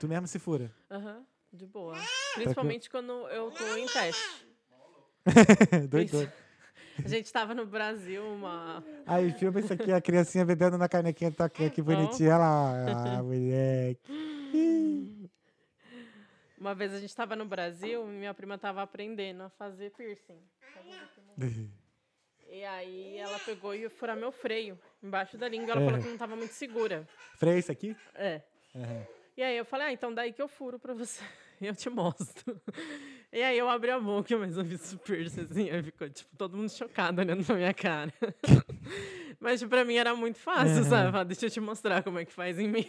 [0.00, 0.70] Tu mesmo se fura.
[0.90, 1.96] Aham, de boa.
[2.34, 4.46] Principalmente quando eu tô em teste.
[5.88, 6.32] doido.
[7.04, 8.82] A gente tava no Brasil, uma.
[9.06, 12.32] Aí, filma isso aqui, a criancinha bebendo na canequinha, aqui, que bonitinha.
[12.32, 12.38] Ela,
[13.18, 14.00] ah, moleque.
[16.58, 20.40] Uma vez a gente tava no Brasil e minha prima tava aprendendo a fazer piercing.
[22.50, 25.72] E aí ela pegou e ia furar meu freio embaixo da língua.
[25.72, 25.84] Ela É.
[25.84, 27.06] falou que não tava muito segura.
[27.36, 27.96] Freia isso aqui?
[28.14, 28.42] É.
[29.36, 31.22] E aí eu falei, ah, então daí que eu furo pra você.
[31.62, 32.60] Eu te mostro.
[33.32, 35.70] E aí eu abri a boca, mas eu vi piercing assim.
[35.70, 38.12] Aí ficou, tipo, todo mundo chocado olhando pra minha cara.
[39.38, 41.10] mas tipo, pra mim era muito fácil, sabe?
[41.10, 42.86] Falar, Deixa eu te mostrar como é que faz em mim.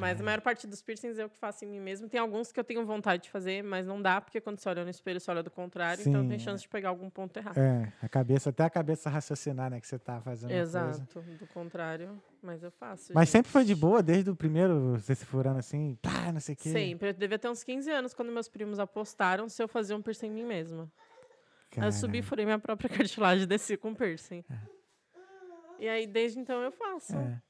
[0.00, 2.08] Mas a maior parte dos piercings eu que faço em mim mesmo.
[2.08, 4.82] Tem alguns que eu tenho vontade de fazer, mas não dá, porque quando você olha
[4.82, 6.40] no espelho, você olha do contrário, então Sim, tem é.
[6.40, 7.58] chance de pegar algum ponto errado.
[7.58, 9.80] É, a cabeça, até a cabeça raciocinar, né?
[9.80, 10.50] Que você tá fazendo.
[10.50, 13.12] Exato, do contrário, mas eu faço.
[13.14, 13.32] Mas gente.
[13.32, 16.58] sempre foi de boa, desde o primeiro, você se furando assim, pá, não sei o
[16.58, 16.70] quê.
[16.70, 17.10] Sempre.
[17.10, 20.26] Eu devia ter uns 15 anos quando meus primos apostaram se eu fazia um piercing
[20.26, 20.90] em mim mesma.
[21.76, 24.44] Aí eu subi, furei minha própria cartilagem e desci com piercing.
[25.78, 27.16] E aí, desde então, eu faço.
[27.16, 27.40] É.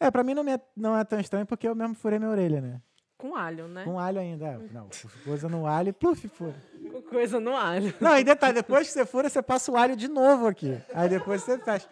[0.00, 2.30] É, pra mim não, me é, não é tão estranho porque eu mesmo furei minha
[2.30, 2.80] orelha, né?
[3.16, 3.82] Com alho, né?
[3.84, 4.46] Com alho ainda.
[4.46, 4.58] é.
[4.72, 4.88] Não,
[5.24, 6.54] coisa no alho e pluf, fura.
[6.92, 7.92] Com coisa no alho.
[8.00, 10.80] Não, e detalhe, depois que você fura, você passa o alho de novo aqui.
[10.94, 11.88] Aí depois você fecha.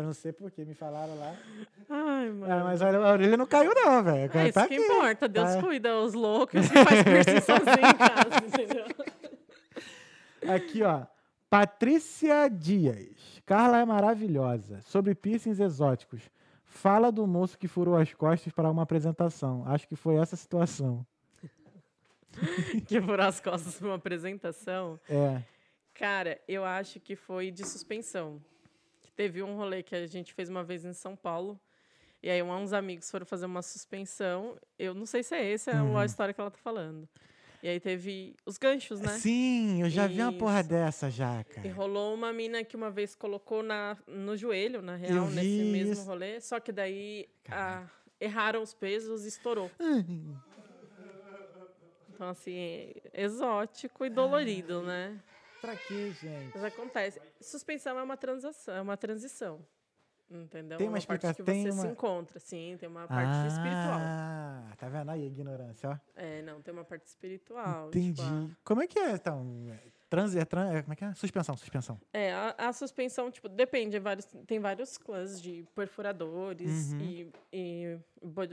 [0.00, 1.34] Eu não sei porquê, me falaram lá.
[1.88, 2.52] Ai, mano.
[2.52, 4.30] Ah, mas a a orelha não caiu não, velho.
[4.34, 4.82] É isso tá que aqui.
[4.84, 5.28] importa.
[5.28, 5.60] Deus Tá.
[5.62, 8.86] cuida, os loucos que faz piercing sozinho em casa, entendeu?
[10.54, 11.06] Aqui, ó.
[11.48, 13.42] Patrícia Dias.
[13.44, 14.80] Carla é maravilhosa.
[14.82, 16.22] Sobre piercings exóticos.
[16.64, 19.64] Fala do moço que furou as costas para uma apresentação.
[19.66, 21.04] Acho que foi essa situação.
[22.86, 25.00] Que furar as costas pra uma apresentação.
[25.08, 25.42] É.
[25.92, 28.40] Cara, eu acho que foi de suspensão.
[29.20, 31.60] Teve um rolê que a gente fez uma vez em São Paulo.
[32.22, 34.56] E aí uns amigos foram fazer uma suspensão.
[34.78, 35.98] Eu não sei se é essa Uhum.
[35.98, 37.06] a história que ela tá falando.
[37.62, 39.08] E aí teve os ganchos, né?
[39.18, 40.70] Sim, eu já vi uma porra Isso.
[40.70, 41.70] dessa já, E cara.
[41.74, 45.70] rolou uma mina que uma vez colocou na, no joelho, na real, Eu nesse vi
[45.70, 46.04] mesmo isso.
[46.06, 46.40] rolê.
[46.40, 47.84] Só que daí a-
[48.18, 49.70] erraram os pesos e estourou.
[52.08, 55.20] Então, assim, é exótico e dolorido, né?
[55.60, 56.52] Pra quê, gente?
[56.54, 57.20] Mas acontece.
[57.40, 59.60] Suspensão é uma transação, é uma transição.
[60.30, 60.78] Entendeu?
[60.78, 63.48] Tem uma uma parte explica- que tem você uma- se encontra, sim, tem uma parte
[63.48, 63.98] espiritual.
[64.00, 65.98] Ah, tá vendo aí a ignorância, ó.
[66.14, 67.88] É, não, tem uma parte espiritual.
[67.88, 68.12] Entendi.
[68.22, 69.44] tipo, a- Como é que é, então?
[70.10, 71.14] Transe, é, tran- é, como é que é?
[71.14, 72.00] Suspensão, suspensão.
[72.12, 73.96] É, a, a suspensão, tipo, depende.
[74.00, 76.98] Vários, tem vários clãs de perfuradores Uhum.
[77.00, 77.98] e, e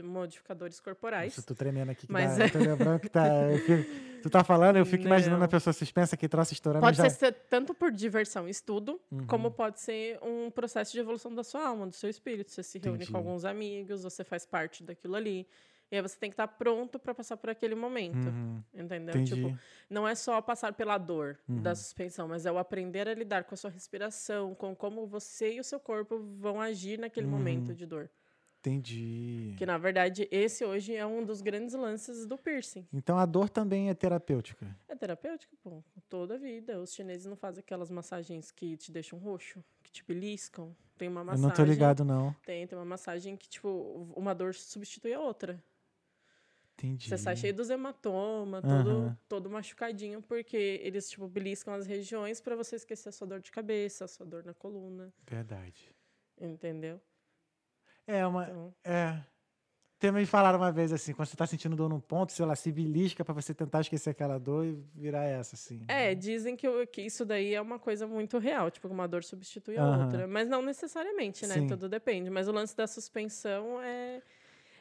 [0.03, 1.31] modificadores corporais.
[1.33, 2.05] Isso, eu tô tremendo aqui.
[2.07, 3.23] Que Mas dá, é- tô lembrando que tá...
[3.65, 5.45] fico- tu tá falando, eu fico imaginando Não.
[5.45, 6.83] a pessoa suspensa que troça estourando.
[6.85, 7.09] Pode já...
[7.09, 9.25] ser tanto por diversão e estudo, Uhum.
[9.27, 12.51] como pode ser um processo de evolução da sua alma, do seu espírito.
[12.51, 13.11] Você se reúne Entendi.
[13.11, 15.47] com alguns amigos, você faz parte daquilo ali.
[15.91, 18.27] E aí você tem que estar pronto para passar por aquele momento.
[18.27, 19.15] Uhum, Entendeu?
[19.15, 19.35] entendi.
[19.35, 19.57] Tipo,
[19.89, 21.61] não é só passar pela dor Uhum.
[21.61, 25.53] da suspensão, mas é o aprender a lidar com a sua respiração, com como você
[25.53, 27.31] e o seu corpo vão agir naquele Uhum.
[27.31, 28.09] momento de dor.
[28.59, 29.53] Entendi.
[29.57, 32.85] Que, na verdade, esse hoje é um dos grandes lances do piercing.
[32.91, 34.75] Então a dor também é terapêutica.
[34.89, 36.77] É terapêutico, pô, toda a vida.
[36.81, 40.75] Os chineses não fazem aquelas massagens que te deixam roxo, que te beliscam.
[40.97, 41.47] Tem uma Eu massagem.
[41.47, 42.35] não tô ligado, não.
[42.45, 45.63] Tem, tem uma massagem que, tipo, uma dor substitui a outra.
[46.77, 47.09] Entendi.
[47.09, 48.67] Você sai cheio dos hematomas, Aham.
[48.67, 53.39] todo, todo machucadinho, porque eles, tipo, beliscam as regiões pra você esquecer a sua dor
[53.41, 55.93] de cabeça, a sua dor na coluna, Verdade.
[56.39, 57.01] entendeu?
[58.05, 58.49] É uma...
[58.49, 59.21] Então, É...
[59.99, 62.71] Também falaram uma vez assim, quando você tá sentindo dor num ponto, sei lá, se
[62.71, 65.89] belisca pra você tentar esquecer aquela dor e virar essa, assim.
[65.89, 69.77] É, dizem que, que isso daí é uma coisa muito real, tipo, uma dor substitui
[69.77, 69.87] a Aham.
[69.87, 70.27] outra.
[70.27, 71.61] Mas não necessariamente, né?
[71.61, 71.67] Sim.
[71.67, 72.29] Tudo depende.
[72.29, 74.21] Mas o lance da suspensão é,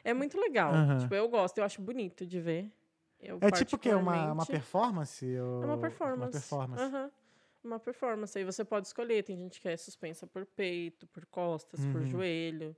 [0.09, 0.73] é muito legal.
[0.73, 0.97] Aham.
[0.99, 2.71] Tipo, eu gosto, eu acho bonito de ver.
[3.19, 3.93] Eu, É tipo o quê?
[3.93, 5.25] Uma, uma performance?
[5.39, 6.21] ou- É uma performance.
[6.21, 6.83] Uma performance.
[6.83, 7.11] Aham.
[7.63, 8.37] Uma performance.
[8.37, 9.23] Aí você pode escolher.
[9.23, 12.05] Tem gente que é suspensa por peito, por costas, por Uhum.
[12.05, 12.75] joelho.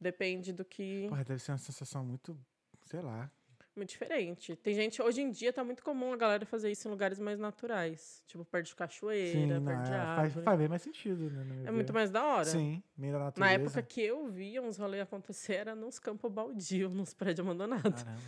[0.00, 1.06] Depende do que.
[1.08, 2.36] Porra, deve ser uma sensação muito,
[2.84, 3.30] sei lá.
[3.78, 4.56] Muito diferente.
[4.56, 5.00] Tem gente.
[5.00, 8.24] Hoje em dia tá muito comum a galera fazer isso em lugares mais naturais.
[8.26, 10.44] Tipo, perto de cachoeira, Sim, perto não, de é, faz, árvore.
[10.44, 11.62] faz bem mais sentido, né?
[11.66, 11.92] É muito ver.
[11.92, 12.44] mais da hora.
[12.44, 13.54] Sim, meio da Na natureza.
[13.54, 18.02] época que eu via uns rolês acontecer, era nos campos baldios, nos prédios abandonados.
[18.02, 18.20] Caramba.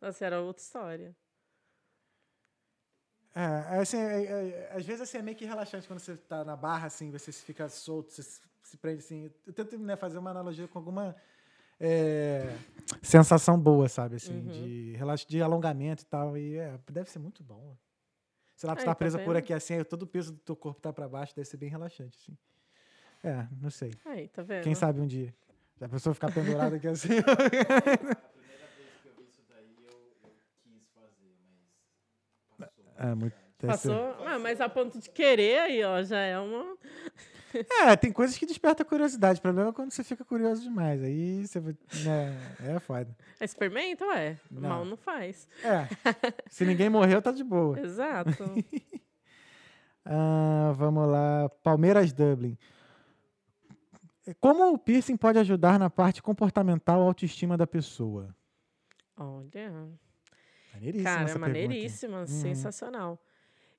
[0.00, 1.16] Nossa, era outra história.
[3.32, 6.44] É, é assim, é- é- às vezes assim, é meio que relaxante quando você tá
[6.44, 9.30] na barra, assim, você se fica solto, você se, se prende assim.
[9.46, 11.14] Eu tento né, fazer uma analogia com alguma
[11.80, 12.54] é,
[13.02, 14.16] sensação boa, sabe?
[14.16, 14.48] Assim, Uhum.
[14.48, 16.36] de, relax, de alongamento e tal.
[16.36, 17.76] E é, deve ser muito bom.
[18.54, 19.36] Sei lá, tu Aí, tá tá presa por vendo?
[19.38, 21.70] aqui assim, aí todo o peso do teu corpo tá pra baixo, deve ser bem
[21.70, 22.36] relaxante, assim.
[23.22, 23.92] É, não sei.
[24.04, 24.62] Aí, tá vendo?
[24.64, 25.34] Quem sabe um dia.
[25.78, 27.08] Se a pessoa ficar pendurada aqui assim.
[27.24, 27.78] A primeira
[28.76, 29.90] vez que eu vi isso daí, eu,
[30.22, 30.30] eu
[30.62, 31.36] quis fazer,
[32.58, 32.84] mas passou.
[32.98, 33.34] É, muito.
[33.66, 34.24] Passou.
[34.26, 36.76] Ah, mas a ponto de querer aí, ó, já é uma.
[37.82, 39.38] É, tem coisas que despertam curiosidade.
[39.38, 41.02] O problema é quando você fica curioso demais.
[41.02, 41.60] Aí você.
[41.60, 43.16] Né, é foda.
[43.40, 44.38] Experimenta, ué.
[44.50, 44.68] Não.
[44.68, 45.48] Mal não faz.
[45.64, 45.88] É.
[46.48, 47.78] se ninguém morreu, tá de boa.
[47.80, 48.30] Exato.
[50.02, 51.48] Ah, vamos lá.
[51.62, 52.56] Palmeiras Dublin.
[54.40, 58.34] Como o piercing pode ajudar na parte comportamental autoestima da pessoa?
[59.16, 59.88] Olha.
[60.72, 61.38] Maneiríssima Cara, é pergunta.
[61.38, 63.22] maneiríssima, sensacional.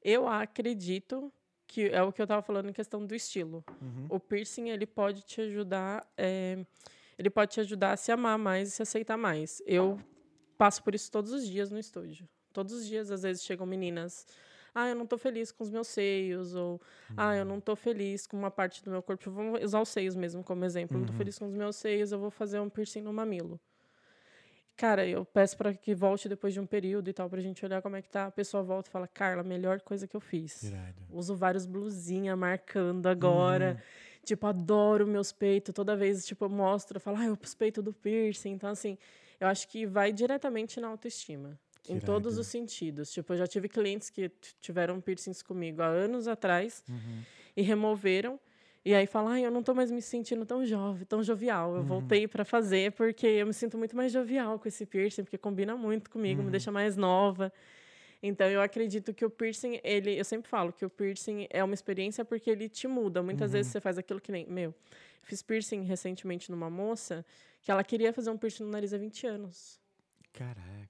[0.04, 1.34] Eu acredito
[1.72, 3.64] que é o que eu tava falando em questão do estilo.
[3.82, 4.08] Uhum.
[4.10, 6.66] O piercing, ele pode te ajudar, é,
[7.18, 9.64] ele pode te ajudar a se amar mais e se aceitar mais.
[9.66, 9.98] Eu
[10.58, 12.28] passo por isso todos os dias no estúdio.
[12.52, 14.28] Todos os dias, às vezes, chegam meninas.
[14.76, 16.54] Ah, eu não tô feliz com os meus seios.
[16.56, 16.82] Ou,
[17.16, 19.32] ah, eu não tô feliz com uma parte do meu corpo.
[19.32, 20.98] Vamos usar os seios mesmo como exemplo.
[20.98, 23.58] Eu não tô feliz com os meus seios, eu vou fazer um piercing no mamilo.
[24.82, 27.84] Cara, eu peço para que volte depois de um período e tal, pra gente olhar
[27.84, 28.26] como é que tá.
[28.26, 30.64] A pessoa volta e fala, Carla, melhor coisa que eu fiz.
[30.64, 31.04] Irado.
[31.12, 33.80] Uso vários blusinha marcando agora.
[34.26, 35.72] Tipo, adoro meus peitos.
[35.72, 38.54] Toda vez, tipo, eu mostro, eu falo, ah, os peitos do piercing.
[38.54, 38.98] Então, assim,
[39.40, 41.60] eu acho que vai diretamente na autoestima.
[41.84, 43.12] Que em todos os sentidos.
[43.12, 47.22] Tipo, eu já tive clientes que tiveram piercings comigo há anos atrás Uhum.
[47.56, 48.40] e removeram.
[48.84, 51.76] E aí falam, ai, eu não tô mais me sentindo tão jovem, tão jovial.
[51.76, 55.38] Eu voltei para fazer porque eu me sinto muito mais jovial com esse piercing, porque
[55.38, 57.54] combina muito comigo, me deixa mais nova.
[58.24, 61.76] Então eu acredito que o piercing, ele, eu sempre falo que o piercing é uma
[61.76, 63.22] experiência porque ele te muda.
[63.22, 64.74] Muitas vezes você faz aquilo que nem, meu,
[65.22, 67.24] fiz piercing recentemente numa moça
[67.62, 69.80] que ela queria fazer um piercing no nariz há 20 anos.
[70.34, 70.90] Caraca.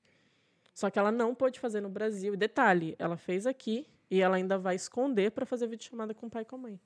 [0.74, 2.34] Só que ela não pôde fazer no Brasil.
[2.34, 6.30] E detalhe, ela fez aqui e ela ainda vai esconder para fazer videochamada com o
[6.30, 6.80] pai e com a mãe.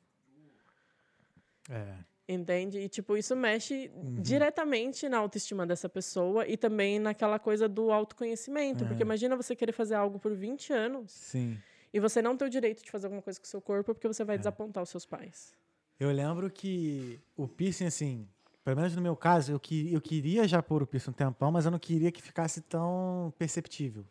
[1.70, 1.94] É.
[2.28, 2.80] Entende?
[2.80, 4.16] E, tipo, isso mexe Uhum.
[4.22, 8.84] diretamente na autoestima dessa pessoa e também naquela coisa do autoconhecimento.
[8.84, 8.88] É.
[8.88, 11.58] Porque imagina você querer fazer algo por 20 anos Sim.
[11.94, 14.08] e você não ter o direito de fazer alguma coisa com o seu corpo porque
[14.08, 14.26] você É.
[14.26, 15.54] vai desapontar os seus pais.
[16.00, 18.28] Eu lembro que o piercing, assim,
[18.64, 21.52] pelo menos no meu caso, eu, que, eu queria já pôr o piercing um tempão,
[21.52, 24.04] mas eu não queria que ficasse tão perceptível.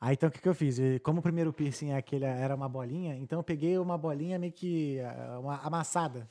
[0.00, 0.78] Aí, então, o que, que eu fiz?
[1.02, 4.52] Como o primeiro piercing é aquele, era uma bolinha, então eu peguei uma bolinha meio
[4.52, 6.26] que ah, uma amassada.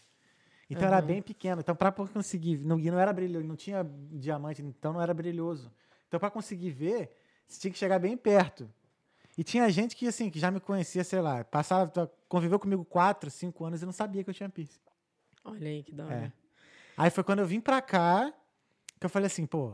[0.69, 1.05] Então era Aham.
[1.05, 1.61] bem pequeno.
[1.61, 2.59] Então, para conseguir.
[2.59, 5.71] Não, não era brilhoso, não tinha diamante, então não era brilhoso.
[6.07, 7.11] Então, para conseguir ver,
[7.47, 8.71] você tinha que chegar bem perto.
[9.37, 13.31] E tinha gente que, assim, que já me conhecia, sei lá, passava, conviveu comigo quatro,
[13.31, 14.79] cinco anos e não sabia que eu tinha piercing.
[15.43, 16.15] Olha aí que da hora.
[16.15, 16.31] É.
[16.97, 18.33] Aí foi quando eu vim pra cá
[18.99, 19.73] que eu falei assim, pô,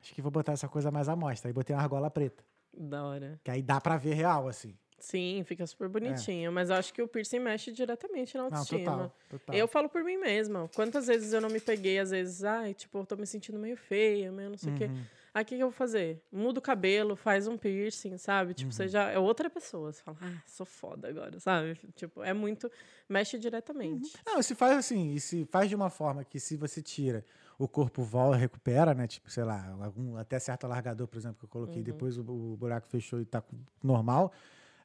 [0.00, 1.48] acho que vou botar essa coisa mais à mostra.
[1.48, 2.44] Aí botei uma argola preta.
[2.76, 3.40] Da hora.
[3.42, 4.76] Que aí dá pra ver real, assim.
[4.98, 6.50] Sim, fica super bonitinho.
[6.50, 8.50] Mas eu acho que o piercing mexe diretamente na É.
[8.50, 8.84] Não, autoestima.
[8.92, 9.12] total.
[9.28, 9.54] total.
[9.56, 10.68] Eu falo por mim mesma.
[10.74, 13.76] Quantas vezes eu não me peguei, às vezes, ai, tipo, eu tô me sentindo meio
[13.76, 14.84] feia, meio não sei o quê.
[14.86, 15.02] Uhum.
[15.34, 16.22] Aí o que, que eu vou fazer?
[16.32, 18.54] Muda o cabelo, faz um piercing, sabe?
[18.54, 18.72] Tipo, Uhum.
[18.72, 19.92] você já é outra pessoa.
[19.92, 21.78] Você fala, ah, sou foda agora, sabe?
[21.94, 22.70] Tipo, é muito.
[23.06, 24.16] Mexe diretamente.
[24.24, 27.22] Não, e se faz assim, e se faz de uma forma que se você tira,
[27.58, 29.06] o corpo volta, recupera, né?
[29.06, 31.84] Tipo, sei lá, algum, até certo alargador, por exemplo, que eu coloquei, Uhum.
[31.84, 33.44] depois o, o buraco fechou e tá
[33.82, 34.32] normal.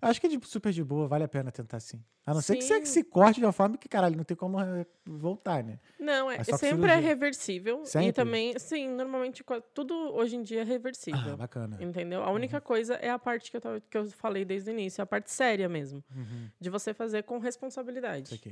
[0.02, 2.04] Acho que é de super de boa, vale a pena tentar sim.
[2.26, 2.86] A não ser que você Sim.
[2.86, 5.80] se corte de uma forma que, caralho, não tem como eh, voltar, né?
[6.00, 7.86] Não, é, É sempre é reversível.
[7.86, 8.10] Sempre?
[8.10, 11.34] E também, sim, normalmente tudo hoje em dia é reversível.
[11.34, 11.78] Ah, bacana.
[11.80, 12.24] Entendeu?
[12.24, 15.04] A única coisa é a parte que eu, tava- que eu falei desde o início,
[15.04, 16.04] a parte séria mesmo.
[16.16, 16.50] Uhum.
[16.60, 18.34] De você fazer com responsabilidade.
[18.36, 18.50] Isso.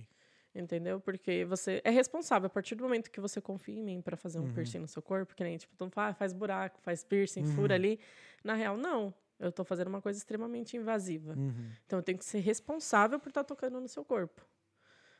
[0.53, 0.99] Entendeu?
[0.99, 2.47] Porque você é responsável.
[2.47, 4.53] A partir do momento que você confia em mim para fazer um Uhum.
[4.53, 7.73] piercing no seu corpo, que nem, tipo, mundo fala, ah, faz buraco, faz piercing, fura
[7.73, 7.75] Uhum.
[7.75, 7.99] ali.
[8.43, 9.13] Na real, não.
[9.39, 11.39] Eu tô fazendo uma coisa extremamente invasiva.
[11.39, 11.77] Uhum.
[11.85, 14.45] Então, eu tenho que ser responsável por estar tocando no seu corpo.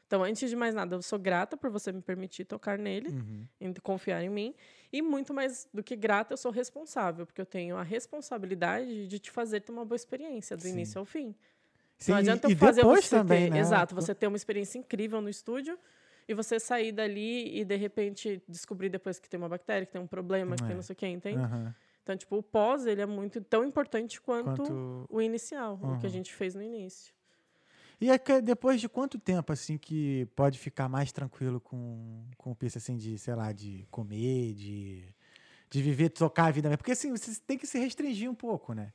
[0.07, 3.49] Então, antes de mais nada, eu sou grata por você me permitir tocar nele, Uhum.
[3.61, 4.55] em confiar em mim.
[4.91, 9.19] E muito mais do que grata, eu sou responsável, porque eu tenho a responsabilidade de
[9.19, 10.69] te fazer ter uma boa experiência, do Sim.
[10.69, 11.35] início ao fim.
[11.99, 13.57] Sim, não adianta e eu fazer depois você também, ter, né?
[13.57, 15.79] exato, você ter uma experiência incrível no estúdio
[16.27, 20.01] e você sair dali e de repente descobrir depois que tem uma bactéria, que tem
[20.01, 20.65] um problema, que É.
[20.65, 21.45] tem não sei o que, entende?
[21.45, 21.75] Aham.
[22.09, 25.05] Então, tipo, o pós, ele é muito tão importante quanto, Quanto...
[25.07, 27.13] o inicial, o que a gente fez no início.
[28.01, 32.49] E é que depois de quanto tempo, assim, que pode ficar mais tranquilo com, com
[32.49, 35.03] o piercing, assim, de, sei lá, de comer, de,
[35.69, 36.79] de viver, tocar a vida mesmo?
[36.79, 38.91] Porque, assim, você tem que se restringir um pouco, né?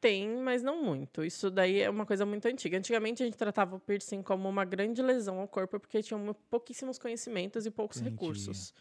[0.00, 1.24] Tem, mas não muito.
[1.24, 2.78] Isso daí é uma coisa muito antiga.
[2.78, 7.00] Antigamente a gente tratava o piercing como uma grande lesão ao corpo porque tinha pouquíssimos
[7.00, 8.14] conhecimentos e poucos Entendi.
[8.14, 8.72] recursos.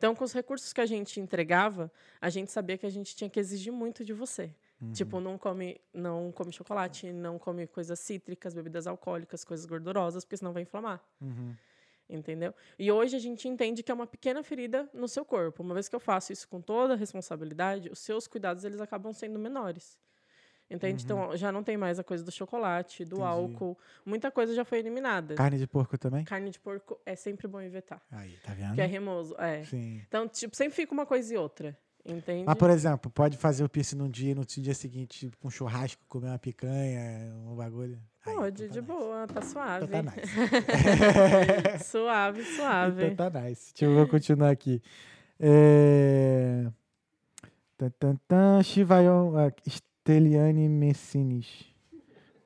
[0.00, 3.28] Então, com os recursos que a gente entregava, a gente sabia que a gente tinha
[3.28, 4.50] que exigir muito de você.
[4.80, 4.92] Uhum.
[4.92, 10.38] Tipo, não come, não come chocolate, não come coisas cítricas, bebidas alcoólicas, coisas gordurosas, porque
[10.38, 11.04] senão vai inflamar.
[11.20, 11.54] Uhum.
[12.08, 12.54] Entendeu?
[12.78, 15.62] E hoje a gente entende que é uma pequena ferida no seu corpo.
[15.62, 19.12] Uma vez que eu faço isso com toda a responsabilidade, os seus cuidados eles acabam
[19.12, 19.98] sendo menores.
[20.70, 21.02] Entende?
[21.04, 23.22] Então já não tem mais a coisa do chocolate, do Uhum.
[23.22, 23.54] Entendi.
[23.54, 23.78] álcool.
[24.06, 25.34] Muita coisa já foi eliminada.
[25.34, 26.24] Carne de porco também?
[26.24, 28.00] Carne de porco é sempre bom evitar.
[28.12, 28.68] Aí, tá vendo?
[28.68, 29.34] Porque é remoso.
[29.36, 29.64] É.
[29.64, 30.00] Sim.
[30.06, 31.76] Então, tipo, sempre fica uma coisa e outra.
[32.04, 32.44] Entende?
[32.46, 35.50] Mas, por exemplo, pode fazer o piercing num dia e no dia seguinte, tipo, um
[35.50, 37.98] churrasco, comer uma picanha, um bagulho?
[38.24, 38.80] Pode, então tá de nice.
[38.80, 39.84] boa, tá suave.
[39.86, 41.84] Então tá nice.
[41.84, 43.06] suave, suave.
[43.06, 43.72] Então tá nice.
[43.74, 44.80] Deixa eu vou continuar aqui.
[45.38, 46.66] É...
[47.76, 49.32] Tan, tan, tan, Chivayon,
[50.00, 51.66] ah, Steliane Messines.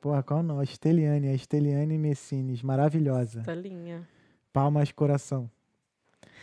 [0.00, 0.66] Porra, qual o nome?
[0.66, 2.62] Steliane, a Steliane Messines.
[2.62, 3.42] Maravilhosa.
[3.42, 4.06] Tá linha.
[4.52, 5.50] Palmas, coração.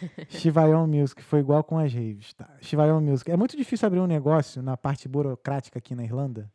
[0.29, 2.33] Chivayon Music, foi igual com as raves.
[2.33, 2.49] Tá.
[2.61, 3.29] Chivayon Music.
[3.29, 6.51] É muito difícil abrir um negócio na parte burocrática aqui na Irlanda?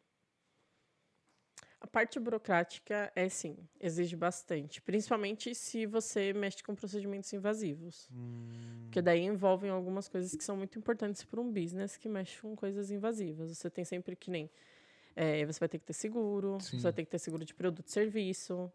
[1.87, 4.83] A parte burocrática é sim, exige bastante.
[4.83, 8.11] Principalmente se você mexe com procedimentos invasivos.
[8.83, 12.57] Porque daí envolvem algumas coisas que são muito importantes para um business que mexe com
[12.57, 13.57] coisas invasivas.
[13.57, 14.51] Você tem sempre que nem.
[15.15, 16.77] eh, você vai ter que ter seguro, Sim.
[16.79, 18.71] você vai ter que ter seguro de produto e serviço.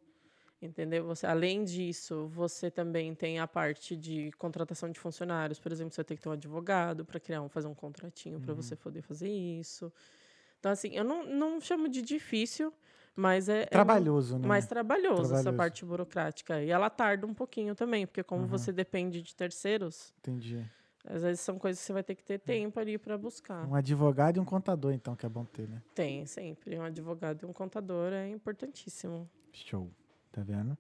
[0.62, 1.06] Entendeu?
[1.08, 5.60] Você, além disso, você também tem a parte de contratação de funcionários.
[5.60, 8.40] Por exemplo, você vai ter que ter um advogado para criar um, fazer um contratinho
[8.40, 9.92] para você poder fazer isso.
[10.60, 12.72] Então, assim, eu não, não chamo de difícil,
[13.16, 13.64] mas é.
[13.64, 14.48] é Trabalhoso, né?
[14.48, 15.36] mais trabalhoso, Trabalhoso.
[15.36, 16.62] essa parte burocrática.
[16.64, 18.48] E ela tarda um pouquinho também, porque como Uhum.
[18.48, 20.66] você depende de terceiros, Entendi.
[21.06, 23.68] às vezes são coisas que você vai ter que ter tempo ali para buscar.
[23.68, 25.82] Um advogado e um contador, então, que é bom ter, né?
[25.94, 26.78] Tem, sempre.
[26.80, 29.30] Um advogado e um contador é importantíssimo.
[29.52, 29.90] Show.
[30.32, 30.78] Tá vendo?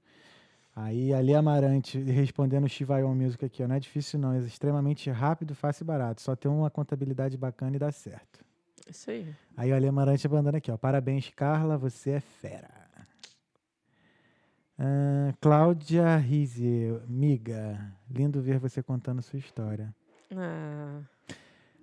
[0.74, 3.68] Aí, Ali Amarante respondendo o Chivayon Music aqui, ó.
[3.68, 4.32] Não é difícil, não.
[4.32, 6.22] É extremamente rápido, fácil e barato.
[6.22, 8.45] Só tem uma contabilidade bacana e dá certo.
[8.90, 9.36] Isso aí.
[9.56, 10.78] Aí o Ali Amarante mandando aqui, ó.
[10.78, 12.70] Parabéns, Carla, você é fera.
[14.78, 17.94] Ah, Cláudia Rizzi, miga.
[18.10, 19.94] Lindo ver você contando sua história.
[20.36, 21.02] Ah,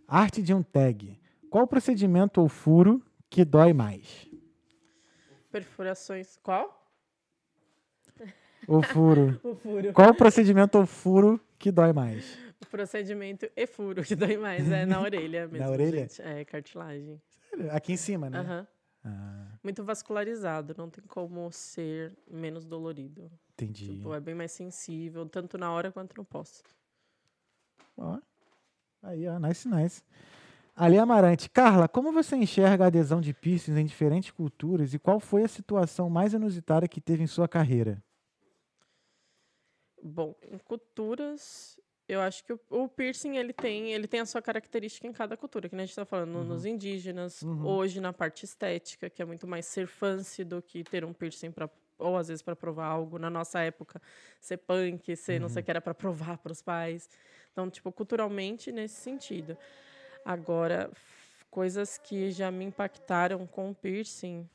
[0.07, 1.19] Arte de um tag.
[1.51, 4.27] Qual o procedimento ou furo que dói mais?
[5.51, 6.37] perfurações.
[6.43, 6.75] Qual?
[8.67, 9.41] O furo.
[9.45, 9.93] O furo.
[9.93, 12.39] Qual o procedimento ou furo que dói mais?
[12.61, 14.71] O procedimento e furo, que dói mais.
[14.71, 15.71] É na orelha mesmo.
[15.71, 16.01] orelha?
[16.09, 16.21] gente.
[16.23, 17.21] É, cartilagem.
[17.71, 18.39] Aqui em cima, né?
[18.39, 18.67] Aham.
[19.05, 23.31] Ah, Muito vascularizado, não tem como ser menos dolorido.
[23.53, 23.95] entendi.
[23.97, 26.63] Tipo, é bem mais sensível, tanto na hora quanto no pós.
[27.97, 28.19] Ó.
[29.03, 30.03] Aí, ó, nice, nice.
[30.75, 31.49] Ali Amarante.
[31.49, 35.49] Carla, como você enxerga a adesão de piercings em diferentes culturas e qual foi a
[35.49, 38.03] situação mais inusitada que teve em sua carreira?
[40.03, 41.79] Bom, em culturas,
[42.09, 45.37] eu acho que o, o piercing ele tem, ele tem a sua característica em cada
[45.37, 47.67] cultura, que a gente está falando no- nos indígenas, Uhum.
[47.67, 51.51] hoje na parte estética, que é muito mais ser fancy do que ter um piercing
[51.51, 51.69] para
[52.01, 53.19] ou às vezes para provar algo.
[53.19, 54.01] Na nossa época,
[54.41, 57.11] ser punk, ser não sei o que era para provar para os pais.
[57.53, 59.59] Então, tipo, culturalmente nesse sentido.
[60.25, 60.91] Agora,
[61.51, 64.49] coisas que já me impactaram com o piercing.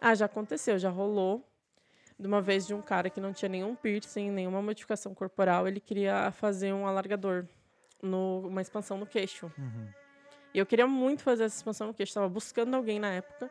[0.00, 1.48] Ah, já aconteceu, já rolou
[2.18, 5.80] de uma vez de um cara que não tinha nenhum piercing, nenhuma modificação corporal, ele
[5.80, 7.46] queria fazer um alargador,
[8.02, 9.50] no, uma expansão no queixo.
[10.54, 13.50] E eu queria muito fazer essa expansão no queixo, estava buscando alguém na época.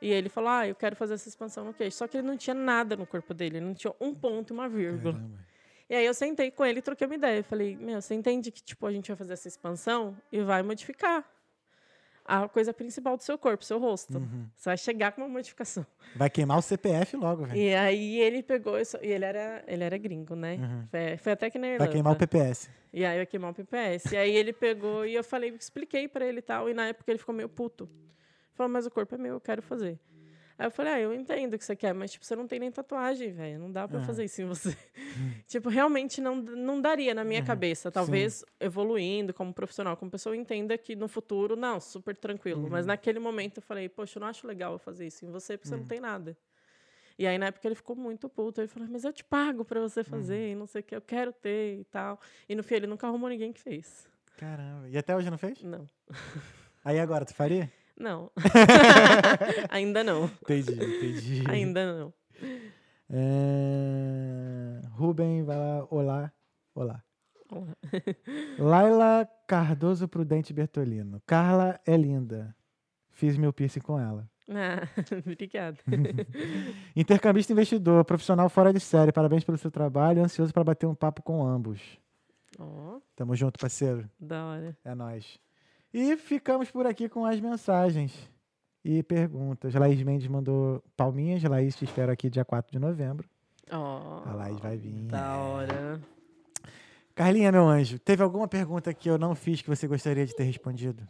[0.00, 1.96] E ele falou: Ah, eu quero fazer essa expansão no queixo.
[1.96, 4.54] Só que ele não tinha nada no corpo dele, ele não tinha um ponto e
[4.54, 5.14] uma vírgula.
[5.14, 5.54] Caramba.
[5.88, 7.38] E aí eu sentei com ele e troquei uma ideia.
[7.38, 10.62] Eu falei, meu, você entende que tipo, a gente vai fazer essa expansão e vai
[10.62, 11.24] modificar.
[12.24, 14.18] A coisa principal do seu corpo, seu rosto.
[14.18, 14.46] Uhum.
[14.56, 15.86] Você vai chegar com uma modificação.
[16.16, 17.58] Vai queimar o CPF logo, velho.
[17.58, 18.96] E aí ele pegou isso.
[19.02, 20.54] E ele era, ele era gringo, né?
[20.54, 20.86] Uhum.
[20.90, 21.84] Foi, foi até que na Irlanda.
[21.84, 22.70] Vai queimar o PPS.
[22.92, 24.12] E aí ia queimar o PPS.
[24.12, 26.68] E aí ele pegou e eu falei, expliquei pra ele e tal.
[26.70, 27.88] E na época ele ficou meio puto.
[28.54, 29.98] Falou, mas o corpo é meu, eu quero fazer.
[30.56, 32.60] Aí eu falei, ah, eu entendo o que você quer, mas tipo, você não tem
[32.60, 33.58] nem tatuagem, velho.
[33.58, 34.06] Não dá pra Aham.
[34.06, 34.76] fazer isso em você.
[35.48, 37.90] tipo, realmente não, não daria na minha cabeça.
[37.90, 42.68] Talvez evoluindo como profissional, como pessoa, entenda que no futuro, não, super tranquilo.
[42.70, 45.56] Mas naquele momento eu falei, poxa, eu não acho legal eu fazer isso em você,
[45.56, 46.36] porque você não tem nada.
[47.18, 48.60] E aí, na época, ele ficou muito puto.
[48.60, 51.00] Ele falou, mas eu te pago pra você fazer, e não sei o que, eu
[51.00, 52.20] quero ter e tal.
[52.48, 54.08] E no fim, ele nunca arrumou ninguém que fez.
[54.36, 54.88] Caramba.
[54.88, 55.62] E até hoje não fez?
[55.62, 55.88] Não.
[56.84, 57.72] Aí agora, tu faria?
[57.98, 58.30] Não.
[59.70, 60.24] Ainda não.
[60.42, 61.44] Entendi, entendi.
[61.48, 62.14] Ainda não.
[63.10, 64.80] É...
[64.92, 65.86] Rubem, vai lá.
[65.90, 66.32] Olá.
[66.74, 67.02] Olá.
[67.50, 67.76] Olá.
[68.58, 71.22] Laila Cardoso Prudente Bertolino.
[71.26, 72.54] Carla é linda.
[73.12, 74.28] Fiz meu piercing com ela.
[74.50, 74.86] Ah,
[75.24, 75.78] obrigada.
[76.96, 79.12] Intercambista investidor, profissional fora de série.
[79.12, 80.22] Parabéns pelo seu trabalho.
[80.22, 81.80] Ansioso para bater um papo com ambos.
[82.58, 84.08] Ó, Tamo junto, parceiro.
[84.18, 84.76] da hora.
[84.84, 85.38] É nóis.
[85.94, 88.12] E ficamos por aqui com as mensagens
[88.84, 89.72] e perguntas.
[89.74, 91.42] Laís Mendes mandou palminhas.
[91.44, 93.28] Laís, te espero aqui dia 4 de novembro.
[93.70, 94.92] Ó, A Laís vai vir.
[95.06, 96.00] da hora.
[97.14, 100.42] Carlinha, meu anjo, teve alguma pergunta que eu não fiz que você gostaria de ter
[100.42, 101.06] respondido?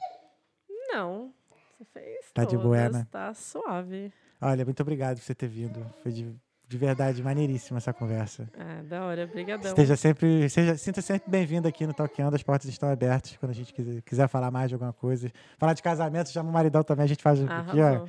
[0.92, 1.32] Não,
[1.78, 3.06] você fez Tá de todas, boa, né?
[3.10, 4.12] Tá suave.
[4.38, 5.82] Olha, muito obrigado por você ter vindo.
[6.02, 6.30] Foi de,
[6.74, 8.48] de verdade maneiríssima essa conversa.
[8.58, 9.68] Ah, da hora, brigadão.
[9.70, 12.34] Esteja sempre, seja, sinta sempre bem-vindo aqui no Talkando.
[12.34, 15.30] As portas estão abertas quando a gente quiser, quiser falar mais de alguma coisa.
[15.56, 17.04] Falar de casamento, chama o maridão também.
[17.04, 18.06] A gente faz aqui, ó,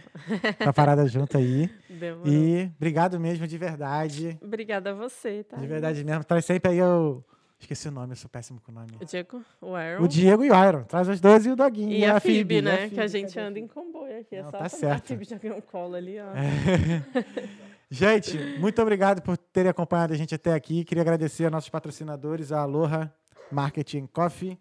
[0.64, 1.70] uma parada junto aí.
[1.88, 2.28] Demorou.
[2.28, 4.36] E obrigado mesmo, de verdade.
[4.42, 5.58] Obrigada a você, tá?
[5.58, 6.24] De verdade mesmo.
[6.24, 7.24] Traz sempre aí o.
[7.60, 8.98] Esqueci o nome, eu sou péssimo com o nome.
[9.00, 10.04] O Diego, o Aaron.
[10.04, 10.84] O Diego e o Iron.
[10.84, 11.92] Traz os dois e o Doguinho.
[11.92, 12.78] E a Phoebe, e a né?
[12.78, 14.36] Phoebe, que a gente anda em comboio aqui.
[14.36, 15.04] É Não, só tá certo.
[15.04, 16.26] A Phoebe já ganhou um colo ali, ó.
[17.90, 20.84] Gente, muito obrigado por terem acompanhado a gente até aqui.
[20.84, 23.14] Queria agradecer a nossos patrocinadores, a Aloha
[23.52, 24.60] Marketing Coffee,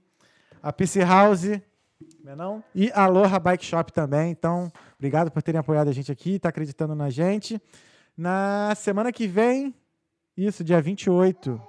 [0.63, 1.45] a PC House,
[2.23, 2.65] não é não?
[2.75, 4.31] E a Aloha Bike Shop também.
[4.31, 7.61] Então, obrigado por terem apoiado a gente aqui, tá acreditando na gente.
[8.17, 9.75] Na semana que vem,
[10.37, 11.61] isso, dia 28.